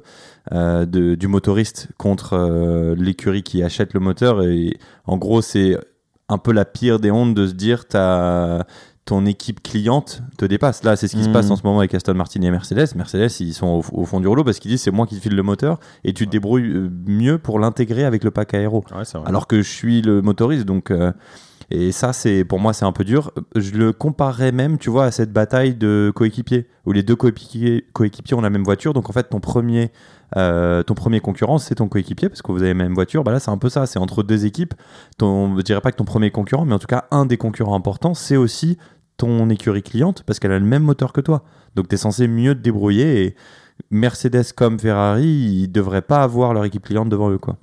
euh, 0.53 0.85
de- 0.87 1.15
du 1.15 1.29
motoriste 1.29 1.87
contre 1.97 2.33
euh, 2.33 2.97
l'écurie 2.99 3.45
qui 3.45 3.63
achète 3.63 3.95
le 3.95 4.01
moteur. 4.01 4.43
Et 4.43 4.77
en 5.05 5.17
gros, 5.17 5.43
c'est 5.43 5.79
un 6.29 6.39
peu 6.39 6.53
la 6.53 6.65
pire 6.65 6.99
des 7.01 7.11
hontes 7.11 7.35
de 7.35 7.47
se 7.47 7.53
dire, 7.53 7.87
t'as 7.87 8.65
ton 9.05 9.25
équipe 9.25 9.63
cliente 9.63 10.23
te 10.37 10.45
dépasse. 10.45 10.83
Là, 10.83 10.97
c'est 10.97 11.07
ce 11.07 11.15
qui 11.15 11.23
se 11.23 11.29
passe 11.29 11.49
en 11.53 11.57
ce 11.57 11.63
moment 11.63 11.79
avec 11.79 11.95
Aston 11.95 12.15
Martin 12.15 12.43
et 12.43 12.51
Mercedes. 12.51 12.89
Mercedes, 12.97 13.31
ils 13.39 13.55
sont 13.55 13.67
au, 13.93 14.01
au 14.01 14.05
fond 14.05 14.19
du 14.19 14.27
rouleau 14.27 14.43
parce 14.43 14.59
qu'ils 14.59 14.73
disent 14.73 14.83
c'est 14.83 14.91
moi 14.91 15.07
qui 15.07 15.15
te 15.17 15.21
file 15.21 15.37
le 15.37 15.45
moteur 15.45 15.79
et 16.03 16.13
tu 16.13 16.27
te 16.27 16.31
débrouilles 16.33 16.65
euh, 16.69 16.91
mieux 17.07 17.39
pour 17.39 17.61
l'intégrer 17.61 18.05
avec 18.05 18.25
le 18.25 18.33
pack 18.33 18.55
aéro. 18.55 18.85
Ouais. 18.93 19.05
Alors 19.25 19.47
que 19.47 19.63
je 19.63 19.71
suis 19.71 20.03
le 20.03 20.23
motoriste, 20.23 20.65
donc. 20.65 20.91
euh, 20.91 21.13
et 21.71 21.91
ça, 21.91 22.13
c'est 22.13 22.45
pour 22.45 22.61
moi, 22.61 22.73
c'est 22.73 22.85
un 22.85 22.93
peu 22.93 23.05
dur. 23.05 23.33
Je 23.57 23.73
le 23.73 23.93
comparerais 23.93 24.53
même, 24.53 24.79
tu 24.79 24.89
vois, 24.89 25.07
à 25.07 25.11
cette 25.11 25.33
bataille 25.33 25.75
de 25.75 26.13
coéquipiers 26.15 26.69
où 26.85 26.93
les 26.93 27.03
deux 27.03 27.17
coéquipiers, 27.17 27.85
coéquipiers 27.93 28.37
ont 28.37 28.41
la 28.41 28.51
même 28.51 28.63
voiture. 28.63 28.93
Donc 28.93 29.11
en 29.11 29.13
fait, 29.13 29.25
ton 29.25 29.41
premier, 29.41 29.91
euh, 30.37 30.85
ton 30.85 30.95
premier 30.95 31.21
concurrent, 31.21 31.59
c'est 31.59 31.77
ton 31.77 31.89
coéquipier 31.89 32.29
parce 32.29 32.41
que 32.43 32.53
vous 32.53 32.63
avez 32.63 32.69
la 32.69 32.75
même 32.75 32.95
voiture. 32.95 33.25
Bah 33.25 33.33
là, 33.33 33.41
c'est 33.41 33.51
un 33.51 33.59
peu 33.59 33.69
ça. 33.69 33.87
C'est 33.87 33.99
entre 33.99 34.23
deux 34.23 34.47
équipes. 34.47 34.75
Ton, 35.19 35.57
je 35.57 35.63
dirais 35.63 35.81
pas 35.81 35.91
que 35.91 35.97
ton 35.97 36.05
premier 36.05 36.31
concurrent, 36.31 36.65
mais 36.65 36.75
en 36.75 36.79
tout 36.79 36.87
cas, 36.87 37.07
un 37.11 37.27
des 37.27 37.37
concurrents 37.37 37.75
importants, 37.75 38.15
c'est 38.15 38.37
aussi 38.37 38.79
ton 39.17 39.49
écurie 39.51 39.83
cliente 39.83 40.23
parce 40.25 40.39
qu'elle 40.39 40.53
a 40.53 40.59
le 40.59 40.65
même 40.65 40.85
moteur 40.85 41.13
que 41.13 41.21
toi. 41.21 41.43
Donc 41.75 41.89
tu 41.89 41.95
es 41.95 41.99
censé 41.99 42.29
mieux 42.29 42.55
te 42.55 42.61
débrouiller 42.61 43.25
et 43.25 43.35
Mercedes 43.91 44.53
comme 44.55 44.79
Ferrari, 44.79 45.27
ils 45.27 45.69
devraient 45.69 46.03
pas 46.03 46.23
avoir 46.23 46.55
leur 46.55 46.65
équipe 46.65 46.85
cliente 46.85 47.09
devant 47.09 47.31
eux, 47.31 47.39
quoi. 47.39 47.57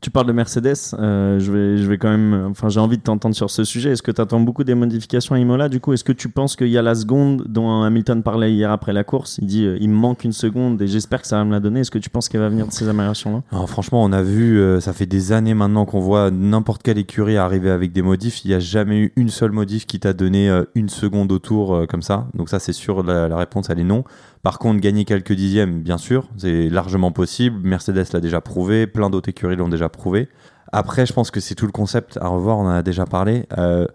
Tu 0.00 0.10
parles 0.10 0.26
de 0.26 0.32
Mercedes, 0.32 0.74
euh, 0.94 1.40
je, 1.40 1.50
vais, 1.50 1.76
je 1.78 1.88
vais 1.88 1.98
quand 1.98 2.10
même. 2.10 2.46
Enfin, 2.50 2.68
j'ai 2.68 2.78
envie 2.78 2.98
de 2.98 3.02
t'entendre 3.02 3.34
sur 3.34 3.50
ce 3.50 3.64
sujet. 3.64 3.90
Est-ce 3.90 4.02
que 4.02 4.12
tu 4.12 4.20
attends 4.20 4.40
beaucoup 4.40 4.62
des 4.62 4.74
modifications 4.74 5.34
à 5.34 5.38
Imola 5.38 5.68
Du 5.68 5.80
coup, 5.80 5.92
est-ce 5.92 6.04
que 6.04 6.12
tu 6.12 6.28
penses 6.28 6.54
qu'il 6.54 6.68
y 6.68 6.78
a 6.78 6.82
la 6.82 6.94
seconde 6.94 7.44
dont 7.48 7.82
Hamilton 7.82 8.22
parlait 8.22 8.52
hier 8.52 8.70
après 8.70 8.92
la 8.92 9.02
course? 9.02 9.38
Il 9.42 9.46
dit 9.46 9.64
euh, 9.64 9.76
il 9.80 9.90
me 9.90 9.96
manque 9.96 10.24
une 10.24 10.32
seconde 10.32 10.80
et 10.80 10.86
j'espère 10.86 11.22
que 11.22 11.26
ça 11.26 11.36
va 11.36 11.44
me 11.44 11.50
la 11.50 11.60
donner. 11.60 11.80
Est-ce 11.80 11.90
que 11.90 11.98
tu 11.98 12.10
penses 12.10 12.28
qu'elle 12.28 12.40
va 12.40 12.48
venir 12.48 12.66
de 12.66 12.72
ces 12.72 12.88
améliorations-là? 12.88 13.42
Alors, 13.50 13.68
franchement, 13.68 14.04
on 14.04 14.12
a 14.12 14.22
vu, 14.22 14.60
euh, 14.60 14.80
ça 14.80 14.92
fait 14.92 15.06
des 15.06 15.32
années 15.32 15.54
maintenant 15.54 15.84
qu'on 15.84 16.00
voit 16.00 16.30
n'importe 16.30 16.82
quelle 16.82 16.98
écurie 16.98 17.36
arriver 17.36 17.70
avec 17.70 17.92
des 17.92 18.02
modifs. 18.02 18.44
Il 18.44 18.48
n'y 18.48 18.54
a 18.54 18.60
jamais 18.60 18.98
eu 19.00 19.12
une 19.16 19.30
seule 19.30 19.52
modif 19.52 19.86
qui 19.86 19.98
t'a 19.98 20.12
donné 20.12 20.48
une 20.74 20.88
seconde 20.88 21.32
au 21.32 21.38
tour 21.38 21.74
euh, 21.74 21.86
comme 21.86 22.02
ça. 22.02 22.28
Donc 22.34 22.48
ça, 22.50 22.58
c'est 22.60 22.72
sûr, 22.72 23.02
la 23.02 23.36
réponse, 23.36 23.68
elle 23.70 23.80
est 23.80 23.84
non. 23.84 24.04
Par 24.48 24.58
contre, 24.58 24.80
gagner 24.80 25.04
quelques 25.04 25.34
dixièmes, 25.34 25.82
bien 25.82 25.98
sûr, 25.98 26.26
c'est 26.38 26.70
largement 26.70 27.12
possible. 27.12 27.60
Mercedes 27.62 28.06
l'a 28.14 28.20
déjà 28.20 28.40
prouvé, 28.40 28.86
plein 28.86 29.10
d'autres 29.10 29.28
écuries 29.28 29.56
l'ont 29.56 29.68
déjà 29.68 29.90
prouvé. 29.90 30.30
Après, 30.72 31.04
je 31.04 31.12
pense 31.12 31.30
que 31.30 31.38
c'est 31.38 31.54
tout 31.54 31.66
le 31.66 31.70
concept 31.70 32.16
à 32.16 32.28
revoir, 32.28 32.56
on 32.56 32.62
en 32.62 32.70
a 32.70 32.82
déjà 32.82 33.04
parlé. 33.04 33.44
Euh, 33.58 33.86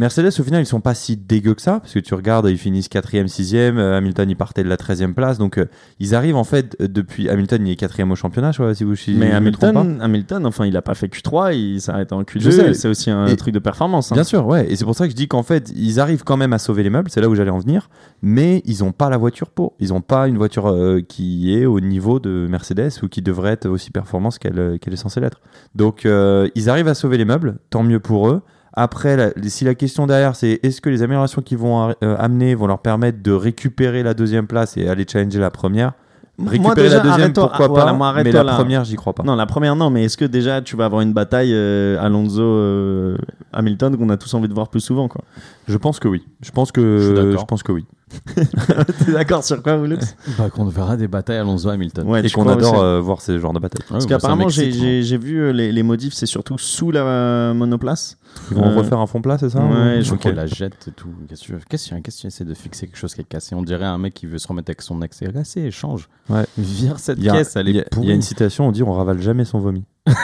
Mercedes, 0.00 0.32
au 0.40 0.42
final, 0.42 0.62
ils 0.62 0.66
sont 0.66 0.80
pas 0.80 0.94
si 0.94 1.16
dégueux 1.16 1.54
que 1.54 1.60
ça, 1.60 1.80
parce 1.80 1.92
que 1.92 1.98
tu 1.98 2.14
regardes, 2.14 2.48
ils 2.48 2.56
finissent 2.56 2.88
4e, 2.88 3.26
6e, 3.28 3.76
euh, 3.76 3.98
Hamilton, 3.98 4.30
il 4.30 4.34
partait 4.34 4.64
de 4.64 4.68
la 4.68 4.76
13e 4.76 5.12
place, 5.12 5.36
donc 5.36 5.58
euh, 5.58 5.66
ils 5.98 6.14
arrivent 6.14 6.36
en 6.36 6.44
fait 6.44 6.74
euh, 6.80 6.88
depuis. 6.88 7.28
Hamilton, 7.28 7.66
il 7.66 7.72
est 7.72 7.80
4e 7.80 8.10
au 8.10 8.14
championnat, 8.16 8.50
je 8.52 8.62
vois, 8.62 8.74
si 8.74 8.82
vous 8.84 8.96
si 8.96 9.12
Mais 9.14 9.30
je 9.30 9.36
me 9.38 9.50
trompe 9.52 9.74
pas. 9.74 9.80
Hamilton, 9.80 10.02
Hamilton, 10.02 10.46
enfin, 10.46 10.64
il 10.64 10.74
a 10.76 10.82
pas 10.82 10.94
fait 10.94 11.06
Q3, 11.06 11.54
il 11.54 11.80
s'arrête 11.82 12.12
en 12.12 12.22
Je 12.34 12.50
sais. 12.50 12.70
Q2. 12.70 12.72
C'est 12.72 12.88
aussi 12.88 13.10
un 13.10 13.26
Et- 13.26 13.36
truc 13.36 13.52
de 13.52 13.58
performance. 13.58 14.10
hein. 14.10 14.14
Bien 14.14 14.24
sûr, 14.24 14.46
ouais. 14.46 14.72
Et 14.72 14.76
c'est 14.76 14.86
pour 14.86 14.94
ça 14.96 15.04
que 15.04 15.10
je 15.10 15.16
dis 15.16 15.28
qu'en 15.28 15.42
fait, 15.42 15.70
ils 15.76 16.00
arrivent 16.00 16.24
quand 16.24 16.38
même 16.38 16.54
à 16.54 16.58
sauver 16.58 16.82
les 16.82 16.90
meubles, 16.90 17.10
c'est 17.10 17.20
là 17.20 17.28
où 17.28 17.34
j'allais 17.34 17.50
en 17.50 17.58
venir, 17.58 17.90
mais 18.22 18.62
ils 18.64 18.78
n'ont 18.80 18.92
pas 18.92 19.10
la 19.10 19.18
voiture 19.18 19.50
pour. 19.50 19.74
Ils 19.80 19.90
n'ont 19.90 20.00
pas 20.00 20.28
une 20.28 20.38
voiture 20.38 20.66
euh, 20.68 21.02
qui 21.06 21.54
est 21.54 21.66
au 21.66 21.78
niveau 21.80 22.20
de 22.20 22.46
Mercedes 22.48 22.90
ou 23.02 23.08
qui 23.08 23.20
devrait 23.20 23.52
être 23.52 23.68
aussi 23.68 23.90
performante 23.90 24.38
qu'elle 24.38 24.78
est 24.80 24.96
censée 24.96 25.20
l'être. 25.20 25.40
Donc, 25.74 26.06
euh, 26.06 26.48
ils 26.54 26.70
arrivent 26.70 26.88
à 26.88 26.94
sauver 26.94 27.18
les 27.18 27.26
meubles, 27.26 27.58
tant 27.68 27.82
mieux 27.82 28.00
pour 28.00 28.28
eux. 28.30 28.40
Après, 28.72 29.16
la- 29.16 29.30
si 29.48 29.64
la 29.64 29.74
question 29.74 30.06
derrière, 30.06 30.36
c'est 30.36 30.60
est-ce 30.62 30.80
que 30.80 30.88
les 30.90 31.02
améliorations 31.02 31.42
qu'ils 31.42 31.58
vont 31.58 31.90
euh, 32.02 32.16
amener 32.18 32.54
vont 32.54 32.66
leur 32.66 32.78
permettre 32.78 33.22
de 33.22 33.32
récupérer 33.32 34.02
la 34.02 34.14
deuxième 34.14 34.46
place 34.46 34.76
et 34.76 34.88
aller 34.88 35.04
challenger 35.10 35.40
la 35.40 35.50
première? 35.50 35.92
Moi, 36.38 36.52
Récupérer 36.52 36.88
déjà, 36.88 37.02
la 37.02 37.10
deuxième, 37.10 37.32
pourquoi 37.34 37.66
ah, 37.66 37.68
voilà, 37.68 37.84
pas, 37.86 37.92
moi, 37.92 38.12
mais 38.14 38.32
la 38.32 38.42
là. 38.42 38.54
première, 38.54 38.82
j'y 38.84 38.96
crois 38.96 39.12
pas. 39.12 39.22
Non, 39.24 39.36
la 39.36 39.44
première, 39.44 39.76
non, 39.76 39.90
mais 39.90 40.04
est-ce 40.04 40.16
que 40.16 40.24
déjà 40.24 40.62
tu 40.62 40.74
vas 40.74 40.86
avoir 40.86 41.02
une 41.02 41.12
bataille 41.12 41.52
euh, 41.52 42.00
Alonso 42.00 42.40
euh, 42.40 43.18
Hamilton 43.52 43.94
qu'on 43.98 44.08
a 44.08 44.16
tous 44.16 44.32
envie 44.32 44.48
de 44.48 44.54
voir 44.54 44.68
plus 44.68 44.80
souvent 44.80 45.06
quoi? 45.06 45.22
Je 45.68 45.76
pense 45.76 45.98
que 46.00 46.08
oui. 46.08 46.24
Je 46.40 46.50
pense 46.50 46.72
que, 46.72 47.36
je 47.38 47.44
pense 47.44 47.62
que 47.62 47.72
oui. 47.72 47.84
T'es 49.04 49.12
d'accord 49.12 49.44
sur 49.44 49.62
quoi, 49.62 49.76
Oulux 49.78 49.96
Bah, 50.38 50.50
qu'on 50.50 50.64
verra 50.66 50.96
des 50.96 51.08
batailles 51.08 51.38
Alonso 51.38 51.68
Hamilton. 51.68 52.06
Ouais, 52.08 52.24
et 52.26 52.30
qu'on 52.30 52.42
crois 52.42 52.54
adore 52.54 52.80
euh, 52.80 53.00
voir 53.00 53.20
ces 53.20 53.38
genres 53.38 53.52
de 53.52 53.58
batailles. 53.60 53.86
Parce 53.88 54.06
qu'apparemment, 54.06 54.48
j'ai- 54.48 55.02
j'ai 55.02 55.18
vu 55.18 55.40
euh, 55.40 55.52
les, 55.52 55.70
les 55.72 55.82
modifs, 55.82 56.14
c'est 56.14 56.26
surtout 56.26 56.58
sous 56.58 56.90
la 56.90 57.00
euh, 57.04 57.54
monoplace. 57.54 58.16
Ils 58.50 58.56
vont 58.56 58.64
Euh, 58.64 58.76
refaire 58.76 58.98
un 58.98 59.06
fond 59.06 59.20
plat, 59.20 59.38
c'est 59.38 59.50
ça 59.50 59.58
ouais, 59.60 59.98
ou- 59.98 60.02
Je 60.02 60.14
qu'on 60.14 60.30
la 60.32 60.46
jette 60.46 60.88
et 60.88 60.92
tout. 60.92 61.08
Qu'est-ce 61.28 61.42
que 61.42 61.46
tu 61.56 61.64
Qu'est-ce 61.68 61.90
que 62.16 62.20
tu 62.20 62.26
essaies 62.26 62.44
de 62.44 62.54
fixer 62.54 62.86
quelque 62.86 62.96
chose 62.98 63.14
qui 63.14 63.20
est 63.20 63.24
cassé? 63.24 63.54
On 63.54 63.62
dirait 63.62 63.84
un 63.86 63.98
mec 63.98 64.14
qui 64.14 64.26
veut 64.26 64.38
se 64.38 64.46
remettre 64.48 64.70
avec 64.70 64.82
son 64.82 65.02
ex. 65.02 65.16
C'est 65.18 65.32
cassé, 65.32 65.60
échange. 65.62 66.08
Ouais. 66.28 66.44
Vire 66.56 66.98
cette 66.98 67.18
a, 67.26 67.32
caisse, 67.32 67.56
elle 67.56 67.68
il 67.68 67.76
y 67.76 67.78
a- 67.80 67.82
est 67.82 67.88
il 68.00 68.08
y 68.08 68.10
a 68.12 68.14
une 68.14 68.22
citation, 68.22 68.68
on 68.68 68.72
dit 68.72 68.82
on 68.82 68.92
ravale 68.92 69.20
jamais 69.20 69.44
son 69.44 69.58
vomi. 69.58 69.84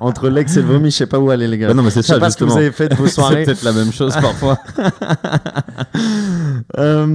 Entre 0.00 0.28
l'ex 0.28 0.56
et 0.56 0.62
le 0.62 0.66
vomi, 0.68 0.90
je 0.90 0.96
sais 0.96 1.06
pas 1.06 1.18
où 1.18 1.30
aller, 1.30 1.46
les 1.46 1.58
gars. 1.58 1.68
Bah 1.68 1.74
non, 1.74 1.82
mais 1.82 1.90
c'est 1.90 2.02
je 2.02 2.06
sais 2.08 2.14
ça, 2.14 2.18
pas 2.20 2.30
ce 2.30 2.36
que 2.36 2.44
vous 2.44 2.50
justement. 2.50 2.66
avez 2.66 2.72
fait 2.72 2.88
de 2.88 2.94
vos 2.94 3.06
C'est 3.06 3.12
soirées. 3.12 3.44
peut-être 3.44 3.62
la 3.62 3.72
même 3.72 3.92
chose 3.92 4.14
parfois. 4.14 4.58
Euh, 6.78 7.06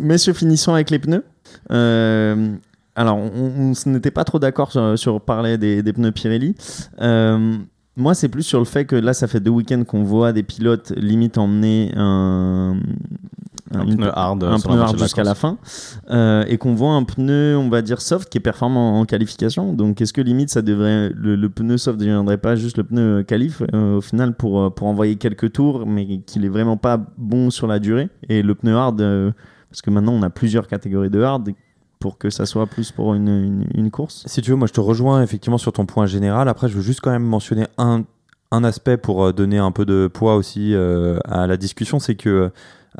messieurs, 0.00 0.32
finissons 0.32 0.74
avec 0.74 0.90
les 0.90 0.98
pneus. 0.98 1.24
Euh, 1.70 2.54
alors, 2.94 3.18
on, 3.18 3.72
n'était 3.86 4.10
pas 4.10 4.24
trop 4.24 4.38
d'accord 4.38 4.72
sur, 4.72 4.98
sur 4.98 5.20
parler 5.20 5.58
des, 5.58 5.82
des 5.82 5.92
pneus 5.92 6.12
Pirelli. 6.12 6.54
Euh, 7.00 7.56
moi, 7.96 8.14
c'est 8.14 8.28
plus 8.28 8.42
sur 8.42 8.58
le 8.58 8.64
fait 8.64 8.84
que 8.84 8.96
là, 8.96 9.14
ça 9.14 9.26
fait 9.26 9.40
deux 9.40 9.50
week-ends 9.50 9.84
qu'on 9.84 10.04
voit 10.04 10.32
des 10.32 10.42
pilotes 10.42 10.92
limite 10.96 11.38
emmener 11.38 11.92
un, 11.96 12.76
Un 13.74 13.84
une- 13.86 13.96
pneu 13.96 14.10
hard 14.14 14.44
un 14.44 14.58
pneu 14.60 14.98
jusqu'à 14.98 15.24
la 15.24 15.34
fin, 15.34 15.58
euh, 16.10 16.44
et 16.46 16.56
qu'on 16.56 16.74
voit 16.74 16.92
un 16.92 17.02
pneu, 17.02 17.56
on 17.56 17.68
va 17.68 17.82
dire 17.82 18.00
soft, 18.00 18.28
qui 18.28 18.38
est 18.38 18.40
performant 18.40 19.00
en 19.00 19.04
qualification. 19.04 19.72
Donc, 19.72 20.00
est-ce 20.00 20.12
que 20.12 20.20
limite, 20.20 20.50
ça 20.50 20.62
devrait 20.62 21.10
le, 21.14 21.34
le 21.34 21.48
pneu 21.48 21.76
soft 21.76 21.98
ne 21.98 22.04
deviendrait 22.04 22.38
pas 22.38 22.54
juste 22.54 22.76
le 22.78 22.84
pneu 22.84 23.24
qualif 23.24 23.62
euh, 23.74 23.96
au 23.96 24.00
final 24.00 24.34
pour 24.36 24.60
euh, 24.60 24.70
pour 24.70 24.86
envoyer 24.86 25.16
quelques 25.16 25.52
tours, 25.52 25.84
mais 25.86 26.20
qu'il 26.20 26.44
est 26.44 26.48
vraiment 26.48 26.76
pas 26.76 27.00
bon 27.18 27.50
sur 27.50 27.66
la 27.66 27.78
durée? 27.80 28.08
Et 28.28 28.42
le 28.42 28.54
pneu 28.54 28.74
hard, 28.76 29.00
euh, 29.00 29.32
parce 29.68 29.82
que 29.82 29.90
maintenant 29.90 30.12
on 30.12 30.22
a 30.22 30.30
plusieurs 30.30 30.68
catégories 30.68 31.10
de 31.10 31.20
hard 31.20 31.50
pour 31.98 32.18
que 32.18 32.30
ça 32.30 32.46
soit 32.46 32.66
plus 32.66 32.92
pour 32.92 33.14
une, 33.14 33.26
une, 33.28 33.66
une 33.74 33.90
course. 33.90 34.22
Si 34.26 34.42
tu 34.42 34.50
veux, 34.50 34.56
moi 34.56 34.68
je 34.68 34.72
te 34.74 34.80
rejoins 34.80 35.22
effectivement 35.22 35.58
sur 35.58 35.72
ton 35.72 35.86
point 35.86 36.06
général. 36.06 36.48
Après, 36.48 36.68
je 36.68 36.74
veux 36.76 36.82
juste 36.82 37.00
quand 37.00 37.10
même 37.10 37.24
mentionner 37.24 37.66
un, 37.78 38.04
un 38.52 38.62
aspect 38.64 38.96
pour 38.96 39.32
donner 39.32 39.58
un 39.58 39.72
peu 39.72 39.84
de 39.84 40.06
poids 40.06 40.36
aussi 40.36 40.72
euh, 40.74 41.18
à 41.24 41.46
la 41.48 41.56
discussion, 41.56 41.98
c'est 41.98 42.14
que 42.14 42.52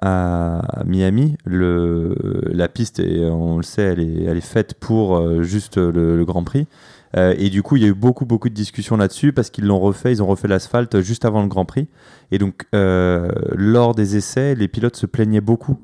à 0.02 0.82
Miami, 0.84 1.36
la 1.46 2.68
piste, 2.68 3.00
on 3.00 3.56
le 3.56 3.62
sait, 3.62 3.82
elle 3.82 4.00
est, 4.00 4.40
faite 4.40 4.74
pour 4.74 5.16
euh, 5.16 5.42
juste 5.42 5.78
le, 5.78 6.24
Grand 6.24 6.44
Prix. 6.44 6.66
Euh, 7.16 7.34
et 7.38 7.48
du 7.48 7.62
coup, 7.62 7.76
il 7.76 7.82
y 7.82 7.86
a 7.86 7.88
eu 7.88 7.94
beaucoup, 7.94 8.26
beaucoup 8.26 8.48
de 8.48 8.54
discussions 8.54 8.96
là-dessus 8.96 9.32
parce 9.32 9.50
qu'ils 9.50 9.64
l'ont 9.64 9.78
refait, 9.78 10.12
ils 10.12 10.22
ont 10.22 10.26
refait 10.26 10.48
l'asphalte 10.48 11.00
juste 11.00 11.24
avant 11.24 11.42
le 11.42 11.48
Grand 11.48 11.64
Prix. 11.64 11.88
Et 12.30 12.38
donc, 12.38 12.66
euh, 12.74 13.30
lors 13.54 13.94
des 13.94 14.16
essais, 14.16 14.54
les 14.54 14.68
pilotes 14.68 14.96
se 14.96 15.06
plaignaient 15.06 15.40
beaucoup 15.40 15.78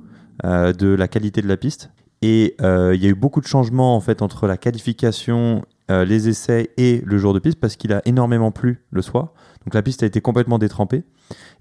de 0.44 0.88
la 0.88 1.07
qualité 1.07 1.40
de 1.40 1.46
la 1.46 1.57
piste. 1.57 1.90
Et 2.20 2.57
il 2.61 3.01
y 3.01 3.07
a 3.07 3.09
eu 3.09 3.14
beaucoup 3.14 3.40
de 3.40 3.46
changements 3.46 3.94
en 3.94 4.01
fait 4.01 4.22
entre 4.22 4.48
la 4.48 4.57
qualification, 4.57 5.62
les 5.88 6.29
essais 6.29 6.70
et 6.77 7.01
le 7.05 7.16
jour 7.16 7.33
de 7.33 7.38
piste 7.38 7.61
parce 7.61 7.77
qu'il 7.77 7.92
a 7.92 8.03
énormément 8.07 8.51
plu 8.51 8.83
le 8.90 9.03
soir. 9.03 9.35
Donc 9.64 9.75
la 9.75 9.83
piste 9.83 10.03
a 10.03 10.07
été 10.07 10.20
complètement 10.20 10.59
détrempée. 10.59 11.05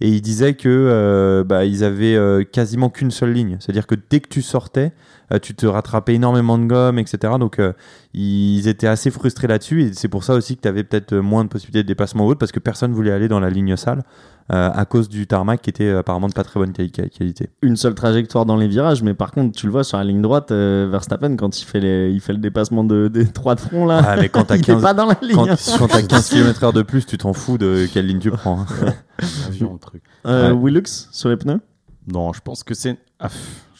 Et 0.04 0.10
il 0.10 0.22
disait 0.22 0.56
que 0.56 0.68
euh, 0.68 1.44
bah, 1.44 1.64
ils 1.66 1.84
avaient 1.84 2.16
euh, 2.16 2.44
quasiment 2.44 2.90
qu'une 2.90 3.12
seule 3.12 3.34
ligne. 3.34 3.58
C'est-à-dire 3.60 3.86
que 3.86 3.96
dès 4.10 4.20
que 4.20 4.30
tu 4.30 4.42
sortais, 4.42 4.94
euh, 5.32 5.38
tu 5.40 5.54
te 5.54 5.66
rattrapais 5.68 6.16
énormément 6.16 6.58
de 6.58 6.66
gomme, 6.66 6.98
etc. 6.98 7.34
Donc 7.40 7.60
ils 8.14 8.68
étaient 8.68 8.88
assez 8.88 9.12
frustrés 9.12 9.48
là-dessus. 9.48 9.84
Et 9.84 9.94
c'est 9.94 10.08
pour 10.10 10.24
ça 10.24 10.34
aussi 10.34 10.56
que 10.58 10.62
tu 10.62 10.68
avais 10.68 10.84
peut-être 10.84 11.16
moins 11.16 11.44
de 11.44 11.50
possibilités 11.50 11.84
de 11.84 11.88
dépassement 11.88 12.26
haute 12.26 12.40
parce 12.40 12.52
que 12.52 12.60
personne 12.60 12.94
voulait 12.94 13.12
aller 13.12 13.28
dans 13.28 13.40
la 13.40 13.50
ligne 13.50 13.76
sale 13.76 14.04
à 14.50 14.84
cause 14.84 15.08
du 15.08 15.28
tarmac 15.28 15.62
qui 15.62 15.70
était 15.70 15.92
apparemment 15.92 16.28
de 16.28 16.34
pas 16.34 16.44
très 16.44 16.60
bonne 16.60 16.74
quali- 16.74 16.92
qualité. 16.92 17.48
Une 17.62 17.78
seule 17.78 17.96
trajectoire 17.96 18.46
dans 18.46 18.58
les 18.58 18.68
virages, 18.68 19.02
mais 19.02 19.14
par 19.14 19.32
contre, 19.32 19.56
tu 19.58 19.66
le 19.66 19.72
vois 19.72 19.86
sur 19.86 19.98
la 19.98 20.04
ligne 20.04 20.22
droite, 20.22 20.52
Verstappen, 20.52 21.38
quand 21.38 21.62
il 21.62 21.64
fait, 21.64 21.80
les, 21.80 22.12
il 22.12 22.20
fait 22.20 22.34
le 22.34 22.40
dépassement 22.40 22.84
de, 22.84 23.08
des 23.08 23.26
trois 23.28 23.56
de 23.56 23.62
front 23.62 23.86
là, 23.86 24.02
Ah, 24.06 24.18
mais 24.20 24.28
quand 24.28 24.44
t'as 24.44 24.56
il 24.58 24.62
15 24.62 24.78
est 24.78 24.82
pas 24.82 24.94
dans 24.94 25.06
la 25.06 25.16
ligne. 25.22 25.36
Quand, 25.36 25.48
quand 25.78 25.88
t'as 25.88 26.02
15 26.02 26.30
km/h 26.32 26.74
de 26.74 26.82
plus, 26.82 27.06
tu 27.06 27.18
t'en 27.18 27.32
fous 27.32 27.58
de 27.58 27.88
quelle 27.94 28.08
ligne 28.08 28.20
tu 28.20 28.32
prends. 28.32 28.66
Avion, 29.52 29.74
le 29.74 29.80
truc. 29.80 30.04
Euh, 30.26 30.52
Ouais. 30.54 30.58
Willux 30.64 31.08
sur 31.12 31.30
les 31.30 31.38
pneus? 31.38 31.60
Non, 32.08 32.34
je 32.34 32.42
pense 32.42 32.64
que 32.64 32.74
c'est. 32.74 32.98
Ah, 33.20 33.30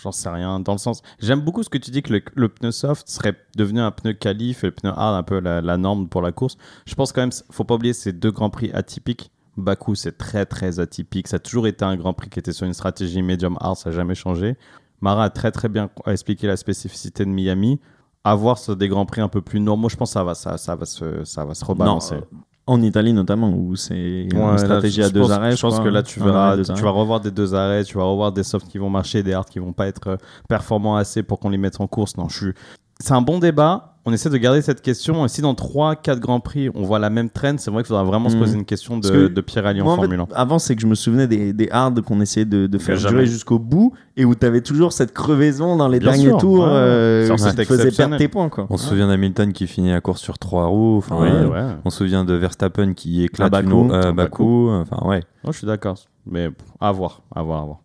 J'en 0.02 0.12
sais 0.12 0.30
rien. 0.30 0.60
Dans 0.60 0.72
le 0.72 0.78
sens. 0.78 1.02
J'aime 1.20 1.42
beaucoup 1.42 1.62
ce 1.64 1.70
que 1.70 1.78
tu 1.78 1.92
dis 1.92 2.02
que 2.02 2.14
le, 2.14 2.22
le 2.36 2.50
pneu 2.50 2.72
soft 2.72 3.08
serait 3.08 3.36
devenu 3.56 3.80
un 3.82 3.92
pneu 3.92 4.14
qualif 4.14 4.64
et 4.64 4.68
le 4.68 4.74
pneu 4.74 4.92
hard 4.96 5.16
un 5.16 5.24
peu 5.24 5.40
la, 5.40 5.62
la 5.62 5.78
norme 5.78 6.08
pour 6.08 6.22
la 6.22 6.32
course. 6.32 6.58
Je 6.86 6.96
pense 6.96 7.12
quand 7.12 7.22
même, 7.22 7.32
faut 7.52 7.64
pas 7.64 7.76
oublier 7.76 7.94
ces 7.94 8.12
deux 8.14 8.32
grands 8.32 8.50
prix 8.50 8.72
atypiques. 8.72 9.32
Bakou, 9.58 9.96
c'est 9.96 10.18
très 10.18 10.46
très 10.46 10.80
atypique. 10.80 11.28
Ça 11.28 11.36
a 11.36 11.40
toujours 11.40 11.68
été 11.68 11.84
un 11.86 11.96
grand 11.98 12.14
prix 12.14 12.30
qui 12.30 12.40
était 12.40 12.54
sur 12.54 12.66
une 12.66 12.74
stratégie 12.74 13.22
medium 13.22 13.58
hard, 13.60 13.76
ça 13.78 13.90
n'a 13.90 13.96
jamais 13.96 14.16
changé. 14.16 14.56
Mara 15.02 15.26
a 15.26 15.30
très 15.30 15.52
très 15.52 15.68
bien 15.70 15.90
expliqué 16.08 16.48
la 16.48 16.58
spécificité 16.58 17.26
de 17.26 17.30
Miami. 17.30 17.80
À 18.24 18.36
voir 18.36 18.60
sur 18.60 18.76
des 18.76 18.88
grands 18.88 19.06
prix 19.08 19.22
un 19.22 19.28
peu 19.30 19.42
plus 19.42 19.60
normaux, 19.60 19.90
je 19.90 19.96
pense 19.98 20.10
que 20.10 20.14
ça 20.14 20.24
va, 20.24 20.36
ça, 20.36 20.58
ça 20.58 20.76
va, 20.76 20.86
se, 20.86 21.24
ça 21.26 21.44
va 21.44 21.54
se 21.56 21.66
rebalancer. 21.66 22.16
Non, 22.16 22.42
En 22.68 22.82
Italie 22.82 23.12
notamment, 23.12 23.50
où 23.50 23.76
c'est 23.76 24.28
une 24.32 24.58
stratégie 24.58 25.02
à 25.04 25.10
deux 25.10 25.22
pense- 25.22 25.32
arrêts. 25.32 25.56
Je 25.56 25.62
pense 25.62 25.80
que 25.80 25.88
là, 25.90 26.00
hein. 26.00 26.04
tu 26.04 26.20
verras, 26.20 26.56
tu 26.58 26.72
arrêts. 26.72 26.82
vas 26.82 26.90
revoir 26.92 27.20
des 27.20 27.32
deux 27.32 27.56
arrêts, 27.56 27.84
tu 27.84 27.98
vas 27.98 28.04
revoir 28.04 28.32
des 28.32 28.44
softs 28.44 28.68
qui 28.68 28.78
vont 28.78 28.90
marcher, 28.90 29.24
des 29.24 29.34
hards 29.34 29.46
qui 29.48 29.60
vont 29.60 29.74
pas 29.74 29.88
être 29.88 30.08
euh, 30.08 30.18
performants 30.48 30.96
assez 30.96 31.24
pour 31.24 31.40
qu'on 31.40 31.50
les 31.50 31.58
mette 31.58 31.82
en 31.82 31.88
course. 31.88 32.16
Non, 32.18 32.30
je 32.30 32.38
suis. 32.38 32.54
C'est 33.00 33.14
un 33.14 33.22
bon 33.22 33.40
débat. 33.40 33.91
On 34.04 34.12
essaie 34.14 34.32
de 34.32 34.38
garder 34.38 34.64
cette 34.64 34.82
question. 34.82 35.24
Et 35.26 35.28
si 35.30 35.42
dans 35.42 35.54
3-4 35.54 36.20
grands 36.20 36.40
prix, 36.40 36.70
on 36.74 36.82
voit 36.82 36.98
la 36.98 37.12
même 37.12 37.30
trend, 37.30 37.56
c'est 37.60 37.70
vrai 37.70 37.84
qu'il 37.84 37.90
faudra 37.90 38.04
vraiment 38.04 38.30
se 38.30 38.36
Mm. 38.36 38.40
poser 38.40 38.58
une 38.58 38.66
question 38.66 38.98
de, 38.98 39.08
que 39.08 39.28
de 39.28 39.42
en 39.82 39.84
Moi, 39.84 39.94
en 39.94 39.96
fait, 39.98 40.02
Formule 40.02 40.20
1. 40.22 40.28
avant, 40.34 40.58
c'est 40.58 40.76
que 40.76 40.82
je 40.82 40.88
me 40.88 40.96
souvenais 40.96 41.28
des, 41.28 41.54
des 41.54 41.70
hards 41.72 41.94
qu'on 42.06 42.20
essayait 42.20 42.46
de, 42.48 42.66
de 42.66 42.78
faire 42.80 42.96
jamais. 42.98 43.14
durer 43.14 43.26
jusqu'au 43.28 43.60
bout 43.60 43.94
et 44.18 44.26
où 44.26 44.34
tu 44.34 44.44
avais 44.46 44.62
toujours 44.62 44.92
cette 44.92 45.14
crevaison 45.14 45.76
dans 45.78 45.88
les 45.88 46.00
Bien 46.00 46.14
derniers 46.14 46.30
sûr, 46.30 46.38
tours 46.40 46.64
ouais. 46.64 46.72
euh, 46.72 47.38
Ça, 47.38 47.52
qui 47.52 47.58
te 47.58 47.64
faisait 47.64 47.92
perdre 47.92 48.18
tes 48.18 48.28
points. 48.28 48.50
Quoi. 48.50 48.66
On 48.72 48.78
se 48.78 48.88
souvient 48.90 49.08
d'Hamilton 49.08 49.54
qui 49.54 49.68
finit 49.68 49.92
la 49.92 50.02
course 50.02 50.22
sur 50.22 50.40
trois 50.40 50.66
roues. 50.66 50.98
Enfin, 50.98 51.18
Oui, 51.20 51.30
euh, 51.30 51.48
ouais. 51.50 51.76
On 51.86 51.92
se 51.92 52.00
souvient 52.00 52.24
de 52.24 52.34
Verstappen 52.34 52.94
qui 52.94 53.24
éclate 53.24 53.54
À 53.54 53.62
une 53.62 53.70
Bakou. 53.70 54.48
eau- 54.70 54.72
euh. 54.72 54.82
Enfin, 54.82 55.08
ouais. 55.08 55.22
Non, 55.46 55.52
je 55.52 55.60
suis 55.60 55.68
d'accord. 55.68 55.98
Mais 56.26 56.50
pff, 56.50 56.68
à 56.80 56.92
voir, 56.92 57.22
à 57.36 57.44
voir, 57.44 57.62
à 57.62 57.66
voir. 57.66 57.78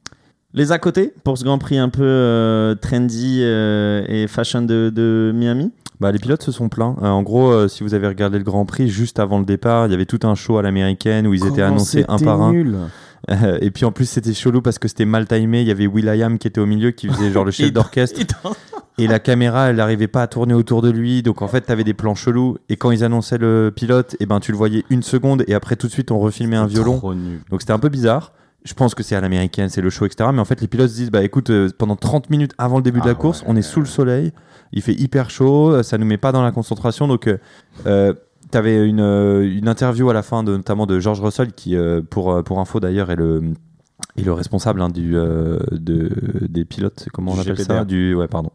Les 0.57 0.73
à 0.73 0.79
côté 0.79 1.13
pour 1.23 1.37
ce 1.39 1.45
Grand 1.45 1.59
Prix 1.59 1.79
un 1.79 1.91
peu 1.91 2.03
euh, 2.03 2.75
trendy 2.75 3.41
euh, 3.43 4.05
et 4.09 4.27
fashion 4.27 4.63
de, 4.63 4.91
de 4.93 5.31
Miami 5.35 5.71
Bah, 6.01 6.11
les 6.11 6.19
pilotes 6.19 6.43
se 6.43 6.51
sont 6.51 6.69
plaints. 6.69 6.97
Euh, 7.03 7.07
en 7.07 7.23
gros, 7.23 7.69
si 7.69 7.83
vous 7.83 7.93
avez 7.93 8.09
regardé 8.09 8.39
le 8.39 8.45
Grand 8.45 8.65
Prix, 8.65 8.89
juste 8.89 9.19
avant 9.19 9.39
le 9.39 9.45
départ, 9.45 9.87
il 9.87 9.91
y 9.91 9.95
avait 9.95 10.07
tout 10.07 10.21
un 10.25 10.35
show 10.35 10.57
à 10.57 10.63
l'américaine 10.63 11.27
où 11.27 11.35
ils 11.35 11.47
étaient 11.47 11.63
annoncés 11.63 12.07
un 12.09 12.19
par 12.19 12.41
un. 12.41 12.53
nul. 12.53 12.77
Euh, 13.31 13.59
et 13.61 13.71
puis 13.71 13.85
en 13.85 13.93
plus, 13.93 14.09
c'était 14.09 14.33
chelou 14.33 14.63
parce 14.63 14.79
que 14.79 14.89
c'était 14.89 15.05
mal 15.05 15.27
timé. 15.27 15.61
Il 15.61 15.69
y 15.69 15.71
avait 15.71 15.87
Will.i.am 15.87 16.39
qui 16.39 16.49
était 16.49 16.61
au 16.61 16.67
milieu, 16.67 16.91
qui 16.91 17.09
faisait 17.09 17.31
genre 17.31 17.45
le 17.45 17.51
chef 17.53 17.73
d'orchestre. 17.73 18.21
Et 18.99 19.07
la 19.07 19.19
caméra, 19.19 19.69
elle 19.69 19.77
n'arrivait 19.77 20.09
pas 20.09 20.23
à 20.23 20.27
tourner 20.27 20.55
autour 20.55 20.81
de 20.81 20.91
lui. 20.91 21.23
Donc 21.23 21.43
en 21.43 21.49
fait, 21.49 21.67
tu 21.67 21.73
avais 21.73 21.85
des 21.85 21.95
plans 21.95 22.15
chelous. 22.15 22.57
Et 22.69 22.77
quand 22.77 22.91
ils 22.91 23.05
annonçaient 23.05 23.39
le 23.39 23.73
pilote, 23.75 24.17
et 24.21 24.27
ben, 24.27 24.41
tu 24.41 24.53
le 24.53 24.59
voyais 24.59 24.85
une 24.91 25.03
seconde. 25.03 25.45
Et 25.49 25.55
après, 25.55 25.77
tout 25.77 25.87
de 25.87 25.93
suite, 25.93 26.11
on 26.11 26.19
refilmait 26.19 26.57
un 26.57 26.67
violon. 26.67 27.01
Nul. 27.15 27.41
Donc 27.51 27.61
c'était 27.61 27.73
un 27.73 27.79
peu 27.79 27.89
bizarre. 27.89 28.33
Je 28.67 28.75
pense 28.75 28.97
que 28.97 29.05
c'est 29.05 29.15
à 29.15 29.21
l'américaine, 29.21 29.69
c'est 29.69 29.81
le 29.81 29.91
show, 29.91 30.07
etc. 30.07 30.29
Mais 30.33 30.41
en 30.41 30.45
fait, 30.45 30.61
les 30.61 30.67
pilotes 30.67 30.91
se 30.91 30.97
disent 30.97 31.11
bah 31.13 31.23
écoute, 31.23 31.51
euh, 31.51 31.71
pendant 31.79 31.95
30 31.95 32.31
minutes 32.31 32.53
avant 32.59 32.77
le 32.79 32.83
début 32.83 33.01
de 33.01 33.05
la 33.07 33.13
Ah 33.13 33.15
course, 33.15 33.43
ouais. 33.43 33.47
on 33.49 33.55
est 33.55 33.63
sous 33.63 33.79
le 33.79 33.87
soleil, 33.87 34.33
il 34.73 34.83
fait 34.83 34.93
hyper 34.93 35.31
chaud, 35.31 35.71
euh, 35.71 35.83
ça 35.85 35.99
nous 35.99 36.05
met 36.07 36.17
pas 36.19 36.33
dans 36.33 36.43
la 36.43 36.51
concentration. 36.51 37.07
Donc, 37.07 37.29
euh, 37.29 37.39
euh, 37.87 38.13
t'avais 38.51 38.85
une, 38.89 39.01
euh, 39.01 39.49
une 39.57 39.69
interview 39.69 40.11
à 40.11 40.15
la 40.15 40.23
fin, 40.25 40.43
de, 40.43 40.57
notamment 40.57 40.87
de 40.87 40.99
George 40.99 41.21
Russell, 41.21 41.53
qui, 41.53 41.77
pour, 42.11 42.43
pour 42.43 42.59
info 42.59 42.81
d'ailleurs, 42.81 43.11
est 43.13 43.17
le, 43.17 43.55
est 44.17 44.23
le 44.23 44.33
responsable 44.33 44.81
hein, 44.81 44.89
du, 44.89 45.17
euh, 45.17 45.59
de, 45.73 46.11
des 46.49 46.65
pilotes, 46.65 47.09
comment 47.13 47.33
on 47.33 47.39
appelle 47.39 47.59
ça 47.59 47.65
GPDR. 47.65 47.87
du, 47.87 48.15
ouais, 48.15 48.29
pardon, 48.29 48.51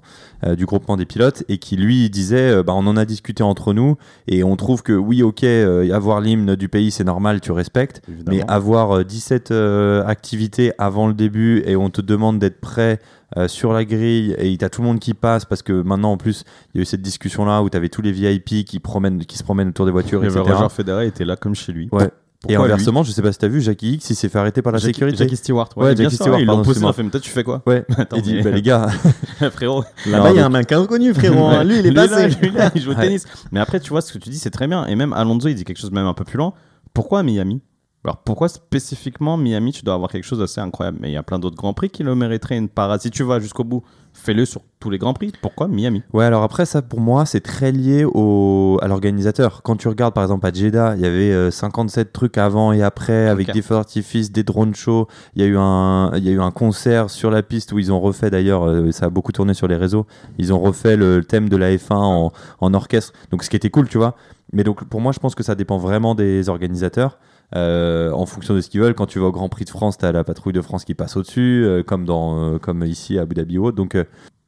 euh, 0.46 0.56
du 0.56 0.66
groupement 0.66 0.98
des 0.98 1.06
pilotes, 1.06 1.44
et 1.50 1.58
qui 1.58 1.78
lui 1.78 2.10
disait 2.10 2.52
euh, 2.52 2.64
bah, 2.64 2.74
on 2.76 2.86
en 2.88 2.98
a 2.98 3.06
discuté 3.06 3.44
entre 3.44 3.74
nous, 3.74 3.98
et 4.28 4.44
on 4.44 4.56
trouve 4.56 4.84
que 4.84 4.94
oui, 4.94 5.24
ok, 5.24 5.44
avoir 5.44 6.22
l'hymne 6.22 6.56
du 6.56 6.70
pays, 6.70 6.92
c'est 6.92 7.04
normal, 7.04 7.42
tu 7.42 7.52
respectes. 7.52 8.02
Évidemment. 8.08 8.38
Mais 8.38 8.52
avoir 8.52 8.98
euh, 8.98 9.04
17 9.04 9.52
euh, 9.52 10.06
activités 10.06 10.74
avant 10.78 11.08
le 11.08 11.14
début 11.14 11.64
et 11.66 11.76
on 11.76 11.90
te 11.90 12.02
demande 12.02 12.40
d'être 12.40 12.60
prêt 12.60 13.00
euh, 13.38 13.48
sur 13.48 13.74
la 13.74 13.86
grille 13.86 14.36
et 14.38 14.56
t'as 14.58 14.70
tout 14.70 14.82
le 14.82 14.88
monde 14.88 15.00
qui 15.00 15.14
passe 15.14 15.46
parce 15.46 15.62
que 15.62 15.82
maintenant 15.82 16.12
en 16.12 16.18
plus 16.18 16.44
il 16.74 16.78
y 16.78 16.80
a 16.80 16.82
eu 16.82 16.86
cette 16.86 17.02
discussion 17.02 17.46
là 17.46 17.62
où 17.64 17.70
t'avais 17.70 17.88
tous 17.90 18.02
les 18.02 18.12
VIP 18.12 18.66
qui, 18.66 18.80
promènent, 18.80 19.26
qui 19.26 19.38
se 19.38 19.44
promènent 19.44 19.70
autour 19.70 19.86
des 19.86 19.92
voitures, 19.92 20.24
etc. 20.24 20.42
Roger 20.42 20.70
Federer 20.70 21.08
était 21.08 21.26
là 21.26 21.36
comme 21.36 21.56
chez 21.56 21.72
lui. 21.72 21.88
Ouais. 21.92 22.10
Et 22.50 22.56
inversement, 22.56 23.04
je 23.04 23.12
sais 23.12 23.22
pas 23.22 23.32
si 23.32 23.38
t'as 23.38 23.48
vu, 23.48 23.62
Jackie 23.62 23.94
X 23.94 24.10
il 24.10 24.16
s'est 24.16 24.28
fait 24.28 24.40
arrêter 24.40 24.62
par 24.64 24.74
la 24.74 24.80
Jackie- 24.80 24.94
sécurité. 24.96 25.18
Jackie 25.18 25.36
Stewart. 25.36 25.70
Ouais, 25.76 25.94
bien 25.94 26.06
Jackie 26.06 26.16
sûr, 26.16 26.26
Stewart, 26.26 26.40
Ils 26.40 26.46
l'ont 26.48 26.60
excuse-moi. 26.60 26.90
ont 26.90 26.94
fait, 26.94 27.04
mais 27.04 27.10
toi, 27.12 27.20
tu 27.20 27.30
fais 27.30 27.44
quoi 27.44 27.62
Ouais, 27.68 27.86
Attends, 27.98 28.18
il 28.18 28.24
dit 28.24 28.34
mais- 28.36 28.42
bah, 28.44 28.50
les 28.52 28.62
gars, 28.64 28.88
Frérot. 29.52 29.84
Là-bas, 30.08 30.32
il 30.32 30.38
y 30.38 30.40
a 30.40 30.46
un 30.46 30.50
mec 30.50 30.72
inconnu, 30.72 31.14
frérot. 31.14 31.46
hein. 31.46 31.64
Lui, 31.64 31.80
il 31.80 31.86
est 31.86 31.94
passé. 31.94 32.30
lui, 32.42 32.50
là, 32.52 32.72
il 32.74 32.82
joue 32.82 32.92
au 32.92 32.96
Ouais. 32.96 33.02
tennis. 33.06 33.26
Mais 33.52 33.60
après, 33.60 33.80
tu 33.80 33.90
vois, 33.92 34.02
ce 34.02 34.12
que 34.12 34.18
tu 34.18 34.30
dis, 34.30 34.40
c'est 34.40 34.50
très 34.50 34.68
bien. 34.68 34.86
Et 34.88 34.96
même 34.96 35.14
Alonso, 35.14 35.48
il 35.50 35.56
dit 35.56 35.64
quelque 35.64 35.80
chose 35.80 35.92
même 35.92 36.08
un 36.08 36.14
peu 36.16 36.24
plus 36.24 36.38
lent. 36.38 36.54
Pourquoi 36.94 37.20
à 37.20 37.24
Miami? 37.24 37.62
Alors, 38.04 38.18
pourquoi 38.18 38.50
spécifiquement 38.50 39.38
Miami, 39.38 39.74
tu 39.74 39.84
dois 39.84 39.94
avoir 39.94 40.10
quelque 40.10 40.24
chose 40.24 40.40
d'assez 40.40 40.60
incroyable? 40.60 40.98
Mais 41.02 41.10
il 41.10 41.14
y 41.14 41.18
a 41.18 41.24
plein 41.24 41.38
d'autres 41.38 41.56
grands 41.56 41.74
prix 41.74 41.92
qui 41.92 42.02
le 42.02 42.16
mériteraient 42.16 42.58
une 42.58 42.70
parade. 42.70 43.00
Si 43.00 43.12
tu 43.12 43.22
vas 43.22 43.40
jusqu'au 43.40 43.64
bout, 43.64 43.84
fais-le 44.12 44.46
sur 44.46 44.62
tous 44.80 44.90
les 44.90 44.98
grands 44.98 45.14
prix. 45.14 45.32
Pourquoi 45.40 45.68
Miami? 45.68 46.02
Ouais, 46.12 46.26
alors 46.26 46.42
après, 46.42 46.66
ça 46.66 46.82
pour 46.82 47.00
moi, 47.00 47.28
c'est 47.28 47.42
très 47.42 47.72
lié 47.72 48.04
au, 48.04 48.80
à 48.82 48.88
l'organisateur. 48.88 49.62
Quand 49.62 49.76
tu 49.76 49.88
regardes 49.88 50.16
par 50.16 50.24
exemple 50.24 50.48
à 50.48 50.52
Jeddah, 50.52 50.96
il 50.96 51.02
y 51.02 51.06
avait 51.06 51.32
euh, 51.32 51.52
57 51.52 52.12
trucs 52.12 52.40
avant 52.40 52.72
et 52.72 52.82
après, 52.82 53.28
avec 53.28 53.54
des 53.54 53.62
feux 53.62 53.76
d'artifice, 53.76 54.32
des 54.32 54.42
drone 54.42 54.74
shows. 54.74 55.08
Il 55.36 55.44
y, 55.44 55.46
a 55.46 55.48
eu 55.48 55.58
un, 55.58 56.12
il 56.16 56.24
y 56.24 56.30
a 56.30 56.32
eu 56.32 56.42
un 56.42 56.52
concert 56.52 57.12
sur 57.12 57.30
la 57.30 57.44
piste 57.44 57.72
où 57.72 57.78
ils 57.78 57.92
ont 57.92 58.00
refait 58.00 58.32
d'ailleurs, 58.32 58.68
euh, 58.68 58.92
ça 58.92 59.06
a 59.06 59.10
beaucoup 59.10 59.32
tourné 59.32 59.54
sur 59.54 59.68
les 59.68 59.76
réseaux, 59.76 60.08
ils 60.40 60.52
ont 60.52 60.60
refait 60.60 60.98
le 60.98 61.24
thème 61.24 61.50
de 61.50 61.56
la 61.56 61.76
F1 61.76 61.94
en, 61.94 62.34
en 62.62 62.74
orchestre. 62.74 63.14
Donc 63.30 63.44
ce 63.44 63.50
qui 63.52 63.58
était 63.58 63.70
cool, 63.70 63.88
tu 63.88 64.00
vois. 64.00 64.16
Mais 64.54 64.64
donc 64.64 64.84
pour 64.86 65.02
moi, 65.02 65.12
je 65.12 65.20
pense 65.20 65.36
que 65.36 65.44
ça 65.44 65.54
dépend 65.54 65.78
vraiment 65.78 66.16
des 66.16 66.50
organisateurs. 66.50 67.20
Euh, 67.56 68.12
en 68.12 68.26
fonction 68.26 68.54
de 68.56 68.62
ce 68.62 68.70
qu'ils 68.70 68.80
veulent, 68.82 68.94
quand 68.96 69.06
tu 69.08 69.20
vas 69.20 69.26
au 69.28 69.32
Grand 69.32 69.50
Prix 69.50 69.66
de 69.66 69.70
France, 69.70 69.98
tu 69.98 70.06
as 70.06 70.12
la 70.12 70.24
patrouille 70.24 70.54
de 70.54 70.62
France 70.62 70.86
qui 70.86 70.94
passe 70.94 71.18
au-dessus, 71.18 71.64
euh, 71.66 71.84
comme, 71.84 72.06
dans, 72.06 72.54
euh, 72.54 72.58
comme 72.60 72.84
ici 72.84 73.18
à 73.18 73.24
Abu 73.24 73.36
Dhabi 73.36 73.58
ou 73.58 73.66
autre. 73.66 73.78
Donc, 73.78 73.96
euh, 73.96 74.04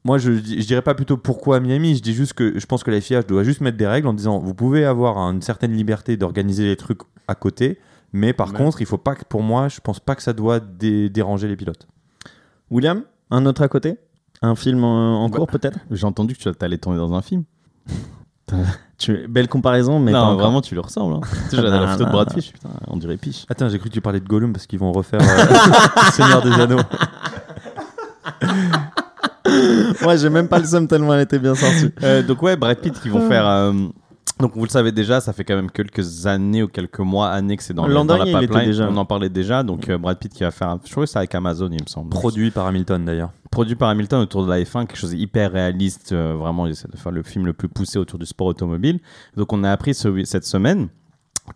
moi, 0.05 0.17
je, 0.17 0.31
je 0.33 0.65
dirais 0.65 0.81
pas 0.81 0.93
plutôt 0.95 1.17
pourquoi 1.17 1.59
Miami, 1.59 1.95
je 1.95 2.01
dis 2.01 2.13
juste 2.13 2.33
que 2.33 2.57
je 2.59 2.65
pense 2.65 2.83
que 2.83 2.91
la 2.91 2.99
FIA 3.01 3.23
doit 3.23 3.43
juste 3.43 3.61
mettre 3.61 3.77
des 3.77 3.87
règles 3.87 4.07
en 4.07 4.13
disant 4.13 4.39
vous 4.39 4.53
pouvez 4.53 4.83
avoir 4.85 5.17
une 5.17 5.41
certaine 5.41 5.71
liberté 5.73 6.17
d'organiser 6.17 6.65
les 6.65 6.75
trucs 6.75 6.99
à 7.27 7.35
côté, 7.35 7.79
mais 8.11 8.33
par 8.33 8.51
contre, 8.53 8.81
il 8.81 8.85
faut 8.85 8.97
pas 8.97 9.15
que, 9.15 9.23
pour 9.25 9.41
moi, 9.41 9.69
je 9.69 9.79
pense 9.79 9.99
pas 9.99 10.15
que 10.15 10.21
ça 10.21 10.33
doit 10.33 10.59
dé- 10.59 11.09
déranger 11.09 11.47
les 11.47 11.55
pilotes. 11.55 11.87
William, 12.69 13.03
un 13.31 13.45
autre 13.45 13.61
à 13.61 13.67
côté? 13.67 13.97
Un 14.41 14.55
film 14.55 14.83
en, 14.83 15.23
en 15.23 15.29
Bah, 15.29 15.37
cours, 15.37 15.47
peut-être? 15.47 15.79
J'ai 15.89 16.05
entendu 16.05 16.35
que 16.35 16.49
tu 16.49 16.49
allais 16.65 16.77
tourner 16.77 16.97
dans 16.97 17.13
un 17.13 17.21
film. 17.21 17.43
tu... 19.03 19.27
Belle 19.27 19.47
comparaison, 19.47 19.99
mais 19.99 20.11
non, 20.11 20.35
vraiment, 20.35 20.61
tu 20.61 20.73
lui 20.73 20.81
ressembles. 20.81 21.15
Hein. 21.15 21.21
tu 21.49 21.55
sais, 21.55 21.61
j'ai 21.61 21.69
la 21.69 21.87
photo 21.87 22.05
de 22.05 22.09
Brad. 22.09 22.33
Pitt, 22.33 22.51
putain, 22.53 22.69
on 22.87 22.97
dirait 22.97 23.17
Piche. 23.17 23.45
Attends, 23.49 23.69
j'ai 23.69 23.79
cru 23.79 23.89
que 23.89 23.93
tu 23.93 24.01
parlais 24.01 24.19
de 24.19 24.27
Gollum 24.27 24.53
parce 24.53 24.65
qu'ils 24.65 24.79
vont 24.79 24.91
refaire 24.91 25.21
euh, 25.21 26.09
Seigneur 26.11 26.41
des 26.41 26.53
Anneaux. 26.53 26.79
Ouais, 30.05 30.17
j'ai 30.17 30.29
même 30.29 30.47
pas 30.47 30.57
le 30.57 30.65
seum 30.65 30.87
tellement 30.87 31.13
elle 31.13 31.21
était 31.21 31.37
bien 31.37 31.53
sortie. 31.53 31.91
Euh, 32.01 32.23
donc 32.23 32.41
ouais, 32.41 32.55
Brad 32.55 32.77
Pitt 32.77 32.99
qui 32.99 33.09
vont 33.09 33.27
faire. 33.27 33.71
Donc 34.39 34.55
vous 34.55 34.63
le 34.63 34.69
savez 34.69 34.91
déjà, 34.91 35.21
ça 35.21 35.31
fait 35.31 35.43
quand 35.43 35.55
même 35.55 35.69
quelques 35.71 36.25
années 36.25 36.63
ou 36.63 36.67
quelques 36.67 36.99
mois, 36.99 37.29
années 37.29 37.55
que 37.55 37.63
c'est 37.63 37.73
dans, 37.73 37.88
dans 37.88 38.17
la 38.17 38.25
pipeline. 38.39 38.65
déjà. 38.65 38.89
On 38.89 38.97
en 38.97 39.05
parlait 39.05 39.29
déjà. 39.29 39.63
Donc 39.63 39.88
euh, 39.89 39.97
Brad 39.97 40.17
Pitt 40.17 40.33
qui 40.33 40.43
va 40.43 40.51
faire. 40.51 40.69
un- 40.69 40.79
Je 40.83 40.91
crois 40.91 41.05
que 41.05 41.09
c'est 41.09 41.19
avec 41.19 41.33
Amazon, 41.36 41.69
il 41.71 41.81
me 41.83 41.88
semble. 41.88 42.09
Produit 42.09 42.49
par 42.51 42.65
Hamilton 42.67 43.05
d'ailleurs. 43.05 43.31
Produit 43.51 43.75
par 43.75 43.89
Hamilton 43.89 44.21
autour 44.21 44.43
de 44.45 44.49
la 44.49 44.59
F1, 44.62 44.88
quelque 44.88 44.97
chose 44.97 45.12
d'hyper 45.12 45.51
réaliste. 45.51 46.12
euh, 46.12 46.33
vraiment, 46.36 46.65
il 46.65 46.71
essaie 46.71 46.88
de 46.91 46.97
faire 46.97 47.12
le 47.12 47.21
film 47.21 47.45
le 47.45 47.53
plus 47.53 47.67
poussé 47.69 47.99
autour 47.99 48.17
du 48.17 48.25
sport 48.25 48.47
automobile. 48.47 48.99
Donc 49.38 49.53
on 49.53 49.63
a 49.63 49.71
appris 49.71 49.93
ce- 49.93 50.23
cette 50.25 50.45
semaine 50.45 50.88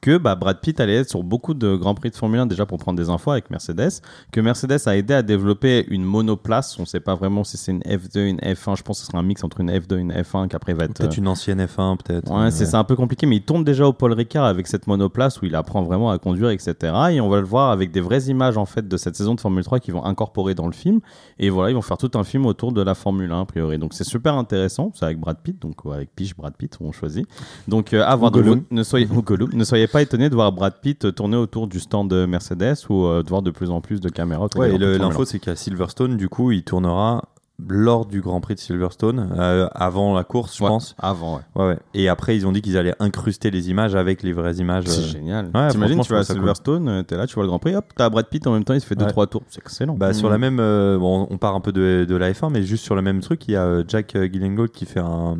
que 0.01 0.17
bah, 0.17 0.35
Brad 0.35 0.59
Pitt 0.59 0.79
allait 0.79 0.97
être 0.97 1.09
sur 1.09 1.23
beaucoup 1.23 1.53
de 1.53 1.75
grands 1.75 1.95
prix 1.95 2.09
de 2.09 2.15
Formule 2.15 2.39
1 2.39 2.45
déjà 2.45 2.65
pour 2.65 2.77
prendre 2.77 2.97
des 2.97 3.09
infos 3.09 3.31
avec 3.31 3.49
Mercedes, 3.49 4.01
que 4.31 4.41
Mercedes 4.41 4.79
a 4.85 4.95
aidé 4.95 5.13
à 5.13 5.21
développer 5.21 5.85
une 5.89 6.03
monoplace, 6.03 6.77
on 6.77 6.83
ne 6.83 6.87
sait 6.87 6.99
pas 6.99 7.15
vraiment 7.15 7.43
si 7.43 7.57
c'est 7.57 7.71
une 7.71 7.81
F2, 7.81 8.19
une 8.27 8.39
F1, 8.39 8.77
je 8.77 8.83
pense 8.83 8.99
que 8.99 9.05
ce 9.05 9.11
sera 9.11 9.19
un 9.19 9.23
mix 9.23 9.43
entre 9.43 9.61
une 9.61 9.71
F2 9.71 9.97
et 9.97 10.01
une 10.01 10.11
F1 10.13 10.49
qui 10.49 10.55
après 10.55 10.73
va 10.73 10.85
être... 10.85 10.93
Peut-être 10.93 11.13
euh, 11.13 11.21
une 11.21 11.27
ancienne 11.27 11.63
F1, 11.63 11.97
peut-être. 11.97 12.31
Ouais, 12.31 12.51
c'est 12.51 12.67
c'est 12.67 12.75
un 12.75 12.83
peu 12.83 12.95
compliqué, 12.95 13.25
mais 13.25 13.37
il 13.37 13.41
tourne 13.41 13.63
déjà 13.63 13.87
au 13.87 13.93
Paul 13.93 14.13
Ricard 14.13 14.45
avec 14.45 14.67
cette 14.67 14.87
monoplace 14.87 15.41
où 15.41 15.45
il 15.45 15.55
apprend 15.55 15.83
vraiment 15.83 16.11
à 16.11 16.17
conduire, 16.17 16.49
etc. 16.49 16.93
Et 17.11 17.21
on 17.21 17.29
va 17.29 17.39
le 17.39 17.45
voir 17.45 17.71
avec 17.71 17.91
des 17.91 18.01
vraies 18.01 18.25
images 18.25 18.57
en 18.57 18.65
fait 18.65 18.87
de 18.87 18.97
cette 18.97 19.15
saison 19.15 19.35
de 19.35 19.41
Formule 19.41 19.63
3 19.63 19.79
qui 19.79 19.91
vont 19.91 20.03
incorporer 20.03 20.53
dans 20.53 20.67
le 20.67 20.73
film. 20.73 20.99
Et 21.39 21.49
voilà, 21.49 21.71
ils 21.71 21.73
vont 21.73 21.81
faire 21.81 21.97
tout 21.97 22.11
un 22.15 22.23
film 22.23 22.45
autour 22.45 22.71
de 22.71 22.81
la 22.81 22.95
Formule 22.95 23.31
1 23.31 23.41
a 23.41 23.45
priori. 23.45 23.77
Donc 23.77 23.93
c'est 23.93 24.03
super 24.03 24.35
intéressant. 24.35 24.91
C'est 24.93 25.05
avec 25.05 25.19
Brad 25.19 25.37
Pitt, 25.41 25.59
donc 25.61 25.75
avec 25.85 26.13
Piche 26.13 26.35
Brad 26.35 26.53
Pitt, 26.55 26.77
on 26.81 26.91
choisit. 26.91 27.27
Donc 27.67 27.93
euh, 27.93 28.03
à 28.05 28.15
voir. 28.15 28.31
Donc, 28.31 28.63
ne 28.69 28.83
soyez 28.83 29.07
ne 29.53 29.63
soyez 29.63 29.76
pas 29.85 30.01
étonnés 30.01 30.29
de 30.29 30.33
voir 30.33 30.51
Brad 30.51 30.73
Pitt 30.81 31.13
tourner 31.13 31.37
autour 31.37 31.67
du 31.67 31.79
stand 31.79 32.09
de 32.09 32.25
Mercedes 32.25 32.75
ou 32.89 33.05
euh, 33.05 33.21
de 33.21 33.29
voir 33.29 33.43
de 33.43 33.51
plus 33.51 33.69
en 33.69 33.81
plus 33.81 34.01
de 34.01 34.09
caméras. 34.09 34.47
Ouais, 34.55 34.73
et 34.73 34.77
l'info, 34.79 35.25
c'est 35.25 35.37
qu'à 35.37 35.55
Silverstone, 35.55 36.17
du 36.17 36.29
coup, 36.29 36.51
il 36.51 36.63
tournera 36.63 37.29
lors 37.67 38.05
du 38.05 38.21
Grand 38.21 38.39
Prix 38.39 38.53
de 38.53 38.59
Silverstone, 38.59 39.31
euh, 39.35 39.67
avant 39.73 40.13
la 40.15 40.23
course, 40.23 40.55
je 40.57 40.63
Ouais, 40.63 40.69
pense. 40.69 40.95
Avant, 40.99 41.37
ouais. 41.37 41.41
Ouais, 41.55 41.67
ouais. 41.69 41.79
Et 41.95 42.07
après, 42.07 42.35
ils 42.35 42.45
ont 42.45 42.51
dit 42.51 42.61
qu'ils 42.61 42.77
allaient 42.77 42.93
incruster 42.99 43.49
les 43.49 43.71
images 43.71 43.95
avec 43.95 44.21
les 44.21 44.31
vraies 44.31 44.55
images. 44.57 44.83
C'est 44.85 45.01
euh. 45.01 45.07
génial. 45.07 45.49
ouais, 45.55 45.67
T'imagines, 45.69 46.01
tu 46.01 46.13
vas 46.13 46.19
à. 46.19 46.23
Silverstone, 46.23 46.87
euh, 46.87 47.01
t'es 47.03 47.17
là, 47.17 47.25
tu 47.25 47.33
vois 47.33 47.43
le 47.45 47.49
Grand 47.49 47.57
Prix, 47.57 47.75
hop, 47.75 47.85
t'as 47.95 48.09
Brad 48.09 48.27
Pitt 48.27 48.45
en 48.45 48.53
même 48.53 48.63
temps, 48.63 48.75
il 48.75 48.81
se 48.81 48.85
fait 48.85 48.93
2-3 48.95 49.21
Ouais. 49.21 49.27
tours. 49.27 49.41
C'est 49.49 49.59
excellent. 49.61 49.95
Bah, 49.95 50.13
Sur 50.13 50.27
Mm. 50.29 50.31
la 50.33 50.37
même, 50.37 50.59
euh, 50.59 50.97
bon, 50.99 51.25
on 51.31 51.37
part 51.39 51.55
un 51.55 51.61
peu 51.61 51.71
de, 51.71 52.05
de 52.07 52.15
la 52.15 52.31
F1, 52.31 52.51
mais 52.51 52.61
juste 52.61 52.83
sur 52.83 52.93
le 52.95 53.01
même 53.01 53.21
truc, 53.21 53.47
il 53.47 53.51
y 53.51 53.55
a 53.55 53.81
Jack 53.87 54.15
Gyllenhaal 54.15 54.69
qui 54.69 54.85
fait 54.85 54.99
un, 54.99 55.35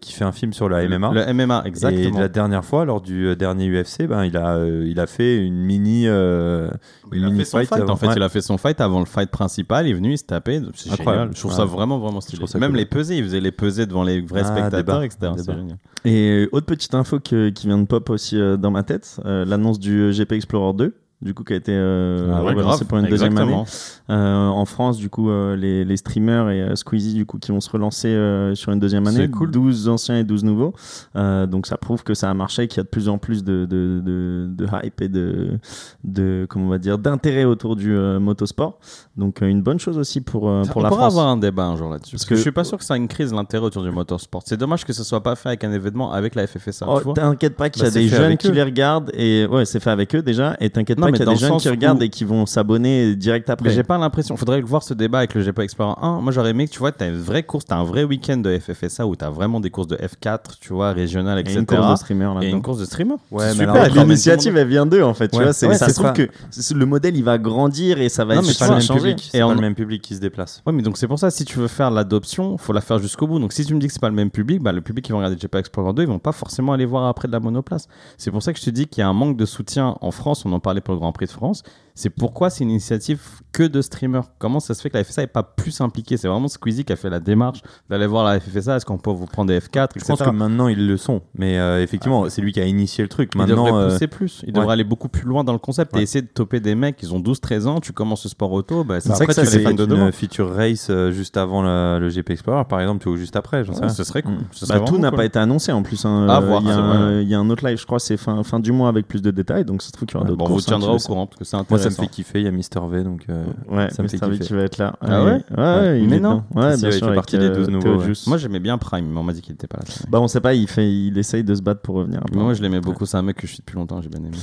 qui 0.00 0.12
fait 0.12 0.24
un 0.24 0.32
film 0.32 0.52
sur 0.52 0.68
la 0.68 0.86
MMA. 0.86 1.10
Le 1.12 1.32
MMA, 1.32 1.62
Et 1.64 1.68
exactement. 1.68 2.20
la 2.20 2.28
dernière 2.28 2.64
fois, 2.66 2.84
lors 2.84 3.00
du 3.00 3.34
dernier 3.34 3.66
UFC, 3.70 4.06
ben, 4.06 4.24
il, 4.24 4.36
a, 4.36 4.62
il 4.66 5.00
a 5.00 5.06
fait 5.06 5.38
une 5.38 5.56
mini, 5.56 6.02
Il 6.02 6.08
une 6.08 7.24
a 7.24 7.26
mini 7.26 7.38
fait 7.38 7.44
son 7.46 7.58
fight. 7.64 7.88
En 7.88 7.96
fait, 7.96 8.08
il 8.14 8.22
a 8.22 8.28
fait 8.28 8.42
son 8.42 8.58
fight 8.58 8.80
avant 8.80 8.98
le 9.00 9.06
fight 9.06 9.30
principal. 9.30 9.86
Il 9.86 9.90
est 9.92 9.94
venu, 9.94 10.12
il 10.12 10.18
se 10.18 10.24
tapait. 10.24 10.60
C'est 10.74 10.92
Incroyable. 10.92 11.29
Génial. 11.30 11.34
Je 11.36 11.40
trouve 11.40 11.50
Ouais. 11.52 11.56
ça 11.56 11.64
vraiment, 11.64 11.98
vraiment 11.98 12.20
stylé. 12.20 12.46
ça 12.46 12.58
Même 12.58 12.70
cool. 12.70 12.78
les 12.78 12.86
pesées, 12.86 13.16
il 13.18 13.24
faisait 13.24 13.40
les 13.40 13.52
pesées 13.52 13.86
devant 13.86 14.02
les 14.02 14.20
vrais 14.20 14.42
Ah, 14.44 14.44
spectateurs, 14.44 15.00
débat. 15.00 15.04
etc. 15.04 15.32
C'est 15.36 15.46
Débat. 15.46 15.56
génial. 15.58 15.76
Et 16.04 16.48
autre 16.52 16.66
petite 16.66 16.94
info 16.94 17.18
que- 17.20 17.50
qui 17.50 17.66
vient 17.66 17.78
de 17.78 17.86
pop 17.86 18.08
aussi 18.10 18.38
euh, 18.40 18.56
dans 18.56 18.70
ma 18.70 18.82
tête, 18.82 19.18
euh, 19.24 19.44
l'annonce 19.44 19.78
du 19.78 20.12
GP 20.12 20.32
Explorer 20.32 20.74
2, 20.74 20.94
du 21.22 21.34
coup 21.34 21.44
qui 21.44 21.52
a 21.52 21.56
été 21.56 21.72
euh, 21.74 22.32
Ah 22.34 22.42
ouais, 22.42 22.50
relancé 22.54 22.78
grave. 22.78 22.84
pour 22.86 22.98
une 22.98 23.06
deuxième 23.06 23.36
année. 23.36 23.62
Euh, 24.08 24.46
en 24.46 24.64
France, 24.64 24.96
du 24.96 25.10
coup, 25.10 25.30
euh, 25.30 25.54
les, 25.54 25.84
les 25.84 25.96
streamers 25.96 26.48
et 26.50 26.62
euh, 26.62 26.74
Squeezie, 26.76 27.14
du 27.14 27.26
coup, 27.26 27.38
qui 27.38 27.52
vont 27.52 27.60
se 27.60 27.70
relancer 27.70 28.08
sur 28.54 28.72
une 28.72 28.80
deuxième 28.80 29.06
année. 29.06 29.18
C'est 29.18 29.30
cool. 29.30 29.50
12 29.50 29.88
anciens 29.88 30.16
et 30.18 30.24
12 30.24 30.44
nouveaux. 30.44 30.72
Donc 31.14 31.66
ça 31.66 31.76
prouve 31.76 32.02
que 32.02 32.14
ça 32.14 32.30
a 32.30 32.34
marché, 32.34 32.68
qu'il 32.68 32.78
y 32.78 32.80
a 32.80 32.84
de 32.84 32.88
plus 32.88 33.08
en 33.08 33.18
plus 33.18 33.44
de, 33.44 33.66
de, 33.66 34.00
de, 34.04 34.48
de 34.50 34.66
hype 34.82 35.00
et 35.02 35.08
de, 35.08 35.58
de 36.04 36.46
comment 36.48 36.66
on 36.66 36.70
va 36.70 36.78
dire, 36.78 36.98
d'intérêt 36.98 37.44
autour 37.44 37.76
du 37.76 37.90
motosport. 37.94 38.78
Donc 39.16 39.40
une 39.42 39.62
bonne 39.62 39.78
chose 39.78 39.98
aussi 39.98 40.20
pour, 40.20 40.40
pour 40.42 40.50
on 40.50 40.62
la 40.62 40.88
pourra 40.88 40.88
France. 40.88 41.12
avoir 41.12 41.28
un 41.28 41.36
débat 41.36 41.64
un 41.66 41.76
jour 41.76 41.90
là-dessus. 41.90 42.12
Parce, 42.16 42.22
Parce 42.22 42.24
que, 42.24 42.30
que- 42.30 42.36
je 42.36 42.42
suis 42.42 42.52
pas 42.52 42.64
sûr 42.64 42.78
que 42.78 42.84
ça 42.84 42.94
ait 42.94 42.98
une 42.98 43.08
crise 43.08 43.32
l'intérêt 43.32 43.64
autour 43.66 43.82
du 43.82 43.90
motorsport. 43.90 44.42
C'est 44.46 44.56
dommage 44.56 44.84
que 44.84 44.92
ce 44.92 45.04
soit 45.04 45.22
pas 45.22 45.36
fait 45.36 45.48
avec 45.50 45.64
un 45.64 45.72
événement 45.72 46.12
avec 46.12 46.34
la 46.34 46.46
FFSA. 46.46 46.86
Oh, 46.88 47.12
t'inquiète 47.12 47.56
pas 47.56 47.68
qu'il 47.70 47.82
y 47.82 47.84
Bah, 47.84 47.88
a 47.88 47.90
c'est 47.90 48.00
des 48.00 48.08
jeunes 48.08 48.36
qui 48.36 48.48
eux. 48.48 48.52
les 48.52 48.62
regardent 48.62 49.10
et 49.14 49.46
ouais 49.46 49.64
c'est 49.64 49.80
fait 49.80 49.90
avec 49.90 50.14
eux 50.14 50.22
déjà 50.22 50.56
et 50.60 50.70
t'inquiète 50.70 50.98
pas 51.00 51.09
mais 51.12 51.18
qu'il 51.18 51.26
y 51.26 51.30
a 51.30 51.32
des 51.34 51.38
jeunes 51.40 51.56
qui 51.58 51.68
regardent 51.68 52.00
où- 52.00 52.04
et 52.04 52.08
qui 52.08 52.24
vont 52.24 52.46
s'abonner 52.46 53.14
direct 53.16 53.48
Mais 53.48 53.52
après 53.54 53.70
j'ai 53.70 53.82
pas 53.82 53.98
l'impression. 53.98 54.36
Faudrait 54.36 54.60
voir 54.60 54.82
ce 54.82 54.94
débat 54.94 55.18
avec 55.18 55.34
le 55.34 55.42
GP 55.42 55.60
Explorer 55.60 55.94
1. 56.00 56.20
Moi, 56.20 56.32
j'aurais 56.32 56.50
aimé 56.50 56.66
que 56.66 56.72
tu 56.72 56.78
vois, 56.78 56.92
t'as 56.92 57.08
une 57.08 57.20
vraie 57.20 57.42
course, 57.42 57.64
t'as 57.66 57.76
un 57.76 57.84
vrai 57.84 58.04
week-end 58.04 58.36
de 58.38 58.58
FFSA 58.58 59.06
où 59.06 59.16
t'as 59.16 59.30
vraiment 59.30 59.60
des 59.60 59.70
courses 59.70 59.86
de 59.88 59.96
F4, 59.96 60.58
tu 60.60 60.72
vois, 60.72 60.92
régionales, 60.92 61.38
et 61.38 61.40
etc. 61.42 61.58
une 61.60 61.66
course 61.66 61.90
de 61.90 61.96
streamer 61.96 62.30
et 62.42 62.48
une 62.50 62.62
course 62.62 62.78
de 62.78 62.84
streamer. 62.84 63.14
Ouais, 63.30 63.40
C'est 63.40 63.44
mais 63.46 63.52
super, 63.52 63.70
alors, 63.70 63.82
ramènent 63.88 64.04
L'initiative 64.08 64.56
elle 64.56 64.68
vient 64.68 64.86
d'eux 64.86 65.02
en 65.02 65.14
fait 65.14 65.28
tu 65.28 65.36
Ouais. 65.38 65.44
vois 65.44 65.52
c'est 65.52 65.66
Ouais, 65.66 65.74
ça 65.74 65.86
c'est 65.86 65.92
se 65.92 66.00
trouve 66.00 66.12
que 66.12 66.28
le 66.74 66.86
modèle 66.86 67.16
il 67.16 67.24
va 67.24 67.38
grandir 67.38 68.00
et 68.00 68.08
ça 68.08 68.24
va 68.24 68.34
Non, 68.34 68.40
être 68.40 68.46
mais 68.46 68.52
c'est 68.52 68.58
pas 68.58 68.64
tu 68.66 68.70
le 68.70 68.76
même 68.78 68.82
changer. 68.86 69.00
public. 69.00 69.28
C'est 69.32 69.38
Et 69.38 69.40
pas 69.42 69.54
le 69.54 69.60
même 69.60 69.74
public 69.74 70.02
qui 70.02 70.14
se 70.14 70.20
déplace. 70.20 70.62
Ouais, 70.66 70.72
mais 70.72 70.82
donc 70.82 70.96
c'est 70.96 71.06
pour 71.08 71.18
ça, 71.18 71.30
si 71.30 71.44
tu 71.44 71.58
veux 71.58 71.68
faire 71.68 71.90
l'adoption, 71.90 72.56
faut 72.58 72.72
la 72.72 72.80
faire 72.80 72.98
jusqu'au 72.98 73.26
bout. 73.26 73.38
Donc 73.38 73.52
si 73.52 73.64
tu 73.64 73.74
me 73.74 73.80
dis 73.80 73.86
que 73.86 73.92
c'est 73.92 74.00
pas 74.00 74.08
le 74.08 74.14
même 74.14 74.30
public, 74.30 74.62
bah, 74.62 74.72
le 74.72 74.80
public 74.80 75.04
qui 75.04 75.12
va 75.12 75.18
regarder 75.18 75.36
GP 75.36 75.54
Explorer 75.56 75.92
2, 75.92 76.02
ils 76.02 76.08
vont 76.08 76.18
pas 76.18 76.32
forcément 76.32 76.72
aller 76.72 76.84
voir 76.86 77.06
après 77.06 77.28
de 77.28 77.32
la 77.32 77.40
monoplace. 77.40 77.88
C'est 78.18 78.30
pour 78.30 78.42
ça 78.42 78.52
que 78.52 78.58
je 78.58 78.64
te 78.64 78.70
dis 78.70 78.86
qu'il 78.86 79.00
y 79.00 79.04
a 79.04 79.08
un 79.08 79.12
manque 79.12 79.36
de 79.36 79.46
soutien 79.46 79.96
en 80.00 80.10
France. 80.10 80.44
On 80.44 80.52
en 80.52 80.60
parlait 80.60 80.80
pour 80.80 80.94
le 80.94 80.99
Grand 81.00 81.12
Prix 81.12 81.26
de 81.26 81.32
France. 81.32 81.62
C'est 81.94 82.10
pourquoi 82.10 82.50
c'est 82.50 82.64
une 82.64 82.70
initiative 82.70 83.20
que 83.52 83.62
de 83.64 83.82
streamers. 83.82 84.24
Comment 84.38 84.60
ça 84.60 84.74
se 84.74 84.80
fait 84.82 84.90
que 84.90 84.96
la 84.96 85.04
FFSA 85.04 85.22
n'est 85.22 85.26
pas 85.26 85.42
plus 85.42 85.80
impliquée? 85.80 86.16
C'est 86.16 86.28
vraiment 86.28 86.48
Squeezie 86.48 86.84
qui 86.84 86.92
a 86.92 86.96
fait 86.96 87.10
la 87.10 87.20
démarche 87.20 87.62
d'aller 87.88 88.06
voir 88.06 88.24
la 88.24 88.38
FFSA. 88.40 88.76
Est-ce 88.76 88.86
qu'on 88.86 88.98
peut 88.98 89.10
vous 89.10 89.26
prendre 89.26 89.48
des 89.48 89.58
F4, 89.58 89.90
Je 89.94 90.00
etc. 90.00 90.04
pense 90.08 90.22
que 90.22 90.30
maintenant 90.30 90.68
ils 90.68 90.86
le 90.86 90.96
sont, 90.96 91.22
mais 91.34 91.58
euh, 91.58 91.82
effectivement, 91.82 92.28
c'est 92.28 92.40
lui 92.42 92.52
qui 92.52 92.60
a 92.60 92.64
initié 92.66 93.02
le 93.02 93.08
truc. 93.08 93.32
Il 93.34 93.38
Maintenant, 93.38 93.66
devrait 93.66 93.80
euh, 93.82 93.88
pousser 93.92 94.06
plus. 94.06 94.40
Il 94.44 94.48
ouais. 94.48 94.52
devrait 94.60 94.72
aller 94.74 94.84
beaucoup 94.84 95.08
plus 95.08 95.24
loin 95.26 95.44
dans 95.44 95.52
le 95.52 95.58
concept 95.58 95.96
et 95.96 96.00
essayer 96.02 96.22
de 96.22 96.28
toper 96.28 96.60
des 96.60 96.74
mecs. 96.74 96.98
Ils 97.02 97.12
ont 97.14 97.20
12-13 97.20 97.66
ans. 97.66 97.80
Tu 97.80 97.92
commences 97.92 98.24
le 98.24 98.30
sport 98.30 98.52
auto. 98.52 98.84
Bah, 98.84 99.00
C'est 99.00 99.10
après, 99.12 99.26
que 99.26 99.32
tu 99.32 99.34
ça, 99.36 99.44
fais 99.44 99.50
les 99.58 99.64
c'est 99.64 99.68
fans 99.68 99.74
de 99.86 99.94
une 99.96 100.12
feature 100.12 100.54
race 100.54 100.88
euh, 100.90 101.10
juste 101.10 101.36
avant 101.36 101.62
le, 101.62 101.98
le 102.00 102.08
GP 102.08 102.30
Explorer, 102.30 102.64
par 102.64 102.80
exemple, 102.80 103.08
ou 103.08 103.16
juste 103.16 103.36
après, 103.36 103.64
j'en 103.64 103.72
sais 103.72 103.80
Ouais, 103.80 103.86
rien. 103.86 103.94
ce 103.94 104.04
serait 104.04 104.22
cool. 104.22 104.38
Ce 104.52 104.66
serait 104.66 104.78
Bah, 104.78 104.84
tout 104.86 104.98
n'a 104.98 105.08
cool. 105.10 105.16
pas 105.18 105.24
été 105.24 105.38
annoncé 105.38 105.72
en 105.72 105.82
plus. 105.82 106.04
hein. 106.04 106.28
À 106.28 106.36
Euh, 106.38 106.40
voir, 106.40 106.62
il, 106.62 106.68
y 106.68 107.34
a 107.34 107.38
un, 107.38 107.44
il 107.46 107.50
autre 107.50 107.66
live, 107.66 107.78
je 107.78 107.86
crois, 107.86 107.98
c'est 107.98 108.16
fin, 108.16 108.42
fin 108.44 108.60
du 108.60 108.72
mois 108.72 108.88
avec 108.88 109.08
plus 109.08 109.20
de 109.22 109.30
détails. 109.30 109.64
Donc 109.64 109.82
ça 109.82 109.88
se 109.88 109.92
trouve 109.92 110.06
qu'il 110.06 110.16
y 110.16 110.20
aura 110.20 110.28
d'autres 110.28 110.44
on 110.44 110.48
vous 110.54 110.60
tiendra 110.60 110.96
tu 110.96 111.02
au 111.02 111.06
courant 111.06 111.26
parce 111.26 111.38
que 111.38 111.44
c'est 111.44 111.56
Moi, 111.56 111.78
ça 111.82 111.90
me 111.90 111.94
fait 111.94 112.06
kiffer. 112.08 112.40
Il 112.40 112.44
y 112.44 112.48
a 112.48 112.50
Mister 112.50 112.80
V, 112.88 113.02
donc 113.04 113.22
euh, 113.28 113.44
Ouais, 113.68 113.88
ça 113.90 114.02
me 114.02 114.08
fait 114.08 114.18
kiffer. 114.18 114.38
qui 114.38 114.52
va 114.52 114.62
être 114.62 114.78
là. 114.78 114.94
Ah 115.00 115.24
ouais 115.24 115.42
Ouais, 115.56 115.62
ouais, 115.64 116.02
il 116.02 116.12
est 116.12 116.20
non. 116.20 116.44
Ouais, 116.54 116.76
bien 116.76 116.90
sûr, 116.90 117.14
partie 117.14 117.38
des 117.38 117.46
euh, 117.46 117.54
12 117.54 117.68
nouveaux, 117.68 117.82
Théo 117.82 117.98
ouais. 117.98 118.14
Jus. 118.14 118.24
Moi, 118.26 118.36
j'aimais 118.38 118.60
bien 118.60 118.78
Prime, 118.78 119.06
mais 119.06 119.18
on 119.18 119.22
m'a 119.24 119.32
dit 119.32 119.40
qu'il 119.42 119.54
était 119.54 119.66
pas 119.66 119.78
là. 119.78 119.84
Bah, 120.08 120.20
on 120.20 120.28
sait 120.28 120.40
pas, 120.40 120.54
il, 120.54 120.68
fait, 120.68 120.90
il 120.90 121.16
essaye 121.18 121.44
de 121.44 121.54
se 121.54 121.62
battre 121.62 121.80
pour 121.82 121.96
revenir. 121.96 122.20
Moi, 122.32 122.54
je 122.54 122.62
l'aimais 122.62 122.80
beaucoup. 122.80 123.06
C'est 123.06 123.16
un 123.16 123.22
mec 123.22 123.36
que 123.36 123.46
je 123.46 123.52
suis 123.52 123.58
depuis 123.60 123.76
longtemps. 123.76 124.00
J'ai 124.00 124.08
bien 124.08 124.20
aimé. 124.20 124.36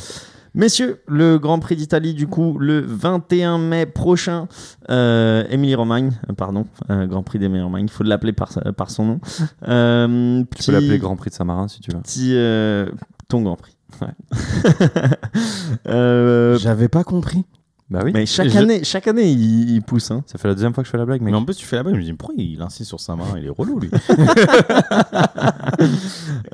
Messieurs, 0.56 1.02
le 1.08 1.38
Grand 1.38 1.60
Prix 1.60 1.76
d'Italie, 1.76 2.16
du 2.16 2.26
coup, 2.26 2.58
le 2.58 2.80
21 2.80 3.60
mai 3.60 3.86
prochain, 3.86 4.48
euh, 4.90 5.44
Émilie-Romagne, 5.52 6.14
euh, 6.30 6.34
pardon, 6.34 6.66
euh, 6.90 7.06
Grand 7.06 7.22
Prix 7.22 7.38
d'Émilie-Romagne, 7.38 7.86
il 7.86 7.92
faut 7.92 8.04
l'appeler 8.04 8.34
par, 8.34 8.50
par 8.76 8.90
son 8.90 9.06
nom. 9.06 9.20
Euh, 9.68 10.44
Tu 10.58 10.64
peux 10.66 10.72
l'appeler 10.72 10.98
Grand 10.98 11.16
Prix 11.16 11.30
de 11.30 11.36
Saint-Marin 11.36 11.68
si 11.68 11.80
tu 11.82 11.92
veux. 11.92 12.00
Petit, 12.02 12.32
euh, 12.34 12.90
ton 13.28 13.44
Grand 13.44 13.56
Prix. 13.58 13.76
Euh, 15.88 16.58
J'avais 16.58 16.88
pas 16.88 17.04
compris. 17.04 17.46
Bah 17.90 18.02
oui. 18.04 18.12
mais 18.14 18.26
chaque 18.26 18.50
je- 18.50 18.58
année, 18.58 18.84
chaque 18.84 19.08
année, 19.08 19.32
il, 19.32 19.70
il 19.72 19.82
pousse. 19.82 20.12
Hein. 20.12 20.22
Ça 20.26 20.38
fait 20.38 20.50
la 20.50 20.54
deuxième 20.56 20.74
fois 20.74 20.84
que 20.84 20.88
je 20.88 20.92
fais 20.92 20.98
la 20.98 21.06
blague, 21.06 21.22
mec. 21.22 21.32
Mais 21.32 21.38
en 21.38 21.46
plus, 21.46 21.56
tu 21.56 21.66
fais 21.66 21.78
la 21.78 21.84
blague. 21.84 21.96
Je 21.96 22.00
me 22.02 22.04
dis, 22.06 22.12
pourquoi 22.14 22.36
il 22.38 22.62
insiste 22.62 22.90
sur 22.90 23.00
Saint-Marin 23.00 23.38
Il 23.40 23.46
est 23.46 23.50
relou, 23.50 23.80
lui. 23.80 23.90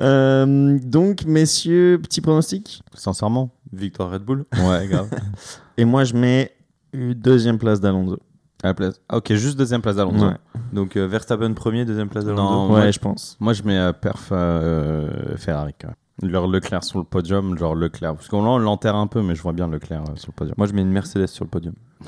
Euh, 0.00 0.78
donc, 0.82 1.24
messieurs, 1.24 1.98
petit 2.02 2.20
pronostic? 2.20 2.82
Sincèrement. 2.94 3.50
Victoire 3.72 4.10
Red 4.10 4.22
Bull. 4.22 4.44
Ouais, 4.62 4.86
grave. 4.86 5.08
Et 5.76 5.84
moi, 5.84 6.04
je 6.04 6.14
mets 6.14 6.52
une 6.92 7.14
deuxième 7.14 7.58
place 7.58 7.80
d'Alonso. 7.80 8.18
À 8.62 8.68
la 8.68 8.74
place. 8.74 9.00
Ah, 9.08 9.16
ok, 9.18 9.32
juste 9.34 9.58
deuxième 9.58 9.82
place 9.82 9.96
d'Alonso. 9.96 10.26
Ouais, 10.26 10.36
Donc 10.72 10.96
euh, 10.96 11.06
Verstappen 11.06 11.52
premier, 11.54 11.84
deuxième 11.84 12.08
place 12.08 12.24
d'Alonso. 12.24 12.42
Non, 12.42 12.66
ouais 12.74 12.80
moi- 12.82 12.90
je 12.90 12.98
pense. 12.98 13.36
Moi, 13.40 13.52
je 13.52 13.62
mets 13.62 13.78
euh, 13.78 13.92
perf 13.92 14.28
euh, 14.32 15.36
Ferrari. 15.36 15.72
quand 15.80 15.88
même. 15.88 15.96
Leur 16.22 16.46
Leclerc 16.46 16.84
sur 16.84 16.98
le 16.98 17.04
podium, 17.04 17.58
genre 17.58 17.74
Leclerc. 17.74 18.14
Parce 18.14 18.28
qu'on 18.28 18.58
l'enterre 18.58 18.94
un 18.94 19.06
peu, 19.08 19.20
mais 19.22 19.34
je 19.34 19.42
vois 19.42 19.52
bien 19.52 19.66
Leclerc 19.68 20.02
euh, 20.02 20.12
sur 20.16 20.28
le 20.28 20.34
podium. 20.34 20.54
Moi, 20.56 20.66
je 20.68 20.72
mets 20.72 20.82
une 20.82 20.92
Mercedes 20.92 21.26
sur 21.26 21.44
le 21.44 21.50
podium. 21.50 21.74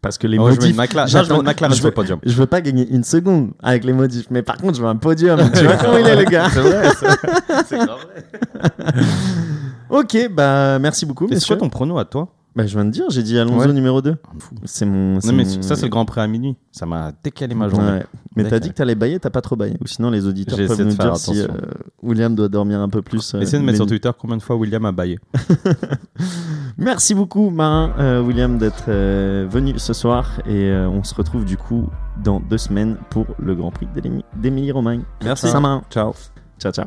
Parce 0.00 0.16
que 0.18 0.26
les 0.26 0.36
je 0.36 0.42
mets 0.42 0.48
modifs. 0.50 0.70
une 0.70 0.76
McLaren. 0.76 1.12
Non, 1.12 1.22
je 1.24 1.32
mets 1.32 1.38
une 1.40 1.44
McLaren 1.44 1.72
je 1.74 1.76
sur 1.76 1.84
le 1.86 1.90
veux- 1.90 1.94
podium. 1.94 2.18
Je 2.24 2.32
veux 2.32 2.46
pas 2.46 2.60
gagner 2.60 2.88
une 2.88 3.04
seconde 3.04 3.50
avec 3.62 3.84
les 3.84 3.92
modifs, 3.92 4.26
mais 4.30 4.42
par 4.42 4.56
contre, 4.56 4.76
je 4.76 4.82
veux 4.82 4.88
un 4.88 4.96
podium. 4.96 5.38
tu 5.52 5.64
vois 5.64 5.76
comment 5.76 5.98
il 5.98 6.06
est, 6.06 6.16
le 6.16 6.24
gars? 6.24 6.48
C'est 6.52 6.60
vrai, 6.60 6.88
c'est- 6.98 7.64
c'est 7.66 7.76
grave 7.76 7.98
vrai. 8.06 9.02
Ok, 9.90 10.28
bah 10.32 10.78
merci 10.78 11.04
beaucoup, 11.06 11.28
c'est 11.30 11.46
quoi 11.46 11.56
ton 11.56 11.68
prono 11.68 11.98
à 11.98 12.04
toi? 12.04 12.28
Bah, 12.56 12.66
je 12.66 12.74
viens 12.76 12.84
de 12.84 12.90
dire, 12.90 13.06
j'ai 13.10 13.24
dit 13.24 13.36
Alonso 13.36 13.66
Ouais. 13.66 13.72
numéro 13.72 14.00
2. 14.00 14.16
C'est 14.64 14.86
mon. 14.86 15.14
Non, 15.14 15.32
mais 15.32 15.42
mon- 15.44 15.62
ça, 15.62 15.74
c'est 15.74 15.86
le 15.86 15.88
Grand 15.88 16.04
Prix 16.04 16.20
à 16.20 16.26
minuit. 16.28 16.56
Ça 16.70 16.86
m'a 16.86 17.10
décalé 17.24 17.52
ma 17.54 17.68
journée. 17.68 17.90
Ouais. 17.90 18.06
Mais 18.36 18.44
t'as 18.44 18.60
dit 18.60 18.68
que 18.68 18.74
t'allais 18.74 18.94
bailler, 18.94 19.18
t'as 19.18 19.30
pas 19.30 19.40
trop 19.40 19.56
baillé. 19.56 19.76
Ou 19.80 19.86
sinon, 19.88 20.10
les 20.10 20.24
auditeurs 20.26 20.56
peuvent 20.68 20.80
nous 20.82 20.94
dire 20.94 21.16
si 21.16 21.40
euh, 21.40 21.48
William 22.02 22.32
doit 22.36 22.48
dormir 22.48 22.80
un 22.80 22.88
peu 22.88 23.02
plus. 23.02 23.34
euh, 23.34 23.40
Essayez 23.40 23.58
de 23.60 23.64
mettre 23.64 23.78
sur 23.78 23.86
Twitter 23.86 24.10
combien 24.16 24.36
de 24.36 24.42
fois 24.42 24.54
William 24.54 24.84
a 24.84 24.92
baillé. 24.92 25.18
Merci 26.78 27.14
beaucoup, 27.14 27.50
Marin, 27.50 27.92
euh, 27.98 28.20
William, 28.22 28.56
d'être 28.58 28.84
euh, 28.88 29.46
venu 29.50 29.74
ce 29.78 29.92
soir. 29.92 30.40
Et 30.46 30.70
on 30.72 31.02
se 31.02 31.14
retrouve 31.14 31.44
du 31.44 31.56
coup 31.56 31.88
dans 32.22 32.38
deux 32.40 32.58
semaines 32.58 32.96
pour 33.10 33.26
le 33.40 33.54
Grand 33.56 33.70
Prix 33.72 33.88
d'Émi- 33.94 34.24
d'Émilie-Romagne. 34.36 35.02
Merci. 35.24 35.48
Saint-Marin. 35.48 35.82
Ciao. 35.90 36.14
Ciao, 36.60 36.72
ciao. 36.72 36.86